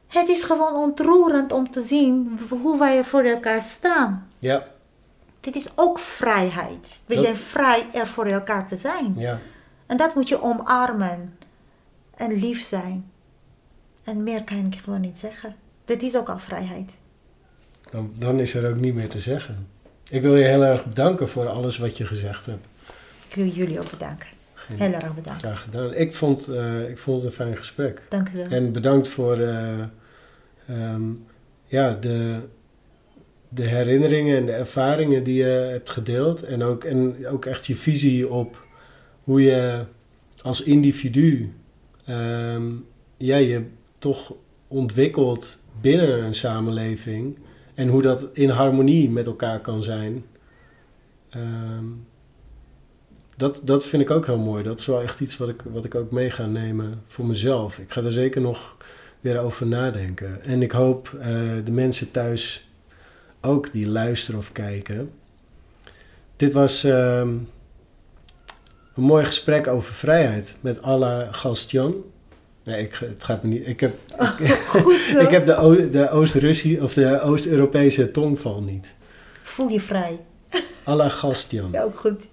Het 0.07 0.29
is 0.29 0.43
gewoon 0.43 0.75
ontroerend 0.75 1.53
om 1.53 1.71
te 1.71 1.81
zien 1.81 2.41
hoe 2.63 2.79
wij 2.79 2.99
er 2.99 3.05
voor 3.05 3.23
elkaar 3.23 3.61
staan. 3.61 4.29
Ja, 4.39 4.65
Dit 5.41 5.55
is 5.57 5.69
ook 5.75 5.99
vrijheid. 5.99 7.01
We 7.07 7.15
zijn 7.19 7.37
vrij 7.37 7.87
er 7.93 8.07
voor 8.07 8.27
elkaar 8.27 8.67
te 8.67 8.77
zijn. 8.77 9.15
ja. 9.17 9.39
En 9.87 9.97
dat 9.97 10.15
moet 10.15 10.29
je 10.29 10.43
omarmen. 10.43 11.38
En 12.19 12.33
lief 12.33 12.63
zijn. 12.63 13.11
En 14.05 14.23
meer 14.23 14.45
kan 14.45 14.67
ik 14.67 14.75
gewoon 14.85 15.01
niet 15.01 15.19
zeggen. 15.19 15.55
Dit 15.85 16.03
is 16.03 16.17
ook 16.17 16.29
al 16.29 16.39
vrijheid. 16.39 16.93
Dan, 17.91 18.13
dan 18.15 18.41
is 18.41 18.55
er 18.55 18.71
ook 18.71 18.77
niet 18.77 18.95
meer 18.95 19.09
te 19.09 19.21
zeggen. 19.21 19.69
Ik 20.11 20.23
wil 20.23 20.37
je 20.37 20.45
heel 20.45 20.65
erg 20.65 20.85
bedanken 20.85 21.29
voor 21.29 21.49
alles 21.49 21.79
wat 21.79 21.97
je 21.97 22.07
gezegd 22.07 22.47
hebt. 22.47 22.67
Ik 23.29 23.35
wil 23.35 23.47
jullie 23.47 23.81
ook 23.81 23.91
bedanken. 23.91 24.29
Heel 24.55 24.93
erg 24.93 25.15
bedankt. 25.15 25.41
Graag 25.41 25.63
gedaan. 25.63 25.95
Ik 25.95 26.15
vond, 26.15 26.49
eh, 26.49 26.91
ik 26.91 26.99
vond 26.99 27.17
het 27.17 27.27
een 27.27 27.37
fijn 27.37 27.57
gesprek. 27.57 28.03
Dank 28.09 28.29
u 28.29 28.37
wel. 28.37 28.47
En 28.47 28.73
bedankt 28.73 29.09
voor 29.09 29.39
eh, 29.39 29.79
ehm, 30.67 31.03
ja, 31.67 31.95
de, 31.95 32.41
de 33.49 33.63
herinneringen 33.63 34.37
en 34.37 34.47
de 34.47 34.53
ervaringen 34.53 35.23
die 35.23 35.35
je 35.35 35.69
hebt 35.71 35.91
gedeeld. 35.91 36.43
En 36.43 36.63
ook, 36.63 36.85
en 36.85 37.27
ook 37.27 37.45
echt 37.45 37.67
je 37.67 37.75
visie 37.75 38.29
op 38.29 38.67
hoe 39.25 39.43
je 39.43 39.85
als 40.43 40.63
individu 40.63 41.53
ehm, 42.09 42.73
ja, 43.17 43.37
je 43.37 43.65
toch 43.99 44.35
ontwikkelt 44.69 45.63
binnen 45.81 46.25
een 46.25 46.35
samenleving. 46.35 47.39
En 47.75 47.89
hoe 47.89 48.03
dat 48.03 48.27
in 48.33 48.49
harmonie 48.49 49.11
met 49.11 49.27
elkaar 49.27 49.61
kan 49.61 49.83
zijn. 49.83 50.25
Ehm, 51.31 51.85
dat, 53.37 53.61
dat 53.65 53.87
vind 53.87 54.03
ik 54.03 54.11
ook 54.11 54.27
heel 54.27 54.39
mooi. 54.39 54.63
Dat 54.63 54.79
is 54.79 54.87
wel 54.87 55.03
echt 55.03 55.21
iets 55.21 55.37
wat 55.37 55.49
ik, 55.49 55.63
wat 55.73 55.85
ik 55.85 55.95
ook 55.95 56.11
mee 56.11 56.31
ga 56.31 56.47
nemen 56.47 57.03
voor 57.07 57.27
mezelf. 57.27 57.79
Ik 57.79 57.93
ga 57.93 58.03
er 58.03 58.13
zeker 58.13 58.41
nog 58.41 58.77
weer 59.21 59.39
over 59.39 59.67
nadenken. 59.67 60.43
En 60.43 60.63
ik 60.63 60.73
hoop 60.73 61.15
eh, 61.19 61.29
de 61.65 61.73
mensen 61.73 62.11
thuis 62.11 62.69
ook 63.41 63.73
die 63.73 63.89
luisteren 63.89 64.41
of 64.41 64.53
kijken. 64.53 65.11
Dit 66.37 66.53
was 66.53 66.85
ehm, 66.85 67.29
een 68.99 69.05
mooi 69.05 69.25
gesprek 69.25 69.67
over 69.67 69.93
vrijheid 69.93 70.57
met 70.61 70.83
Alla 70.83 71.29
Gastjan. 71.33 71.95
Nee, 72.63 72.83
ik, 72.83 72.95
het 72.95 73.25
gaat 73.25 73.43
me 73.43 73.49
niet. 73.49 73.67
Ik 73.67 73.81
heb, 73.81 73.93
Goed 74.69 74.95
zo. 74.95 75.19
ik 75.19 75.31
heb 75.31 75.47
de, 75.47 75.89
de 75.91 76.11
Oost-Russie 76.11 76.83
of 76.83 76.95
de 76.95 77.21
Oost-Europese 77.21 78.11
tongval 78.11 78.61
niet. 78.61 78.95
Voel 79.43 79.69
je 79.69 79.81
vrij. 79.81 80.21
Alla 80.85 81.09
Gastjan. 81.09 81.69
Ja, 81.73 81.83
ook 81.83 81.99
goed. 81.99 82.29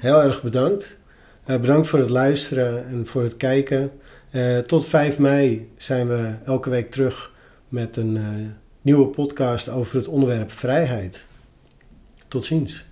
Heel 0.00 0.22
erg 0.22 0.42
bedankt. 0.42 0.98
Eh, 1.44 1.60
bedankt 1.60 1.86
voor 1.86 1.98
het 1.98 2.10
luisteren 2.10 2.86
en 2.86 3.06
voor 3.06 3.22
het 3.22 3.36
kijken. 3.36 3.90
Eh, 4.30 4.58
tot 4.58 4.86
5 4.86 5.18
mei 5.18 5.70
zijn 5.76 6.08
we 6.08 6.30
elke 6.44 6.70
week 6.70 6.90
terug 6.90 7.32
met 7.68 7.96
een 7.96 8.16
eh, 8.16 8.24
nieuwe 8.82 9.06
podcast 9.06 9.68
over 9.68 9.96
het 9.96 10.08
onderwerp 10.08 10.52
vrijheid. 10.52 11.26
Tot 12.28 12.44
ziens. 12.44 12.84